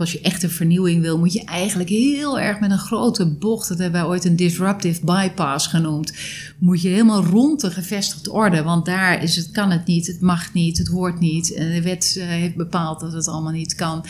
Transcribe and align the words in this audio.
Als 0.00 0.12
je 0.12 0.20
echt 0.20 0.42
een 0.42 0.50
vernieuwing 0.50 1.02
wil, 1.02 1.18
moet 1.18 1.32
je 1.32 1.44
eigenlijk 1.44 1.88
heel 1.88 2.40
erg 2.40 2.60
met 2.60 2.70
een 2.70 2.78
grote 2.78 3.26
bocht, 3.26 3.68
dat 3.68 3.78
hebben 3.78 4.00
wij 4.00 4.10
ooit 4.10 4.24
een 4.24 4.36
disruptive 4.36 5.04
bypass 5.04 5.66
genoemd, 5.66 6.12
moet 6.58 6.82
je 6.82 6.88
helemaal 6.88 7.24
rond 7.24 7.60
de 7.60 7.70
gevestigde 7.70 8.32
orde. 8.32 8.62
Want 8.62 8.86
daar 8.86 9.22
is 9.22 9.36
het, 9.36 9.50
kan 9.50 9.70
het 9.70 9.86
niet, 9.86 10.06
het 10.06 10.20
mag 10.20 10.52
niet, 10.52 10.78
het 10.78 10.88
hoort 10.88 11.20
niet. 11.20 11.46
De 11.46 11.82
wet 11.82 12.16
eh, 12.18 12.26
heeft 12.26 12.56
bepaald 12.56 13.00
dat 13.00 13.12
het 13.12 13.28
allemaal 13.28 13.52
niet 13.52 13.74
kan. 13.74 14.04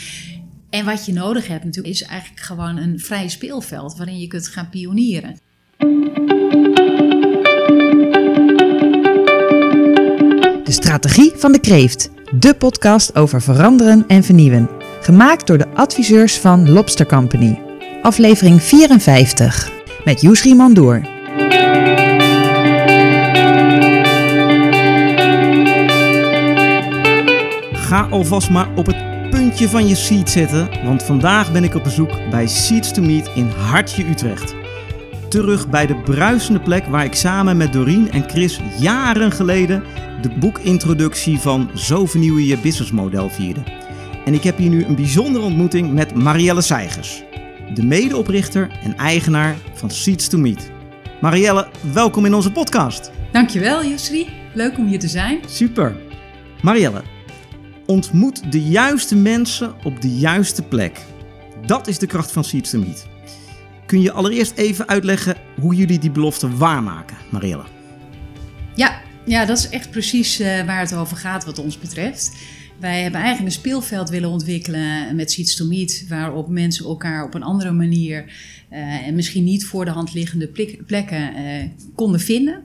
En 0.69 0.85
wat 0.85 1.05
je 1.05 1.13
nodig 1.13 1.47
hebt 1.47 1.63
natuurlijk, 1.63 1.93
is 1.93 2.03
eigenlijk 2.03 2.41
gewoon 2.41 2.77
een 2.77 2.99
vrij 2.99 3.29
speelveld 3.29 3.97
waarin 3.97 4.19
je 4.19 4.27
kunt 4.27 4.47
gaan 4.47 4.69
pionieren. 4.69 5.39
De 10.63 10.71
strategie 10.71 11.31
van 11.35 11.51
de 11.51 11.59
kreeft. 11.59 12.09
De 12.39 12.53
podcast 12.53 13.15
over 13.15 13.41
veranderen 13.41 14.07
en 14.07 14.23
vernieuwen. 14.23 14.74
Gemaakt 15.05 15.47
door 15.47 15.57
de 15.57 15.67
adviseurs 15.73 16.39
van 16.39 16.71
Lobster 16.71 17.05
Company. 17.05 17.61
Aflevering 18.01 18.61
54 18.61 19.71
met 20.03 20.21
Yusri 20.21 20.55
Mandoor. 20.55 21.01
Ga 27.73 28.07
alvast 28.09 28.49
maar 28.49 28.67
op 28.75 28.85
het 28.85 29.29
puntje 29.29 29.69
van 29.69 29.87
je 29.87 29.95
seat 29.95 30.29
zitten, 30.29 30.69
want 30.83 31.03
vandaag 31.03 31.51
ben 31.51 31.63
ik 31.63 31.75
op 31.75 31.83
bezoek 31.83 32.29
bij 32.29 32.47
Seats 32.47 32.93
to 32.93 33.01
Meet 33.01 33.29
in 33.35 33.47
Hartje 33.47 34.09
Utrecht. 34.09 34.55
Terug 35.29 35.69
bij 35.69 35.85
de 35.85 35.95
bruisende 35.95 36.59
plek 36.59 36.85
waar 36.85 37.05
ik 37.05 37.15
samen 37.15 37.57
met 37.57 37.73
Doreen 37.73 38.11
en 38.11 38.29
Chris 38.29 38.59
jaren 38.79 39.31
geleden 39.31 39.83
de 40.21 40.29
boekintroductie 40.39 41.39
van 41.39 41.69
Zo 41.73 42.05
vernieuw 42.05 42.37
je 42.37 42.45
je 42.45 42.57
businessmodel 42.57 43.29
vierde. 43.29 43.84
En 44.25 44.33
ik 44.33 44.43
heb 44.43 44.57
hier 44.57 44.69
nu 44.69 44.83
een 44.83 44.95
bijzondere 44.95 45.45
ontmoeting 45.45 45.93
met 45.93 46.15
Marielle 46.15 46.61
Seigers, 46.61 47.23
de 47.73 47.83
medeoprichter 47.83 48.79
en 48.83 48.97
eigenaar 48.97 49.55
van 49.73 49.91
Seeds 49.91 50.27
to 50.27 50.37
Meet. 50.37 50.71
Marielle, 51.21 51.67
welkom 51.93 52.25
in 52.25 52.33
onze 52.33 52.51
podcast. 52.51 53.11
Dankjewel, 53.31 53.85
Jusri. 53.85 54.27
Leuk 54.53 54.77
om 54.77 54.87
hier 54.87 54.99
te 54.99 55.07
zijn. 55.07 55.39
Super. 55.47 55.95
Marielle, 56.61 57.01
ontmoet 57.85 58.51
de 58.51 58.63
juiste 58.63 59.15
mensen 59.15 59.73
op 59.83 60.01
de 60.01 60.17
juiste 60.17 60.63
plek. 60.63 60.99
Dat 61.65 61.87
is 61.87 61.99
de 61.99 62.07
kracht 62.07 62.31
van 62.31 62.43
Seeds 62.43 62.69
to 62.69 62.79
Meet. 62.79 63.07
Kun 63.85 64.01
je 64.01 64.11
allereerst 64.11 64.57
even 64.57 64.87
uitleggen 64.87 65.35
hoe 65.59 65.75
jullie 65.75 65.99
die 65.99 66.11
belofte 66.11 66.57
waarmaken, 66.57 67.17
Marielle? 67.31 67.63
Ja, 68.75 69.01
ja 69.25 69.45
dat 69.45 69.57
is 69.57 69.69
echt 69.69 69.91
precies 69.91 70.41
uh, 70.41 70.65
waar 70.65 70.79
het 70.79 70.95
over 70.95 71.17
gaat 71.17 71.45
wat 71.45 71.59
ons 71.59 71.79
betreft. 71.79 72.31
Wij 72.79 73.01
hebben 73.01 73.19
eigenlijk 73.21 73.55
een 73.55 73.61
speelveld 73.61 74.09
willen 74.09 74.29
ontwikkelen 74.29 75.15
met 75.15 75.31
Seeds 75.31 75.55
to 75.55 75.65
Meet, 75.65 76.05
waarop 76.09 76.49
mensen 76.49 76.85
elkaar 76.85 77.23
op 77.23 77.33
een 77.33 77.43
andere 77.43 77.71
manier 77.71 78.25
uh, 78.71 79.07
en 79.07 79.15
misschien 79.15 79.43
niet 79.43 79.65
voor 79.65 79.85
de 79.85 79.91
hand 79.91 80.13
liggende 80.13 80.49
plekken 80.85 81.33
uh, 81.37 81.63
konden 81.95 82.19
vinden. 82.19 82.63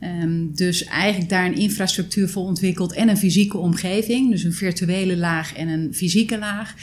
Um, 0.00 0.54
dus 0.54 0.84
eigenlijk 0.84 1.30
daar 1.30 1.46
een 1.46 1.56
infrastructuur 1.56 2.28
voor 2.28 2.42
ontwikkeld 2.42 2.92
en 2.92 3.08
een 3.08 3.16
fysieke 3.16 3.58
omgeving, 3.58 4.30
dus 4.30 4.44
een 4.44 4.52
virtuele 4.52 5.16
laag 5.16 5.54
en 5.54 5.68
een 5.68 5.94
fysieke 5.94 6.38
laag. 6.38 6.74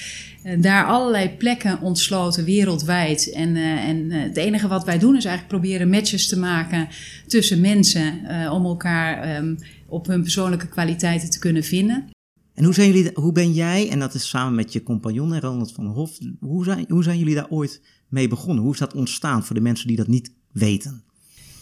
Uh, 0.46 0.62
daar 0.62 0.86
allerlei 0.86 1.30
plekken 1.30 1.82
ontsloten 1.82 2.44
wereldwijd. 2.44 3.32
En, 3.32 3.56
en 3.56 4.12
het 4.12 4.38
enige 4.38 4.68
wat 4.68 4.86
wij 4.86 5.00
doen 5.00 5.16
is 5.18 5.26
eigenlijk 5.26 5.60
proberen 5.60 5.90
matches 5.90 6.28
te 6.28 6.40
maken 6.40 6.88
tussen 7.28 7.62
mensen 7.62 8.20
om 8.52 8.66
elkaar 8.66 9.38
um, 9.38 9.58
op 9.88 10.08
hun 10.08 10.22
persoonlijke 10.22 10.68
kwaliteiten 10.68 11.30
te 11.30 11.40
kunnen 11.40 11.64
vinden. 11.64 12.12
En 12.54 12.64
hoe, 12.64 12.74
zijn 12.74 12.94
jullie, 12.94 13.12
hoe 13.14 13.32
ben 13.32 13.54
jij, 13.54 13.90
en 13.90 14.00
dat 14.00 14.14
is 14.14 14.30
samen 14.30 14.56
met 14.56 14.74
je 14.74 14.84
compagnon 14.84 15.40
Ronald 15.40 15.72
van 15.72 15.84
der 15.84 15.94
Hof, 15.94 16.18
hoe 16.40 16.64
zijn, 16.64 16.86
hoe 16.90 17.04
zijn 17.04 17.20
jullie 17.20 17.36
daar 17.36 17.50
ooit 17.50 17.82
mee 18.08 18.28
begonnen? 18.28 18.64
Hoe 18.64 18.74
is 18.74 18.80
dat 18.80 18.94
ontstaan 18.94 19.46
voor 19.46 19.56
de 19.56 19.62
mensen 19.62 19.88
die 19.88 19.98
dat 19.98 20.08
niet 20.08 20.32
weten? 20.52 21.04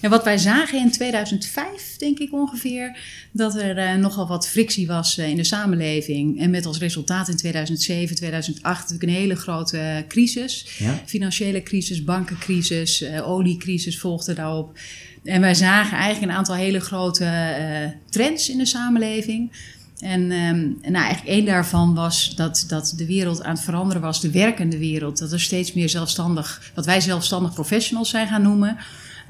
Ja, 0.02 0.09
wat 0.09 0.23
wij 0.23 0.38
zagen 0.38 0.80
in 0.80 0.92
2005, 0.92 1.95
denk 1.98 2.20
ik 2.20 2.33
ongeveer, 2.33 2.98
dat 3.32 3.55
er 3.55 3.77
uh, 3.77 3.95
nogal 3.95 4.27
wat 4.27 4.48
frictie 4.48 4.88
was 4.88 5.17
uh, 5.17 5.27
in 5.27 5.36
de 5.36 5.43
samenleving. 5.43 6.39
En 6.39 6.49
met 6.49 6.66
als 6.66 6.77
resultaat 6.77 7.27
in 7.27 7.36
2007, 7.36 8.16
2008 8.16 8.82
natuurlijk 8.82 9.04
een 9.04 9.21
hele 9.21 9.36
grote 9.36 10.05
crisis. 10.08 10.76
Ja? 10.80 11.02
Financiële 11.05 11.64
crisis, 11.64 12.04
bankencrisis, 12.04 13.05
oliecrisis 13.23 13.99
volgde 13.99 14.33
daarop. 14.33 14.77
En 15.23 15.42
wij 15.42 15.54
zagen 15.54 15.98
eigenlijk 15.98 16.32
een 16.32 16.37
aantal 16.37 16.55
hele 16.55 16.80
grote 16.80 17.95
trends 18.10 18.49
in 18.49 18.58
de 18.58 18.66
samenleving. 18.66 19.52
En, 20.02 20.22
um, 20.32 20.78
nou, 20.82 21.06
eigenlijk 21.06 21.28
één 21.28 21.45
daarvan 21.45 21.95
was 21.95 22.36
dat, 22.36 22.66
dat 22.67 22.94
de 22.98 23.06
wereld 23.06 23.44
aan 23.44 23.54
het 23.54 23.64
veranderen 23.64 24.02
was, 24.02 24.22
de 24.22 24.32
werkende 24.32 24.78
wereld. 24.78 25.17
Dat 25.17 25.32
er 25.32 25.42
steeds 25.42 25.73
meer 25.73 25.89
zelfstandig, 25.89 26.72
wat 26.76 26.86
wij 26.86 27.02
zelfstandig 27.02 27.54
professionals 27.54 28.10
zijn 28.10 28.28
gaan 28.28 28.42
noemen, 28.42 28.78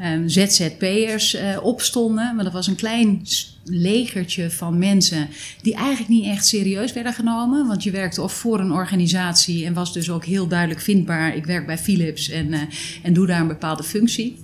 um, 0.04 0.30
ZZP'ers 0.30 1.36
uh, 1.36 1.42
opstonden. 1.64 2.36
Maar 2.36 2.44
dat 2.44 2.54
was 2.54 2.68
een 2.68 2.76
klein 2.76 3.22
legertje 3.64 4.52
van 4.52 4.78
mensen 4.78 5.28
die 5.62 5.76
eigenlijk 5.76 6.10
niet 6.10 6.26
echt 6.26 6.48
serieus 6.48 6.94
werden 6.94 7.14
genomen. 7.14 7.68
Want 7.68 7.84
je 7.84 7.92
werkte 7.92 8.22
of 8.22 8.34
voor 8.34 8.60
een 8.60 8.72
organisatie 8.72 9.66
en 9.66 9.74
was 9.74 9.94
dus 9.94 10.10
ook 10.10 10.26
heel 10.26 10.48
duidelijk 10.48 10.82
vindbaar. 10.82 11.36
Ik 11.36 11.46
werk 11.46 11.66
bij 11.66 11.78
Philips 11.78 12.30
en, 12.30 12.48
uh, 12.48 12.60
en 13.04 13.14
doe 13.14 13.28
daar 13.28 13.42
een 13.42 13.48
bepaalde 13.48 13.84
functie. 13.84 14.38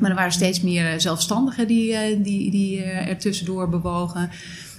Maar 0.00 0.10
er 0.10 0.16
waren 0.16 0.32
steeds 0.32 0.60
meer 0.60 1.00
zelfstandigen 1.00 1.66
die, 1.66 2.20
die, 2.20 2.50
die 2.50 2.82
er 2.82 3.18
tussendoor 3.18 3.68
bewogen. 3.68 4.30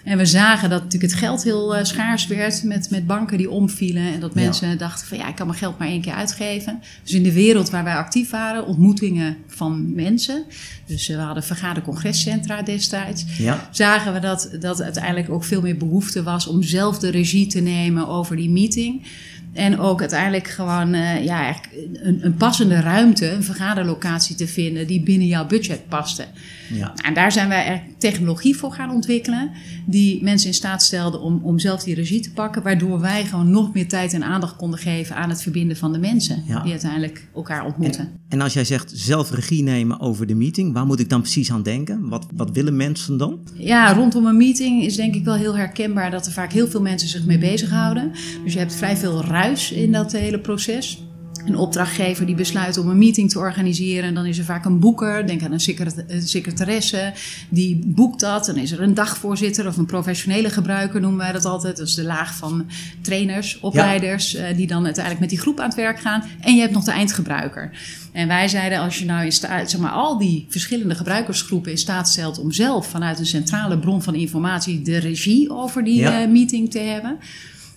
En 0.04 0.18
we 0.18 0.26
zagen 0.26 0.70
dat 0.70 0.84
natuurlijk 0.84 1.12
het 1.12 1.22
geld 1.22 1.44
heel 1.44 1.78
uh, 1.78 1.84
schaars 1.84 2.28
werd 2.28 2.64
met, 2.64 2.90
met 2.90 3.08
banken 3.08 3.38
die 3.38 3.50
omvielen. 3.50 4.14
En 4.14 4.20
dat 4.20 4.36
mensen 4.36 4.78
dachten 4.78 5.08
van 5.08 5.18
ja, 5.18 5.28
ik 5.28 5.36
kan 5.36 5.48
mijn 5.48 5.60
geld 5.60 5.78
maar 5.78 5.88
één 5.88 6.02
keer 6.02 6.14
uitgeven. 6.14 6.82
Dus 7.04 7.14
in 7.14 7.24
de 7.24 7.34
wereld 7.34 7.70
waar 7.70 7.84
wij 7.84 7.96
actief 7.96 8.30
waren, 8.30 8.66
ontmoetingen 8.66 9.38
van 9.48 9.94
mensen. 9.96 10.44
Dus 10.86 11.10
uh, 11.10 11.16
we 11.16 11.22
hadden 11.22 11.44
vergadercongrescentra 11.44 12.62
destijds. 12.62 13.26
Ja. 13.38 13.70
Zagen 13.72 14.14
we 14.14 14.20
dat, 14.20 14.50
dat 14.60 14.82
uiteindelijk 14.82 15.30
ook 15.30 15.44
veel 15.44 15.62
meer 15.62 15.78
behoefte 15.78 16.24
was 16.24 16.48
om 16.48 16.64
zelf 16.64 17.00
de 17.00 17.10
regie 17.10 17.48
te 17.48 17.60
nemen 17.60 18.08
over 18.08 18.36
die 18.36 18.50
meeting. 18.50 19.06
En 19.54 19.80
ook 19.80 20.00
uiteindelijk 20.00 20.48
gewoon 20.48 20.94
uh, 20.94 21.24
ja, 21.24 21.56
een, 21.94 22.26
een, 22.26 22.36
passende 22.36 22.80
ruimte, 22.80 23.32
een 23.32 23.44
vergaderlocatie 23.44 24.36
te 24.36 24.48
vinden 24.48 24.88
die 24.88 25.04
binnen 25.04 25.28
jouw 25.28 25.46
budget 25.46 25.88
paste. 25.88 26.26
Ja. 26.74 26.94
En 27.04 27.14
daar 27.14 27.32
zijn 27.32 27.50
wij 27.50 27.84
technologie 27.98 28.56
voor 28.56 28.72
gaan 28.72 28.92
ontwikkelen, 28.92 29.52
die 29.86 30.24
mensen 30.24 30.48
in 30.48 30.54
staat 30.54 30.84
stelde 30.84 31.20
om, 31.20 31.40
om 31.44 31.60
zelf 31.60 31.84
die 31.84 31.96
regie 31.96 32.20
te 32.20 32.32
pakken, 32.32 32.64
waardoor 32.64 33.00
wij 33.00 33.26
gewoon 33.26 33.50
nog 33.50 33.74
meer 33.74 33.88
tijd 33.88 34.14
en 34.14 34.24
aandacht 34.24 34.56
konden 34.56 34.80
geven 34.80 35.16
aan 35.16 35.30
het 35.30 35.42
verbinden 35.42 35.78
van 35.78 35.94
de 35.94 36.00
mensen 36.00 36.44
die 36.64 36.72
uiteindelijk 36.72 37.28
elkaar 37.36 37.66
ontmoeten. 37.66 38.00
En, 38.00 38.20
en, 38.30 38.42
als 38.42 38.54
jij 38.54 38.66
zegt 38.66 38.92
zelf 38.96 39.32
regie 39.32 39.64
nemen 39.64 40.00
over 40.00 40.28
de 40.28 40.36
meeting, 40.36 40.74
waar 40.74 40.86
moet 40.86 41.00
ik 41.00 41.10
dan 41.10 41.22
precies 41.22 41.52
aan 41.52 41.64
denken? 41.64 42.10
Wat, 42.10 42.26
wat 42.36 42.52
willen 42.52 42.76
mensen 42.76 43.18
dan? 43.18 43.40
Ja, 43.54 43.94
rondom 43.94 44.26
een 44.26 44.38
meeting 44.38 44.84
is 44.84 44.96
denk 44.96 45.16
ik 45.16 45.24
wel 45.24 45.36
heel 45.36 45.58
herkenbaar 45.58 46.12
dat 46.12 46.26
er 46.26 46.32
vaak 46.32 46.52
heel 46.52 46.68
veel 46.68 46.82
mensen 46.82 47.10
zich 47.10 47.26
mee 47.26 47.38
bezighouden. 47.38 48.12
Dus 48.44 48.54
je 48.54 48.60
hebt 48.60 48.76
vrij 48.76 48.98
veel 48.98 49.22
in 49.52 49.92
dat 49.92 50.12
hele 50.12 50.40
proces 50.40 51.04
een 51.46 51.58
opdrachtgever 51.58 52.26
die 52.26 52.36
besluit 52.36 52.78
om 52.78 52.90
een 52.90 52.98
meeting 52.98 53.30
te 53.30 53.40
organiseren. 53.40 54.04
En 54.04 54.14
dan 54.14 54.26
is 54.26 54.38
er 54.38 54.46
vaak 54.46 54.66
een 54.66 54.80
boeker, 54.80 55.28
denk 55.28 55.44
aan 55.44 55.52
een 55.52 56.24
secretaresse, 56.24 57.14
die 57.50 57.82
boekt 57.86 58.20
dat. 58.20 58.46
Dan 58.46 58.58
is 58.58 58.72
er 58.72 58.82
een 58.82 58.94
dagvoorzitter 58.94 59.68
of 59.68 59.78
een 59.78 59.86
professionele 59.86 60.50
gebruiker, 60.50 61.02
noemen 61.02 61.20
wij 61.20 61.32
dat 61.32 61.46
altijd. 61.46 61.78
Dat 61.78 61.88
is 61.88 61.94
de 61.94 62.04
laag 62.04 62.36
van 62.36 62.66
trainers, 63.02 63.60
opleiders, 63.60 64.36
eh, 64.36 64.56
die 64.56 64.68
dan 64.68 64.84
uiteindelijk 64.84 65.20
met 65.20 65.30
die 65.30 65.40
groep 65.40 65.60
aan 65.60 65.68
het 65.68 65.76
werk 65.76 66.00
gaan. 66.00 66.24
En 66.40 66.56
je 66.56 66.62
hebt 66.62 66.74
nog 66.74 66.84
de 66.84 66.92
eindgebruiker. 66.92 67.72
En 68.12 68.28
wij 68.28 68.48
zeiden, 68.48 68.80
als 68.80 69.00
je 69.00 69.06
nou 69.06 69.26
in 69.26 69.32
staat, 69.32 69.70
zeg 69.70 69.80
maar, 69.80 69.92
al 69.92 70.18
die 70.18 70.46
verschillende 70.50 70.96
gebruikersgroepen 70.96 71.72
in 71.72 71.78
staat 71.78 72.10
stelt 72.10 72.40
om 72.40 72.52
zelf 72.52 72.88
vanuit 72.88 73.20
een 73.20 73.26
centrale 73.26 73.80
bron 73.80 74.02
van 74.02 74.16
informatie 74.16 74.82
de 74.82 74.98
regie 74.98 75.52
over 75.52 75.84
die 75.84 76.02
uh, 76.02 76.28
meeting 76.28 76.72
te 76.72 76.80
hebben 76.80 77.18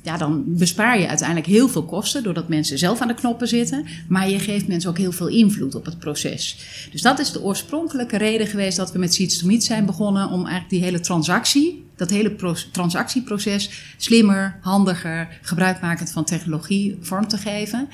ja, 0.06 0.16
dan 0.16 0.44
bespaar 0.46 1.00
je 1.00 1.08
uiteindelijk 1.08 1.46
heel 1.48 1.68
veel 1.68 1.84
kosten 1.84 2.22
doordat 2.22 2.48
mensen 2.48 2.78
zelf 2.78 3.00
aan 3.00 3.08
de 3.08 3.14
knoppen 3.14 3.48
zitten. 3.48 3.86
Maar 4.08 4.28
je 4.28 4.38
geeft 4.38 4.68
mensen 4.68 4.91
ook 4.91 4.98
heel 4.98 5.12
veel 5.12 5.26
invloed 5.26 5.74
op 5.74 5.84
het 5.84 5.98
proces. 5.98 6.58
Dus 6.92 7.03
dat 7.03 7.18
is 7.18 7.32
de 7.32 7.42
oorspronkelijke 7.42 8.16
reden 8.16 8.47
geweest 8.47 8.76
dat 8.76 8.92
we 8.92 8.98
met 8.98 9.14
Seeds 9.14 9.38
to 9.38 9.47
Meet 9.47 9.64
zijn 9.64 9.86
begonnen 9.86 10.28
om 10.28 10.41
eigenlijk 10.41 10.70
die 10.70 10.82
hele 10.82 11.00
transactie, 11.00 11.84
dat 11.97 12.10
hele 12.10 12.34
transactieproces 12.72 13.70
slimmer, 13.97 14.58
handiger, 14.60 15.38
gebruikmakend 15.42 16.10
van 16.10 16.24
technologie 16.24 16.98
vorm 17.00 17.28
te 17.28 17.38
geven. 17.38 17.88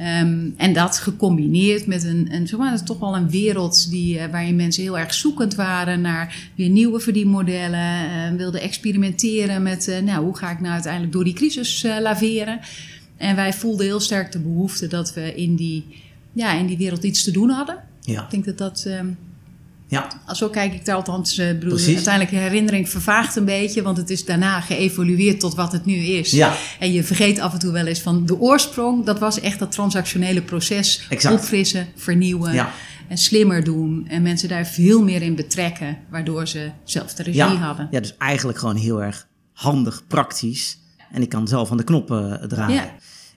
Um, 0.00 0.54
en 0.56 0.72
dat 0.72 0.98
gecombineerd 0.98 1.86
met 1.86 2.04
een, 2.04 2.28
een 2.30 2.46
zeg 2.46 2.58
maar, 2.58 2.84
toch 2.84 2.98
wel 2.98 3.16
een 3.16 3.30
wereld 3.30 3.90
die, 3.90 4.18
uh, 4.18 4.24
waarin 4.30 4.56
mensen 4.56 4.82
heel 4.82 4.98
erg 4.98 5.14
zoekend 5.14 5.54
waren 5.54 6.00
naar 6.00 6.50
weer 6.54 6.68
nieuwe 6.68 7.00
verdienmodellen, 7.00 8.04
uh, 8.04 8.36
wilden 8.36 8.60
experimenteren 8.60 9.62
met 9.62 9.88
uh, 9.88 9.98
nou, 9.98 10.24
hoe 10.24 10.36
ga 10.36 10.50
ik 10.50 10.60
nou 10.60 10.72
uiteindelijk 10.72 11.12
door 11.12 11.24
die 11.24 11.32
crisis 11.32 11.86
laveren. 12.00 12.60
En 13.16 13.36
wij 13.36 13.52
voelden 13.52 13.86
heel 13.86 14.00
sterk 14.00 14.32
de 14.32 14.38
behoefte 14.38 14.86
dat 14.86 15.14
we 15.14 15.34
in 15.34 15.56
die, 15.56 15.84
ja, 16.32 16.52
in 16.52 16.66
die 16.66 16.78
wereld 16.78 17.04
iets 17.04 17.22
te 17.22 17.30
doen 17.30 17.50
hadden. 17.50 17.76
Ja. 18.00 18.22
Ik 18.22 18.30
denk 18.30 18.44
dat 18.44 18.58
dat 18.58 18.84
um, 18.86 19.16
Ja. 19.90 20.08
Zo 20.32 20.48
kijk 20.48 20.74
ik 20.74 20.84
daar 20.84 20.96
althans. 20.96 21.38
Uh, 21.38 21.46
bedoel, 21.48 21.68
Precies. 21.68 21.94
uiteindelijk 21.94 22.34
de 22.34 22.40
herinnering 22.40 22.88
vervaagt 22.88 23.36
een 23.36 23.44
beetje, 23.44 23.82
want 23.82 23.96
het 23.96 24.10
is 24.10 24.24
daarna 24.24 24.60
geëvolueerd 24.60 25.40
tot 25.40 25.54
wat 25.54 25.72
het 25.72 25.84
nu 25.84 25.94
is. 25.94 26.30
Ja. 26.30 26.54
En 26.78 26.92
je 26.92 27.04
vergeet 27.04 27.38
af 27.38 27.52
en 27.52 27.58
toe 27.58 27.72
wel 27.72 27.86
eens 27.86 28.00
van 28.00 28.26
de 28.26 28.38
oorsprong. 28.40 29.04
Dat 29.04 29.18
was 29.18 29.40
echt 29.40 29.58
dat 29.58 29.72
transactionele 29.72 30.42
proces. 30.42 31.06
Exact. 31.08 31.34
Opfrissen, 31.34 31.86
vernieuwen. 31.96 32.52
Ja. 32.52 32.70
En 33.08 33.18
slimmer 33.18 33.64
doen. 33.64 34.06
En 34.08 34.22
mensen 34.22 34.48
daar 34.48 34.66
veel 34.66 35.02
meer 35.02 35.22
in 35.22 35.34
betrekken. 35.34 35.98
Waardoor 36.10 36.48
ze 36.48 36.70
zelf 36.84 37.14
de 37.14 37.22
regie 37.22 37.40
Ja. 37.40 37.54
hadden. 37.54 37.88
ja, 37.90 38.00
dus 38.00 38.16
eigenlijk 38.16 38.58
gewoon 38.58 38.76
heel 38.76 39.02
erg 39.02 39.26
handig, 39.52 40.02
praktisch. 40.06 40.78
En 41.12 41.22
ik 41.22 41.28
kan 41.28 41.48
zelf 41.48 41.70
aan 41.70 41.76
de 41.76 41.84
knoppen 41.84 42.40
eh, 42.40 42.48
draaien. 42.48 42.74
Ja. 42.74 42.94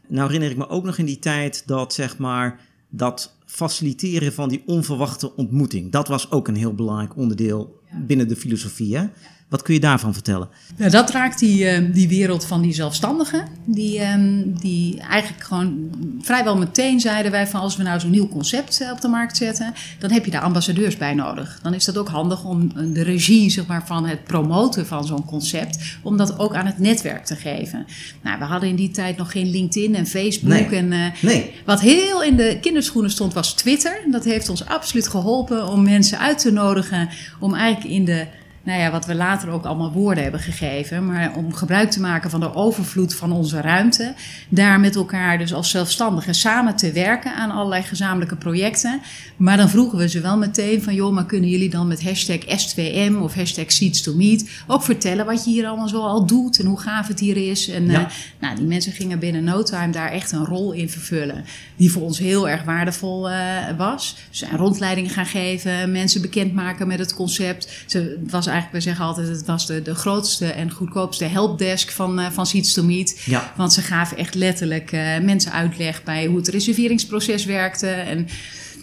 Nou 0.07 0.25
herinner 0.25 0.49
ik 0.51 0.57
me 0.57 0.69
ook 0.69 0.83
nog 0.83 0.97
in 0.97 1.05
die 1.05 1.19
tijd 1.19 1.63
dat 1.65 1.93
zeg 1.93 2.17
maar 2.17 2.59
dat 2.91 3.35
faciliteren 3.45 4.33
van 4.33 4.49
die 4.49 4.63
onverwachte 4.65 5.35
ontmoeting. 5.35 5.91
Dat 5.91 6.07
was 6.07 6.31
ook 6.31 6.47
een 6.47 6.55
heel 6.55 6.73
belangrijk 6.73 7.17
onderdeel 7.17 7.79
binnen 8.07 8.27
de 8.27 8.35
filosofie. 8.35 8.97
Hè? 8.97 9.05
Wat 9.51 9.61
kun 9.61 9.73
je 9.73 9.79
daarvan 9.79 10.13
vertellen? 10.13 10.49
Nou, 10.75 10.91
dat 10.91 11.09
raakt 11.11 11.39
die, 11.39 11.65
eh, 11.67 11.93
die 11.93 12.07
wereld 12.07 12.45
van 12.45 12.61
die 12.61 12.73
zelfstandigen. 12.73 13.47
Die, 13.65 13.99
ehm, 13.99 14.41
die 14.59 14.99
eigenlijk 14.99 15.43
gewoon 15.43 15.89
vrijwel 16.21 16.57
meteen 16.57 16.99
zeiden 16.99 17.31
wij 17.31 17.47
van 17.47 17.61
als 17.61 17.77
we 17.77 17.83
nou 17.83 17.99
zo'n 17.99 18.09
nieuw 18.09 18.27
concept 18.27 18.81
eh, 18.81 18.91
op 18.91 19.01
de 19.01 19.07
markt 19.07 19.37
zetten, 19.37 19.73
dan 19.99 20.11
heb 20.11 20.25
je 20.25 20.31
daar 20.31 20.41
ambassadeurs 20.41 20.97
bij 20.97 21.13
nodig. 21.13 21.59
Dan 21.63 21.73
is 21.73 21.85
dat 21.85 21.97
ook 21.97 22.07
handig 22.07 22.43
om 22.43 22.71
eh, 22.75 22.83
de 22.93 23.03
regie 23.03 23.49
zeg 23.49 23.65
maar, 23.65 23.85
van 23.85 24.07
het 24.07 24.23
promoten 24.23 24.87
van 24.87 25.05
zo'n 25.05 25.25
concept, 25.25 25.77
om 26.03 26.17
dat 26.17 26.39
ook 26.39 26.55
aan 26.55 26.65
het 26.65 26.79
netwerk 26.79 27.25
te 27.25 27.35
geven. 27.35 27.85
Nou, 28.21 28.39
we 28.39 28.45
hadden 28.45 28.69
in 28.69 28.75
die 28.75 28.91
tijd 28.91 29.17
nog 29.17 29.31
geen 29.31 29.49
LinkedIn 29.49 29.95
en 29.95 30.07
Facebook. 30.07 30.49
Nee. 30.49 30.65
En, 30.65 30.91
eh, 30.91 30.99
Nee. 31.21 31.51
wat 31.65 31.81
heel 31.81 32.23
in 32.23 32.35
de 32.35 32.57
kinderschoenen 32.61 33.11
stond 33.11 33.33
was 33.33 33.53
Twitter. 33.53 34.01
Dat 34.11 34.23
heeft 34.23 34.49
ons 34.49 34.65
absoluut 34.65 35.07
geholpen 35.07 35.67
om 35.67 35.83
mensen 35.83 36.19
uit 36.19 36.39
te 36.39 36.51
nodigen 36.51 37.09
om 37.39 37.55
eigenlijk 37.55 37.93
in 37.93 38.05
de 38.05 38.27
nou 38.63 38.79
ja, 38.79 38.91
wat 38.91 39.05
we 39.05 39.15
later 39.15 39.49
ook 39.49 39.65
allemaal 39.65 39.91
woorden 39.91 40.23
hebben 40.23 40.41
gegeven, 40.41 41.05
maar 41.05 41.31
om 41.35 41.53
gebruik 41.53 41.91
te 41.91 42.01
maken 42.01 42.29
van 42.29 42.39
de 42.39 42.53
overvloed 42.55 43.15
van 43.15 43.31
onze 43.31 43.61
ruimte, 43.61 44.13
daar 44.49 44.79
met 44.79 44.95
elkaar 44.95 45.37
dus 45.37 45.53
als 45.53 45.69
zelfstandigen 45.69 46.33
samen 46.35 46.75
te 46.75 46.91
werken 46.91 47.35
aan 47.35 47.51
allerlei 47.51 47.83
gezamenlijke 47.83 48.35
projecten. 48.35 49.01
Maar 49.37 49.57
dan 49.57 49.69
vroegen 49.69 49.97
we 49.97 50.09
ze 50.09 50.21
wel 50.21 50.37
meteen 50.37 50.83
van, 50.83 50.93
joh, 50.95 51.13
maar 51.13 51.25
kunnen 51.25 51.49
jullie 51.49 51.69
dan 51.69 51.87
met 51.87 52.03
hashtag 52.03 52.37
S2M 52.37 53.15
of 53.21 53.33
hashtag 53.33 53.65
Seeds2Meet 53.65 54.49
ook 54.67 54.83
vertellen 54.83 55.25
wat 55.25 55.43
je 55.45 55.51
hier 55.51 55.67
allemaal 55.67 55.87
zo 55.87 56.01
al 56.01 56.25
doet 56.25 56.59
en 56.59 56.65
hoe 56.65 56.79
gaaf 56.79 57.07
het 57.07 57.19
hier 57.19 57.49
is. 57.49 57.69
En 57.69 57.85
Ja. 57.85 57.99
eh, 57.99 58.05
nou, 58.39 58.55
die 58.55 58.65
mensen 58.65 58.91
gingen 58.91 59.19
binnen 59.19 59.43
no 59.43 59.63
time 59.63 59.91
daar 59.91 60.11
echt 60.11 60.31
een 60.31 60.45
rol 60.45 60.71
in 60.71 60.89
vervullen, 60.89 61.45
die 61.75 61.91
voor 61.91 62.01
ons 62.01 62.19
heel 62.19 62.49
erg 62.49 62.63
waardevol 62.63 63.29
eh, 63.29 63.37
was. 63.77 64.15
Ze 64.29 64.45
zijn 64.45 64.57
rondleidingen 64.57 65.09
gaan 65.11 65.25
geven, 65.25 65.91
mensen 65.91 66.21
bekendmaken 66.21 66.87
met 66.87 66.99
het 66.99 67.13
concept. 67.13 67.83
Ze, 67.85 68.19
was 68.29 68.49
eigenlijk, 68.51 68.83
we 68.83 68.89
zeggen 68.89 69.05
altijd, 69.05 69.27
het 69.27 69.45
was 69.45 69.65
de, 69.65 69.81
de 69.81 69.95
grootste 69.95 70.45
en 70.45 70.71
goedkoopste 70.71 71.25
helpdesk 71.25 71.91
van, 71.91 72.19
eh 72.19 72.25
van 72.31 72.45
Seeds 72.45 72.73
to 72.73 72.83
Meet. 72.83 73.21
Ja. 73.25 73.53
Want 73.57 73.73
ze 73.73 73.81
gaven 73.81 74.17
echt 74.17 74.35
letterlijk 74.35 74.91
eh, 74.91 75.19
mensen 75.19 75.51
uitleg 75.51 76.03
bij 76.03 76.25
hoe 76.25 76.37
het 76.37 76.47
reserveringsproces 76.47 77.45
werkte. 77.45 77.87
En, 77.87 78.27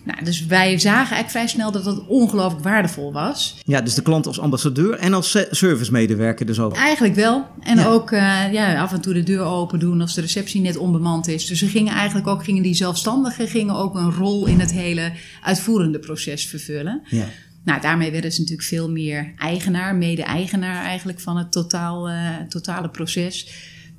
nou, 0.04 0.24
dus 0.24 0.46
wij 0.46 0.78
zagen 0.78 0.96
eigenlijk 0.96 1.30
vrij 1.30 1.46
snel 1.48 1.72
dat 1.72 1.84
dat 1.84 2.06
ongelooflijk 2.06 2.64
waardevol 2.64 3.12
was. 3.12 3.56
Ja, 3.64 3.80
dus 3.80 3.94
de 3.94 4.02
klant 4.02 4.26
als 4.26 4.40
ambassadeur 4.40 4.94
en 4.98 5.14
als 5.14 5.30
se- 5.30 5.48
servicemedewerker 5.50 6.46
dus 6.46 6.58
ook. 6.60 6.74
Eigenlijk 6.76 7.14
wel. 7.14 7.46
En 7.60 7.76
Ja. 7.78 7.86
ook 7.86 8.10
eh, 8.12 8.52
ja, 8.52 8.80
af 8.80 8.92
en 8.92 9.00
toe 9.00 9.14
de 9.14 9.22
deur 9.22 9.40
open 9.42 9.78
doen 9.78 10.00
als 10.00 10.14
de 10.14 10.20
receptie 10.20 10.60
net 10.60 10.76
onbemand 10.76 11.28
is. 11.28 11.46
Dus 11.46 11.58
ze 11.58 11.66
gingen 11.66 11.94
eigenlijk 11.94 12.26
ook, 12.26 12.44
gingen 12.44 12.62
die 12.62 12.74
zelfstandigen 12.74 13.48
gingen 13.48 13.74
ook 13.74 13.94
een 13.94 14.12
rol 14.12 14.46
in 14.46 14.60
het 14.60 14.72
hele 14.72 15.12
uitvoerende 15.42 15.98
proces 15.98 16.46
vervullen. 16.46 17.02
Ja. 17.08 17.24
Nou, 17.68 17.80
daarmee 17.80 18.10
werden 18.10 18.32
ze 18.32 18.40
natuurlijk 18.40 18.68
veel 18.68 18.90
meer 18.90 19.32
eigenaar, 19.38 19.94
mede-eigenaar 19.94 20.84
eigenlijk 20.84 21.20
van 21.20 21.36
het 21.36 21.52
totaal, 21.52 22.08
eh, 22.08 22.36
totale 22.48 22.88
proces. 22.88 23.48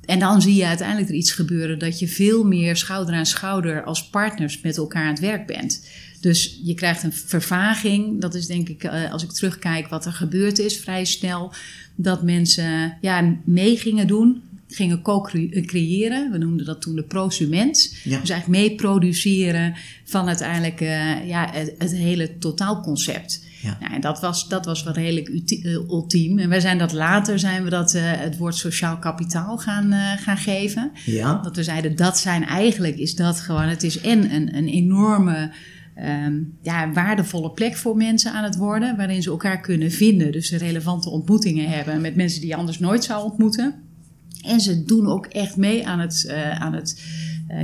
En 0.04 0.18
dan 0.18 0.42
zie 0.42 0.54
je 0.54 0.66
uiteindelijk 0.66 1.08
er 1.08 1.14
iets 1.14 1.32
gebeuren 1.32 1.78
dat 1.78 1.98
je 1.98 2.08
veel 2.08 2.44
meer 2.44 2.76
schouder 2.76 3.14
aan 3.14 3.26
schouder 3.26 3.84
als 3.84 4.08
partners 4.08 4.60
met 4.60 4.76
elkaar 4.76 5.02
aan 5.02 5.10
het 5.10 5.20
werk 5.20 5.46
bent. 5.46 5.86
Dus 6.20 6.60
je 6.62 6.74
krijgt 6.74 7.02
een 7.02 7.12
vervaging. 7.12 8.20
Dat 8.20 8.34
is 8.34 8.46
denk 8.46 8.68
ik, 8.68 8.84
eh, 8.84 9.12
als 9.12 9.22
ik 9.22 9.30
terugkijk 9.30 9.88
wat 9.88 10.06
er 10.06 10.12
gebeurd 10.12 10.58
is, 10.58 10.76
vrij 10.76 11.04
snel. 11.04 11.52
Dat 11.94 12.22
mensen 12.22 12.96
ja, 13.00 13.36
mee 13.44 13.76
gingen 13.76 14.06
doen, 14.06 14.42
gingen 14.68 15.02
co-creëren. 15.02 16.30
We 16.30 16.38
noemden 16.38 16.66
dat 16.66 16.80
toen 16.80 16.96
de 16.96 17.04
prosument. 17.04 17.96
Ja. 18.04 18.20
Dus 18.20 18.30
eigenlijk 18.30 18.60
mee 18.60 18.74
produceren 18.74 19.74
van 20.04 20.26
uiteindelijk 20.26 20.80
eh, 20.80 21.28
ja, 21.28 21.50
het, 21.52 21.74
het 21.78 21.92
hele 21.92 22.38
totaalconcept. 22.38 23.48
Ja. 23.62 23.76
Nou, 23.80 23.94
en 23.94 24.00
dat 24.00 24.20
was, 24.20 24.48
dat 24.48 24.64
was 24.64 24.82
wel 24.82 24.92
redelijk 24.92 25.28
eh, 25.28 25.72
ultiem. 25.72 26.38
En 26.38 26.48
wij 26.48 26.60
zijn 26.60 26.78
dat 26.78 26.92
later 26.92 27.38
zijn 27.38 27.64
we 27.64 27.70
dat, 27.70 27.94
eh, 27.94 28.02
het 28.04 28.36
woord 28.36 28.54
sociaal 28.54 28.98
kapitaal 28.98 29.58
gaan, 29.58 29.92
eh, 29.92 30.12
gaan 30.16 30.36
geven. 30.36 30.90
Ja. 31.04 31.40
Dat 31.42 31.56
we 31.56 31.62
zeiden, 31.62 31.96
dat 31.96 32.18
zijn 32.18 32.46
eigenlijk, 32.46 32.96
is 32.96 33.14
dat 33.14 33.40
gewoon, 33.40 33.62
het 33.62 33.82
is 33.82 34.00
en 34.00 34.34
een, 34.34 34.56
een 34.56 34.68
enorme 34.68 35.52
ehm, 35.94 36.34
ja, 36.62 36.92
waardevolle 36.92 37.50
plek 37.50 37.76
voor 37.76 37.96
mensen 37.96 38.32
aan 38.32 38.44
het 38.44 38.56
worden, 38.56 38.96
waarin 38.96 39.22
ze 39.22 39.30
elkaar 39.30 39.60
kunnen 39.60 39.90
vinden. 39.90 40.32
Dus 40.32 40.50
relevante 40.50 41.10
ontmoetingen 41.10 41.68
hebben 41.68 42.00
met 42.00 42.16
mensen 42.16 42.40
die 42.40 42.48
je 42.48 42.56
anders 42.56 42.78
nooit 42.78 43.04
zou 43.04 43.24
ontmoeten. 43.24 43.74
En 44.42 44.60
ze 44.60 44.84
doen 44.84 45.06
ook 45.06 45.26
echt 45.26 45.56
mee 45.56 45.86
aan 45.86 46.00
het, 46.00 46.34
aan 46.58 46.72
het 46.72 47.02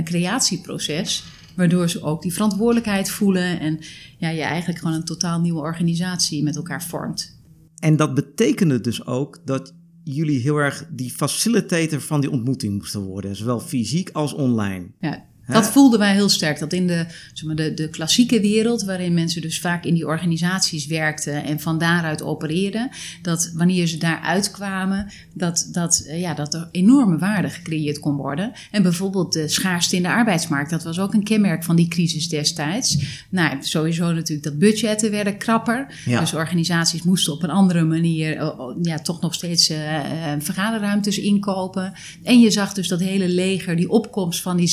creatieproces. 0.03 1.23
Waardoor 1.57 1.89
ze 1.89 2.01
ook 2.01 2.21
die 2.21 2.33
verantwoordelijkheid 2.33 3.09
voelen. 3.09 3.59
En 3.59 3.79
ja, 4.17 4.29
je 4.29 4.41
eigenlijk 4.41 4.79
gewoon 4.79 4.95
een 4.95 5.03
totaal 5.03 5.39
nieuwe 5.39 5.59
organisatie 5.59 6.43
met 6.43 6.55
elkaar 6.55 6.83
vormt. 6.83 7.41
En 7.79 7.95
dat 7.95 8.13
betekende 8.13 8.81
dus 8.81 9.05
ook 9.05 9.39
dat 9.45 9.73
jullie 10.03 10.39
heel 10.39 10.57
erg 10.57 10.87
die 10.89 11.11
facilitator 11.11 12.01
van 12.01 12.21
die 12.21 12.31
ontmoeting 12.31 12.73
moesten 12.73 13.01
worden. 13.01 13.35
Zowel 13.35 13.59
fysiek 13.59 14.09
als 14.09 14.33
online. 14.33 14.87
Ja, 14.99 15.25
dat 15.47 15.67
voelden 15.71 15.99
wij 15.99 16.13
heel 16.13 16.29
sterk. 16.29 16.59
Dat 16.59 16.73
in 16.73 16.87
de, 16.87 17.05
zeg 17.33 17.45
maar, 17.45 17.55
de, 17.55 17.73
de 17.73 17.89
klassieke 17.89 18.41
wereld, 18.41 18.83
waarin 18.83 19.13
mensen 19.13 19.41
dus 19.41 19.59
vaak 19.59 19.85
in 19.85 19.93
die 19.93 20.07
organisaties 20.07 20.85
werkten 20.87 21.43
en 21.43 21.59
van 21.59 21.77
daaruit 21.77 22.21
opereerden, 22.21 22.89
dat 23.21 23.51
wanneer 23.53 23.87
ze 23.87 23.97
daaruit 23.97 24.51
kwamen, 24.51 25.11
dat, 25.33 25.69
dat, 25.71 26.03
eh, 26.07 26.21
ja, 26.21 26.33
dat 26.33 26.53
er 26.53 26.67
enorme 26.71 27.17
waarde 27.17 27.49
gecreëerd 27.49 27.99
kon 27.99 28.15
worden. 28.15 28.51
En 28.71 28.83
bijvoorbeeld 28.83 29.33
de 29.33 29.47
schaarste 29.47 29.95
in 29.95 30.03
de 30.03 30.09
arbeidsmarkt, 30.09 30.69
dat 30.69 30.83
was 30.83 30.99
ook 30.99 31.13
een 31.13 31.23
kenmerk 31.23 31.63
van 31.63 31.75
die 31.75 31.87
crisis 31.87 32.29
destijds. 32.29 32.97
Nou, 33.29 33.57
sowieso 33.59 34.11
natuurlijk 34.11 34.43
dat 34.43 34.57
budgetten 34.57 35.11
werden 35.11 35.37
krapper. 35.37 36.01
Ja. 36.05 36.19
Dus 36.19 36.33
organisaties 36.33 37.03
moesten 37.03 37.33
op 37.33 37.43
een 37.43 37.49
andere 37.49 37.83
manier 37.83 38.35
ja, 38.81 38.97
toch 38.97 39.21
nog 39.21 39.33
steeds 39.33 39.69
eh, 39.69 39.95
eh, 40.33 40.39
vergaderruimtes 40.39 41.19
inkopen. 41.19 41.93
En 42.23 42.39
je 42.39 42.51
zag 42.51 42.73
dus 42.73 42.87
dat 42.87 42.99
hele 42.99 43.27
leger, 43.27 43.75
die 43.75 43.89
opkomst 43.89 44.41
van 44.41 44.57
die 44.57 44.67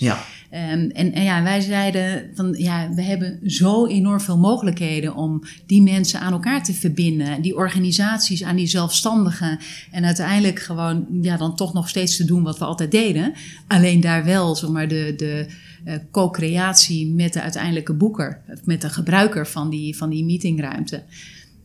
Ja. 0.00 0.24
Ehm, 0.50 0.88
en, 0.90 1.12
en 1.12 1.22
ja, 1.22 1.42
wij 1.42 1.60
zeiden 1.60 2.30
van 2.34 2.54
ja, 2.58 2.90
we 2.94 3.02
hebben 3.02 3.50
zo 3.50 3.86
enorm 3.86 4.20
veel 4.20 4.38
mogelijkheden 4.38 5.14
om 5.14 5.42
die 5.66 5.82
mensen 5.82 6.20
aan 6.20 6.32
elkaar 6.32 6.64
te 6.64 6.74
verbinden. 6.74 7.42
Die 7.42 7.56
organisaties 7.56 8.44
aan 8.44 8.56
die 8.56 8.66
zelfstandigen. 8.66 9.58
En 9.90 10.04
uiteindelijk 10.04 10.58
gewoon 10.58 11.06
ja, 11.22 11.36
dan 11.36 11.56
toch 11.56 11.72
nog 11.72 11.88
steeds 11.88 12.16
te 12.16 12.24
doen 12.24 12.42
wat 12.42 12.58
we 12.58 12.64
altijd 12.64 12.90
deden. 12.90 13.32
Alleen 13.66 14.00
daar 14.00 14.24
wel 14.24 14.56
zomaar 14.56 14.88
de, 14.88 15.14
de 15.16 15.46
eh, 15.84 15.94
co-creatie 16.10 17.06
met 17.06 17.32
de 17.32 17.42
uiteindelijke 17.42 17.94
boeker. 17.94 18.40
Met 18.64 18.80
de 18.80 18.90
gebruiker 18.90 19.46
van 19.46 19.70
die, 19.70 19.96
van 19.96 20.10
die 20.10 20.24
meetingruimte. 20.24 21.02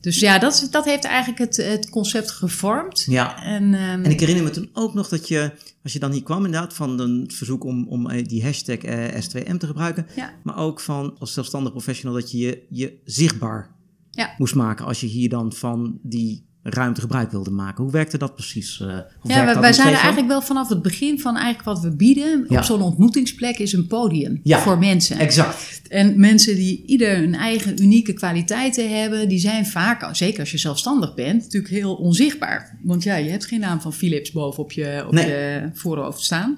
Dus 0.03 0.19
ja, 0.19 0.39
dat, 0.39 0.67
dat 0.71 0.85
heeft 0.85 1.03
eigenlijk 1.03 1.39
het, 1.39 1.55
het 1.55 1.89
concept 1.89 2.31
gevormd. 2.31 3.05
Ja. 3.09 3.43
En, 3.43 3.73
ehm, 3.73 4.03
En 4.03 4.11
ik 4.11 4.19
herinner 4.19 4.43
me 4.43 4.49
toen 4.49 4.69
ook 4.73 4.93
nog 4.93 5.07
dat 5.07 5.27
je, 5.27 5.51
als 5.83 5.93
je 5.93 5.99
dan 5.99 6.11
hier 6.11 6.23
kwam 6.23 6.45
inderdaad, 6.45 6.73
van 6.73 6.99
een 6.99 7.31
verzoek 7.33 7.63
om, 7.63 7.87
om 7.87 8.09
eh, 8.09 8.25
die 8.25 8.43
hashtag 8.43 8.77
eh, 8.77 9.21
S2M 9.21 9.57
te 9.57 9.67
gebruiken. 9.67 10.07
Ja. 10.15 10.33
Maar 10.43 10.57
ook 10.57 10.79
van 10.79 11.15
als 11.19 11.33
zelfstandig 11.33 11.71
professional 11.71 12.15
dat 12.15 12.31
je 12.31 12.37
je, 12.37 12.65
je 12.69 12.97
zichtbaar 13.05 13.75
Ja. 14.11 14.33
moest 14.37 14.55
maken 14.55 14.85
als 14.85 14.99
je 15.01 15.07
hier 15.07 15.29
dan 15.29 15.53
van 15.53 15.99
die 16.01 16.45
ruimte 16.63 17.01
gebruik 17.01 17.31
wilde 17.31 17.51
maken. 17.51 17.83
Hoe 17.83 17.91
werkte 17.93 18.17
dat 18.17 18.35
precies? 18.35 18.79
eh? 18.81 18.87
Ja, 18.87 19.45
wij, 19.45 19.59
wij 19.59 19.71
dan? 19.71 19.85
eigenlijk 19.85 20.27
wel 20.27 20.41
vanaf 20.41 20.69
het 20.69 20.81
begin 20.81 21.19
van 21.19 21.35
eigenlijk 21.35 21.65
wat 21.65 21.79
we 21.79 21.95
bieden 21.95 22.45
Ja. 22.49 22.57
op 22.57 22.63
zo'n 22.63 22.81
ontmoetingsplek 22.81 23.57
is 23.57 23.73
een 23.73 23.87
podium 23.87 24.39
Ja, 24.43 24.59
voor 24.59 24.77
mensen. 24.79 25.17
Exact. 25.17 25.81
En 25.87 26.19
mensen 26.19 26.55
die 26.55 26.83
ieder 26.85 27.15
hun 27.17 27.35
eigen 27.35 27.81
unieke 27.81 28.13
kwaliteiten 28.13 28.99
hebben, 29.01 29.29
die 29.29 29.39
zijn 29.39 29.65
vaak, 29.65 30.15
zeker 30.15 30.39
als 30.39 30.51
je 30.51 30.57
zelfstandig 30.57 31.13
bent, 31.13 31.41
natuurlijk 31.43 31.73
heel 31.73 31.93
onzichtbaar. 31.95 32.77
Want 32.83 33.03
ja, 33.03 33.15
je 33.15 33.29
hebt 33.29 33.45
geen 33.45 33.59
naam 33.59 33.81
van 33.81 33.93
Philips 33.93 34.31
boven 34.31 34.63
op 34.63 34.71
je, 34.71 35.03
op 35.07 35.13
Nee. 35.13 35.27
je 35.27 35.69
voorhoofd 35.73 36.21
staan. 36.23 36.57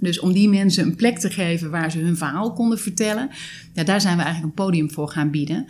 Dus 0.00 0.20
om 0.20 0.32
die 0.32 0.48
mensen 0.48 0.84
een 0.84 0.96
plek 0.96 1.18
te 1.18 1.30
geven 1.30 1.70
waar 1.70 1.90
ze 1.90 1.98
hun 1.98 2.16
verhaal 2.16 2.52
konden 2.52 2.78
vertellen, 2.78 3.28
ja, 3.72 3.84
daar 3.84 4.00
zijn 4.00 4.16
we 4.16 4.22
eigenlijk 4.22 4.56
een 4.58 4.64
podium 4.64 4.90
voor 4.90 5.08
gaan 5.08 5.30
bieden. 5.30 5.66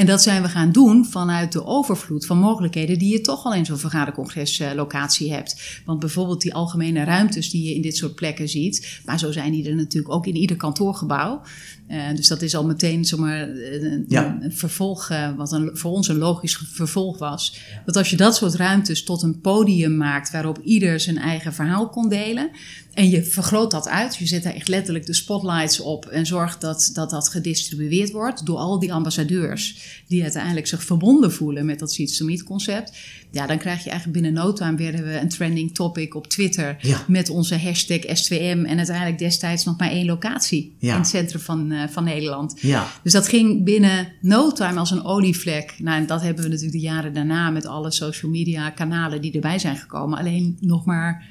En 0.00 0.06
dat 0.06 0.22
zijn 0.22 0.42
we 0.42 0.48
gaan 0.48 0.72
doen 0.72 1.06
vanuit 1.06 1.52
de 1.52 1.64
overvloed 1.64 2.26
van 2.26 2.38
mogelijkheden 2.38 2.98
die 2.98 3.12
je 3.12 3.20
toch 3.20 3.44
al 3.44 3.54
in 3.54 3.64
zo'n 3.64 3.78
vergadercongreslocatie 3.78 5.32
hebt. 5.32 5.82
Want 5.84 6.00
bijvoorbeeld 6.00 6.40
die 6.40 6.54
algemene 6.54 7.04
ruimtes 7.04 7.50
die 7.50 7.68
je 7.68 7.74
in 7.74 7.82
dit 7.82 7.96
soort 7.96 8.14
plekken 8.14 8.48
ziet, 8.48 9.00
maar 9.04 9.18
zo 9.18 9.32
zijn 9.32 9.52
die 9.52 9.68
er 9.68 9.74
natuurlijk 9.74 10.14
ook 10.14 10.26
in 10.26 10.36
ieder 10.36 10.56
kantoorgebouw. 10.56 11.42
Uh, 11.90 12.14
dus 12.14 12.28
dat 12.28 12.42
is 12.42 12.54
al 12.54 12.64
meteen 12.64 13.04
zomaar 13.04 13.48
een, 13.48 14.04
Ja. 14.08 14.38
een 14.40 14.52
vervolg, 14.52 15.10
uh, 15.10 15.36
wat 15.36 15.52
een, 15.52 15.70
voor 15.72 15.90
ons 15.90 16.08
een 16.08 16.18
logisch 16.18 16.62
vervolg 16.72 17.18
was. 17.18 17.60
Dat 17.84 17.96
als 17.96 18.10
je 18.10 18.16
dat 18.16 18.36
soort 18.36 18.54
ruimtes 18.54 19.02
tot 19.04 19.22
een 19.22 19.40
podium 19.40 19.96
maakt 19.96 20.30
waarop 20.30 20.58
ieder 20.64 21.00
zijn 21.00 21.18
eigen 21.18 21.52
verhaal 21.52 21.88
kon 21.88 22.08
delen. 22.08 22.50
En 22.94 23.08
je 23.10 23.24
vergroot 23.24 23.70
dat 23.70 23.88
uit, 23.88 24.16
je 24.16 24.26
zet 24.26 24.42
daar 24.42 24.54
echt 24.54 24.68
letterlijk 24.68 25.06
de 25.06 25.14
spotlights 25.14 25.80
op 25.80 26.06
en 26.06 26.26
zorgt 26.26 26.60
dat 26.60 26.90
dat, 26.92 27.10
dat 27.10 27.28
gedistribueerd 27.28 28.10
wordt 28.10 28.46
door 28.46 28.58
al 28.58 28.78
die 28.78 28.92
ambassadeurs 28.92 29.78
die 30.08 30.22
uiteindelijk 30.22 30.66
zich 30.66 30.82
verbonden 30.82 31.32
voelen 31.32 31.66
met 31.66 31.78
dat 31.78 31.92
Seeds 31.92 32.16
to 32.16 32.24
Meet 32.24 32.42
concept. 32.42 32.98
Ja, 33.32 33.46
dan 33.46 33.58
krijg 33.58 33.84
je 33.84 33.90
eigenlijk 33.90 34.22
binnen 34.22 34.42
no 34.42 34.52
time 34.52 34.76
werden 34.76 35.04
we 35.04 35.18
een 35.20 35.28
trending 35.28 35.74
topic 35.74 36.14
op 36.14 36.26
Twitter 36.26 36.76
Ja. 36.80 37.04
met 37.06 37.28
onze 37.28 37.58
hashtag 37.58 37.98
S2M 37.98 38.64
en 38.66 38.76
uiteindelijk 38.76 39.18
destijds 39.18 39.64
nog 39.64 39.78
maar 39.78 39.90
één 39.90 40.06
locatie 40.06 40.76
Ja. 40.78 40.92
in 40.92 40.98
het 40.98 41.08
centrum 41.08 41.40
van, 41.40 41.72
uh, 41.72 41.82
van 41.88 42.04
Nederland. 42.04 42.54
Ja. 42.60 42.86
Dus 43.02 43.12
dat 43.12 43.28
ging 43.28 43.64
binnen 43.64 44.12
no 44.20 44.52
time 44.52 44.78
als 44.78 44.90
een 44.90 45.04
olievlek. 45.04 45.74
Nou, 45.78 46.00
en 46.00 46.06
dat 46.06 46.22
hebben 46.22 46.42
we 46.42 46.48
natuurlijk 46.48 46.76
de 46.76 46.84
jaren 46.86 47.14
daarna 47.14 47.50
met 47.50 47.66
alle 47.66 47.90
social 47.90 48.30
media 48.30 48.70
kanalen 48.70 49.20
die 49.20 49.32
erbij 49.32 49.58
zijn 49.58 49.76
gekomen. 49.76 50.18
Alleen 50.18 50.56
nog 50.60 50.84
maar 50.84 51.24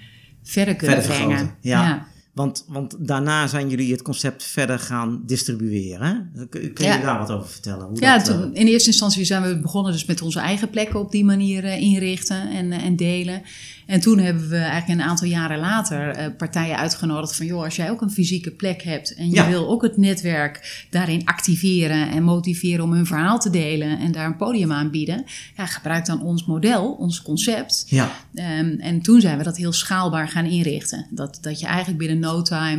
verder 0.44 0.76
kunnen 0.76 1.04
Verder 1.04 1.26
brengen. 1.28 1.56
ja. 1.62 2.08
Want, 2.34 2.66
want 2.68 2.96
daarna 3.08 3.48
zijn 3.48 3.70
jullie 3.70 3.92
het 3.92 4.02
concept 4.02 4.44
verder 4.44 4.80
gaan 4.80 5.22
distribueren. 5.26 6.32
Kun, 6.50 6.74
kun 6.74 6.86
je 6.86 6.92
Ja. 6.92 7.02
daar 7.02 7.18
wat 7.20 7.32
over 7.32 7.50
vertellen? 7.50 7.88
Hoe 7.88 8.02
Ja, 8.02 8.18
dat, 8.18 8.28
eh, 8.28 8.34
toen, 8.40 8.56
in 8.56 8.68
eerste 8.68 8.90
instantie 8.90 9.26
zijn 9.26 9.44
we 9.44 9.60
begonnen 9.60 9.92
dus 9.92 10.06
met 10.06 10.22
onze 10.22 10.40
eigen 10.40 10.70
plekken 10.70 11.00
op 11.00 11.12
die 11.12 11.26
manier 11.26 11.64
eh, 11.66 11.82
inrichten 11.82 12.50
en, 12.50 12.72
eh, 12.72 12.86
en 12.86 12.96
delen. 12.96 13.42
En 13.86 14.00
toen 14.00 14.18
hebben 14.20 14.50
we 14.50 14.58
eigenlijk 14.58 15.00
een 15.02 15.08
aantal 15.08 15.28
jaren 15.28 15.60
later 15.60 16.32
partijen 16.38 16.78
uitgenodigd 16.78 17.36
van... 17.36 17.46
joh, 17.46 17.64
als 17.64 17.76
jij 17.76 17.90
ook 17.92 18.02
een 18.02 18.12
fysieke 18.12 18.52
plek 18.52 18.84
hebt 18.84 19.16
en 19.16 19.30
je 19.30 19.36
Ja. 19.36 19.48
wil 19.48 19.68
ook 19.70 19.82
het 19.82 19.98
netwerk 19.98 20.86
daarin 20.90 21.26
activeren... 21.26 22.10
en 22.10 22.24
motiveren 22.24 22.84
om 22.84 22.94
hun 22.94 23.06
verhaal 23.06 23.40
te 23.40 23.50
delen 23.50 24.00
en 24.00 24.12
daar 24.12 24.26
een 24.26 24.38
podium 24.38 24.72
aan 24.72 24.92
bieden... 24.92 25.24
Ja, 25.58 25.66
gebruik 25.66 26.06
dan 26.06 26.22
ons 26.22 26.46
model, 26.46 26.92
ons 26.92 27.22
concept... 27.22 27.84
ja. 27.88 28.12
Ehm, 28.34 28.76
en 28.80 29.02
toen 29.02 29.22
zijn 29.22 29.38
we 29.38 29.44
dat 29.44 29.58
heel 29.58 29.74
schaalbaar 29.74 30.28
gaan 30.28 30.46
inrichten. 30.46 31.08
Dat, 31.10 31.38
dat 31.42 31.60
je 31.60 31.66
eigenlijk 31.66 31.98
binnen 31.98 32.20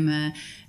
eh, 0.09 0.15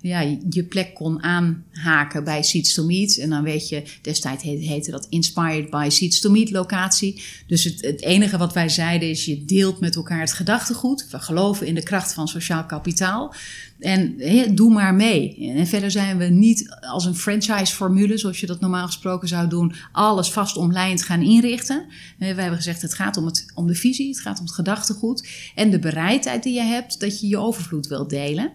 ja, 0.00 0.20
je 0.50 0.64
plek 0.64 0.94
kon 0.94 1.22
aanhaken 1.22 2.24
bij 2.24 2.42
Seeds 2.42 2.74
to 2.74 2.84
Meet. 2.84 3.18
En 3.18 3.30
dan 3.30 3.42
weet 3.42 3.68
je, 3.68 3.82
destijds 4.02 4.42
heette, 4.42 4.90
dat 4.90 5.06
Inspired 5.08 5.70
by 5.70 5.86
Seeds 5.90 6.20
to 6.20 6.30
Meet 6.30 6.50
locatie. 6.50 7.22
Dus 7.46 7.64
het, 7.64 7.82
het 7.82 8.02
enige 8.02 8.38
wat 8.38 8.52
wij 8.52 8.68
zeiden 8.68 9.10
is, 9.10 9.24
je 9.24 9.44
deelt 9.44 9.80
met 9.80 9.96
elkaar 9.96 10.20
het 10.20 10.32
gedachtegoed. 10.32 11.06
We 11.10 11.18
geloven 11.18 11.66
in 11.66 11.74
de 11.74 11.82
kracht 11.82 12.12
van 12.12 12.28
sociaal 12.28 12.66
kapitaal. 12.66 13.34
En 13.82 14.16
doe 14.54 14.72
maar 14.72 14.94
mee. 14.94 15.52
En 15.56 15.66
verder 15.66 15.90
zijn 15.90 16.18
we 16.18 16.24
niet 16.24 16.76
als 16.80 17.04
een 17.04 17.16
franchise-formule, 17.16 18.18
zoals 18.18 18.40
je 18.40 18.46
dat 18.46 18.60
normaal 18.60 18.86
gesproken 18.86 19.28
zou 19.28 19.48
doen, 19.48 19.74
alles 19.92 20.30
vast 20.30 20.56
omlijnd 20.56 21.02
gaan 21.02 21.22
inrichten. 21.22 21.84
We 22.18 22.26
hebben 22.26 22.56
gezegd: 22.56 22.82
het 22.82 22.94
gaat 22.94 23.16
om, 23.16 23.26
het, 23.26 23.46
om 23.54 23.66
de 23.66 23.74
visie, 23.74 24.08
het 24.08 24.20
gaat 24.20 24.38
om 24.38 24.44
het 24.44 24.54
gedachtegoed 24.54 25.28
en 25.54 25.70
de 25.70 25.78
bereidheid 25.78 26.42
die 26.42 26.54
je 26.54 26.62
hebt 26.62 27.00
dat 27.00 27.20
je 27.20 27.28
je 27.28 27.38
overvloed 27.38 27.86
wilt 27.86 28.10
delen. 28.10 28.52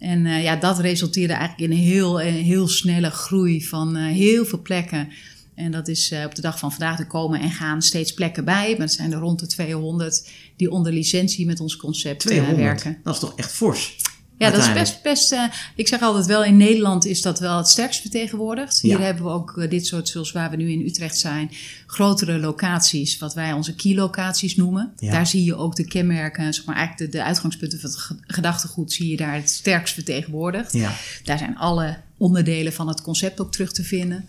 En 0.00 0.24
uh, 0.24 0.42
ja, 0.42 0.56
dat 0.56 0.78
resulteerde 0.78 1.32
eigenlijk 1.32 1.72
in 1.72 1.78
een 1.78 1.84
heel, 1.84 2.22
een 2.22 2.32
heel 2.32 2.68
snelle 2.68 3.10
groei 3.10 3.64
van 3.64 3.96
uh, 3.96 4.06
heel 4.06 4.44
veel 4.44 4.62
plekken. 4.62 5.08
En 5.54 5.70
dat 5.70 5.88
is 5.88 6.12
uh, 6.12 6.24
op 6.24 6.34
de 6.34 6.42
dag 6.42 6.58
van 6.58 6.70
vandaag, 6.70 6.98
er 6.98 7.06
komen 7.06 7.40
en 7.40 7.50
gaan 7.50 7.82
steeds 7.82 8.14
plekken 8.14 8.44
bij. 8.44 8.70
Maar 8.70 8.86
het 8.86 8.92
zijn 8.92 9.12
er 9.12 9.18
rond 9.18 9.38
de 9.40 9.46
200 9.46 10.30
die 10.56 10.70
onder 10.70 10.92
licentie 10.92 11.46
met 11.46 11.60
ons 11.60 11.76
concept 11.76 12.20
200, 12.20 12.58
werken. 12.58 12.98
Dat 13.02 13.14
is 13.14 13.20
toch 13.20 13.36
echt 13.36 13.52
fors? 13.52 13.96
Ja, 14.40 14.50
dat 14.50 14.60
is 14.60 14.72
best, 14.72 15.02
best 15.02 15.32
uh, 15.32 15.44
ik 15.74 15.88
zeg 15.88 16.00
altijd 16.00 16.26
wel, 16.26 16.44
in 16.44 16.56
Nederland 16.56 17.04
is 17.06 17.22
dat 17.22 17.38
wel 17.40 17.56
het 17.56 17.68
sterkst 17.68 18.00
vertegenwoordigd. 18.00 18.80
Hier 18.80 18.98
Ja. 18.98 19.04
hebben 19.04 19.24
we 19.24 19.30
ook 19.30 19.56
uh, 19.56 19.70
dit 19.70 19.86
soort, 19.86 20.08
zoals 20.08 20.32
waar 20.32 20.50
we 20.50 20.56
nu 20.56 20.70
in 20.70 20.80
Utrecht 20.86 21.18
zijn, 21.18 21.50
grotere 21.86 22.38
locaties, 22.38 23.18
wat 23.18 23.34
wij 23.34 23.52
onze 23.52 23.74
key-locaties 23.74 24.56
noemen. 24.56 24.92
Ja. 24.96 25.10
Daar 25.10 25.26
zie 25.26 25.44
je 25.44 25.54
ook 25.56 25.76
de 25.76 25.84
kenmerken, 25.84 26.54
zeg 26.54 26.64
maar 26.64 26.76
eigenlijk 26.76 27.12
de, 27.12 27.18
de 27.18 27.24
uitgangspunten 27.24 27.80
van 27.80 27.90
het 27.90 27.98
ge- 27.98 28.16
gedachtegoed, 28.26 28.92
zie 28.92 29.08
je 29.10 29.16
daar 29.16 29.34
het 29.34 29.50
sterkst 29.50 29.94
vertegenwoordigd. 29.94 30.72
Ja. 30.72 30.92
Daar 31.24 31.38
zijn 31.38 31.56
alle 31.58 31.96
onderdelen 32.16 32.72
van 32.72 32.88
het 32.88 33.02
concept 33.02 33.40
ook 33.40 33.52
terug 33.52 33.72
te 33.72 33.84
vinden. 33.84 34.24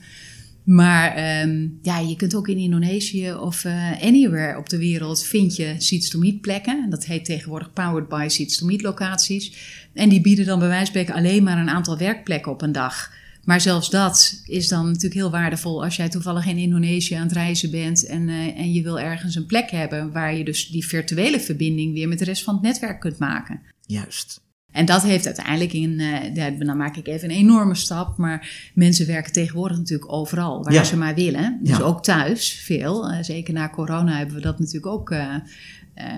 Maar 0.63 1.41
um, 1.43 1.79
ja, 1.81 1.99
je 1.99 2.15
kunt 2.15 2.35
ook 2.35 2.47
in 2.47 2.57
Indonesië 2.57 3.33
of 3.33 3.63
uh, 3.63 4.01
anywhere 4.01 4.57
op 4.57 4.69
de 4.69 4.77
wereld 4.77 5.23
vind 5.23 5.55
je 5.55 5.75
Seeds 5.77 6.09
to 6.09 6.19
Meet 6.19 6.41
plekken. 6.41 6.83
En 6.83 6.89
dat 6.89 7.05
heet 7.05 7.25
tegenwoordig 7.25 7.73
Powered 7.73 8.07
by 8.07 8.25
Seeds 8.29 8.57
to 8.57 8.65
Meet 8.65 8.81
locaties. 8.81 9.53
En 9.93 10.09
die 10.09 10.21
bieden 10.21 10.45
dan 10.45 10.59
bij 10.59 10.67
wijze 10.67 11.05
van 11.05 11.15
alleen 11.15 11.43
maar 11.43 11.57
een 11.57 11.69
aantal 11.69 11.97
werkplekken 11.97 12.51
op 12.51 12.61
een 12.61 12.71
dag. 12.71 13.11
Maar 13.43 13.61
zelfs 13.61 13.89
dat 13.89 14.41
is 14.45 14.67
dan 14.67 14.85
natuurlijk 14.85 15.13
heel 15.13 15.31
waardevol 15.31 15.83
als 15.83 15.95
jij 15.95 16.09
toevallig 16.09 16.45
in 16.45 16.57
Indonesië 16.57 17.15
aan 17.15 17.27
het 17.27 17.31
reizen 17.31 17.71
bent 17.71 18.05
en, 18.05 18.27
uh, 18.27 18.59
en 18.59 18.73
je 18.73 18.81
wil 18.81 18.99
ergens 18.99 19.35
een 19.35 19.45
plek 19.45 19.71
hebben 19.71 20.11
waar 20.11 20.35
je 20.35 20.43
dus 20.43 20.67
die 20.67 20.87
virtuele 20.87 21.39
verbinding 21.39 21.93
weer 21.93 22.07
met 22.07 22.19
de 22.19 22.25
rest 22.25 22.43
van 22.43 22.53
het 22.53 22.63
netwerk 22.63 22.99
kunt 22.99 23.17
maken. 23.17 23.61
Juist. 23.85 24.41
En 24.71 24.85
dat 24.85 25.03
heeft 25.03 25.25
uiteindelijk 25.25 25.73
in, 25.73 25.99
uh, 25.99 26.59
dan 26.67 26.77
maak 26.77 26.95
ik 26.97 27.07
even 27.07 27.29
een 27.29 27.35
enorme 27.35 27.75
stap, 27.75 28.17
maar 28.17 28.69
mensen 28.73 29.07
werken 29.07 29.31
tegenwoordig 29.31 29.77
natuurlijk 29.77 30.11
overal, 30.11 30.63
waar 30.63 30.73
Ja. 30.73 30.83
ze 30.83 30.97
maar 30.97 31.15
willen. 31.15 31.59
Dus 31.63 31.77
Ja. 31.77 31.83
ook 31.83 32.03
thuis 32.03 32.51
veel. 32.51 33.11
Uh, 33.11 33.17
zeker 33.21 33.53
na 33.53 33.69
corona 33.69 34.17
hebben 34.17 34.35
we 34.35 34.41
dat 34.41 34.59
natuurlijk 34.59 34.85
ook 34.85 35.11
uh, 35.11 35.35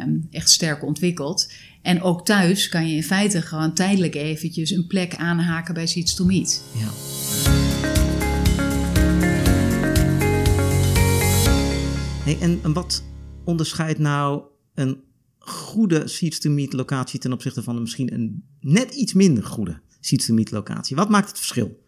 um, 0.03 0.27
echt 0.31 0.49
sterk 0.49 0.85
ontwikkeld. 0.85 1.51
En 1.81 2.01
ook 2.01 2.25
thuis 2.25 2.69
kan 2.69 2.87
je 2.87 2.95
in 2.95 3.03
feite 3.03 3.41
gewoon 3.41 3.73
tijdelijk 3.73 4.15
eventjes 4.15 4.71
een 4.71 4.87
plek 4.87 5.15
aanhaken 5.15 5.73
bij 5.73 5.87
Seeds 5.87 6.13
to 6.15 6.25
Meet. 6.25 6.63
Ja. 6.77 6.87
Hey, 12.23 12.37
en 12.41 12.73
wat 12.73 13.03
onderscheidt 13.43 13.99
nou 13.99 14.41
een 14.73 15.03
goede 15.45 16.07
Seeds 16.07 16.39
to 16.39 16.49
Meet 16.49 16.73
locatie 16.73 17.19
ten 17.19 17.33
opzichte 17.33 17.63
van 17.63 17.75
een 17.75 17.81
misschien 17.81 18.13
een 18.13 18.43
net 18.59 18.93
iets 18.93 19.13
minder 19.13 19.43
goede 19.43 19.79
Seeds 19.99 20.25
to 20.25 20.33
Meet 20.33 20.51
locatie? 20.51 20.95
Wat 20.95 21.09
maakt 21.09 21.27
het 21.27 21.37
verschil? 21.37 21.81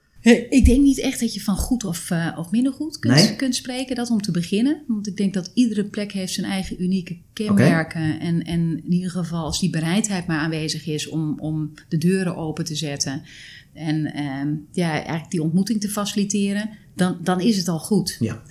Ik 0.49 0.65
denk 0.65 0.81
niet 0.81 0.99
echt 0.99 1.19
dat 1.19 1.33
je 1.33 1.41
van 1.41 1.55
goed 1.55 1.83
of, 1.83 2.09
uh, 2.09 2.35
of 2.37 2.51
minder 2.51 2.73
goed 2.73 2.99
kunt, 2.99 3.15
Nee? 3.15 3.35
kunt 3.35 3.55
spreken, 3.55 3.95
dat 3.95 4.09
om 4.09 4.21
te 4.21 4.31
beginnen. 4.31 4.83
Want 4.87 5.07
ik 5.07 5.17
denk 5.17 5.33
dat 5.33 5.51
iedere 5.53 5.85
plek 5.85 6.11
heeft 6.11 6.33
zijn 6.33 6.45
eigen 6.45 6.83
unieke 6.83 7.17
kenmerken. 7.33 8.01
Okay. 8.01 8.19
En, 8.19 8.43
en 8.43 8.81
in 8.83 8.91
ieder 8.91 9.11
geval 9.11 9.43
als 9.43 9.59
die 9.59 9.69
bereidheid 9.69 10.27
maar 10.27 10.39
aanwezig 10.39 10.87
is 10.87 11.07
om, 11.07 11.39
om 11.39 11.73
de 11.89 11.97
deuren 11.97 12.35
open 12.35 12.65
te 12.65 12.75
zetten. 12.75 13.21
En 13.73 14.19
um, 14.23 14.67
ja, 14.71 14.91
eigenlijk 14.91 15.31
die 15.31 15.41
ontmoeting 15.41 15.81
te 15.81 15.89
faciliteren, 15.89 16.69
dan, 16.95 17.17
dan 17.23 17.41
is 17.41 17.57
het 17.57 17.67
al 17.67 17.79
goed. 17.79 18.17
Ja. 18.19 18.41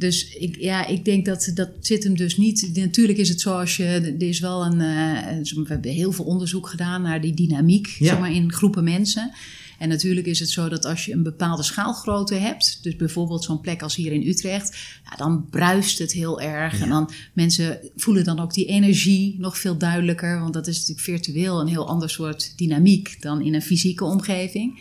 Dus 0.00 0.28
ik, 0.34 0.56
ja, 0.58 0.86
ik 0.86 1.04
denk 1.04 1.24
dat 1.24 1.50
dat 1.54 1.68
zit 1.80 2.04
hem 2.04 2.16
dus 2.16 2.36
niet. 2.36 2.70
Natuurlijk 2.74 3.18
is 3.18 3.28
het 3.28 3.40
zoals 3.40 3.76
je. 3.76 3.84
Er 3.84 4.28
is 4.28 4.40
wel 4.40 4.64
een. 4.64 4.80
Uh, 4.80 5.64
we 5.64 5.64
hebben 5.68 5.90
heel 5.90 6.12
veel 6.12 6.24
onderzoek 6.24 6.68
gedaan 6.68 7.02
naar 7.02 7.20
die 7.20 7.34
dynamiek 7.34 7.86
Ja. 7.86 8.06
zeg 8.06 8.18
maar, 8.18 8.32
in 8.32 8.52
groepen 8.52 8.84
mensen. 8.84 9.32
En 9.78 9.88
natuurlijk 9.88 10.26
is 10.26 10.40
het 10.40 10.50
zo 10.50 10.68
dat 10.68 10.84
als 10.84 11.04
je 11.04 11.12
een 11.12 11.22
bepaalde 11.22 11.62
schaalgrootte 11.62 12.34
hebt, 12.34 12.78
dus 12.82 12.96
bijvoorbeeld 12.96 13.44
zo'n 13.44 13.60
plek 13.60 13.82
als 13.82 13.96
hier 13.96 14.12
in 14.12 14.26
Utrecht, 14.26 14.78
ja, 15.04 15.16
dan 15.16 15.46
bruist 15.50 15.98
het 15.98 16.12
heel 16.12 16.40
erg. 16.40 16.78
Ja. 16.78 16.84
En 16.84 16.88
dan 16.88 17.10
mensen 17.32 17.78
voelen 17.96 18.24
dan 18.24 18.40
ook 18.40 18.54
die 18.54 18.66
energie 18.66 19.36
nog 19.38 19.58
veel 19.58 19.76
duidelijker, 19.76 20.40
want 20.40 20.54
dat 20.54 20.66
is 20.66 20.78
natuurlijk 20.78 21.06
virtueel 21.06 21.60
een 21.60 21.66
heel 21.66 21.88
ander 21.88 22.10
soort 22.10 22.52
dynamiek 22.56 23.16
dan 23.22 23.42
in 23.42 23.54
een 23.54 23.62
fysieke 23.62 24.04
omgeving. 24.04 24.80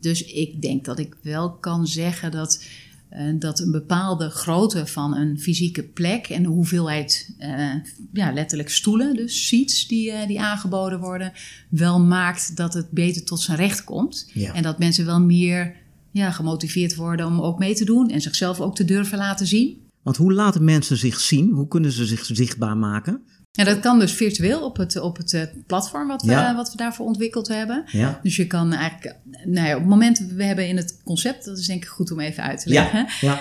Dus 0.00 0.24
ik 0.24 0.62
denk 0.62 0.84
dat 0.84 0.98
ik 0.98 1.16
wel 1.22 1.50
kan 1.50 1.86
zeggen 1.86 2.30
dat 2.30 2.64
uh, 3.16 3.40
dat 3.40 3.60
een 3.60 3.70
bepaalde 3.70 4.30
grootte 4.30 4.86
van 4.86 5.16
een 5.16 5.40
fysieke 5.40 5.82
plek 5.82 6.28
en 6.28 6.42
de 6.42 6.48
hoeveelheid, 6.48 7.34
uh, 7.38 7.74
ja, 8.12 8.32
letterlijk 8.32 8.70
stoelen, 8.70 9.16
dus 9.16 9.46
seats 9.46 9.86
die, 9.86 10.10
uh, 10.10 10.26
die 10.26 10.40
aangeboden 10.40 11.00
worden, 11.00 11.32
wel 11.68 12.00
maakt 12.00 12.56
dat 12.56 12.74
het 12.74 12.90
beter 12.90 13.24
tot 13.24 13.40
zijn 13.40 13.56
recht 13.56 13.84
komt. 13.84 14.30
Ja. 14.32 14.54
En 14.54 14.62
dat 14.62 14.78
mensen 14.78 15.06
wel 15.06 15.20
meer 15.20 15.76
ja, 16.10 16.30
gemotiveerd 16.30 16.94
worden 16.94 17.26
om 17.26 17.40
ook 17.40 17.58
mee 17.58 17.74
te 17.74 17.84
doen 17.84 18.10
en 18.10 18.20
zichzelf 18.20 18.60
ook 18.60 18.76
te 18.76 18.84
durven 18.84 19.18
laten 19.18 19.46
zien. 19.46 19.80
Want 20.02 20.16
hoe 20.16 20.32
laten 20.32 20.64
mensen 20.64 20.96
zich 20.96 21.20
zien? 21.20 21.50
Hoe 21.50 21.68
kunnen 21.68 21.92
ze 21.92 22.06
zich 22.06 22.24
zichtbaar 22.24 22.76
maken? 22.76 23.22
Ja, 23.54 23.64
dat 23.64 23.80
kan 23.80 23.98
dus 23.98 24.12
virtueel 24.12 24.64
op 24.64 24.76
het, 24.76 25.00
op 25.00 25.16
het 25.16 25.32
uh, 25.32 25.42
platform 25.66 26.08
wat, 26.08 26.22
Ja. 26.26 26.50
we, 26.50 26.56
wat 26.56 26.70
we 26.70 26.76
daarvoor 26.76 27.06
ontwikkeld 27.06 27.48
hebben. 27.48 27.84
Ja. 27.86 28.20
Dus 28.22 28.36
je 28.36 28.46
kan 28.46 28.72
eigenlijk, 28.72 29.16
nou 29.44 29.66
ja, 29.66 29.74
op 29.74 29.80
het 29.80 29.88
moment, 29.90 30.18
we 30.34 30.44
hebben 30.44 30.68
in 30.68 30.76
het 30.76 31.00
concept, 31.04 31.44
dat 31.44 31.58
is 31.58 31.66
denk 31.66 31.82
ik 31.82 31.88
goed 31.88 32.10
om 32.10 32.20
even 32.20 32.42
uit 32.42 32.62
te 32.62 32.68
leggen, 32.68 33.06
Ja. 33.20 33.32
uh, 33.34 33.38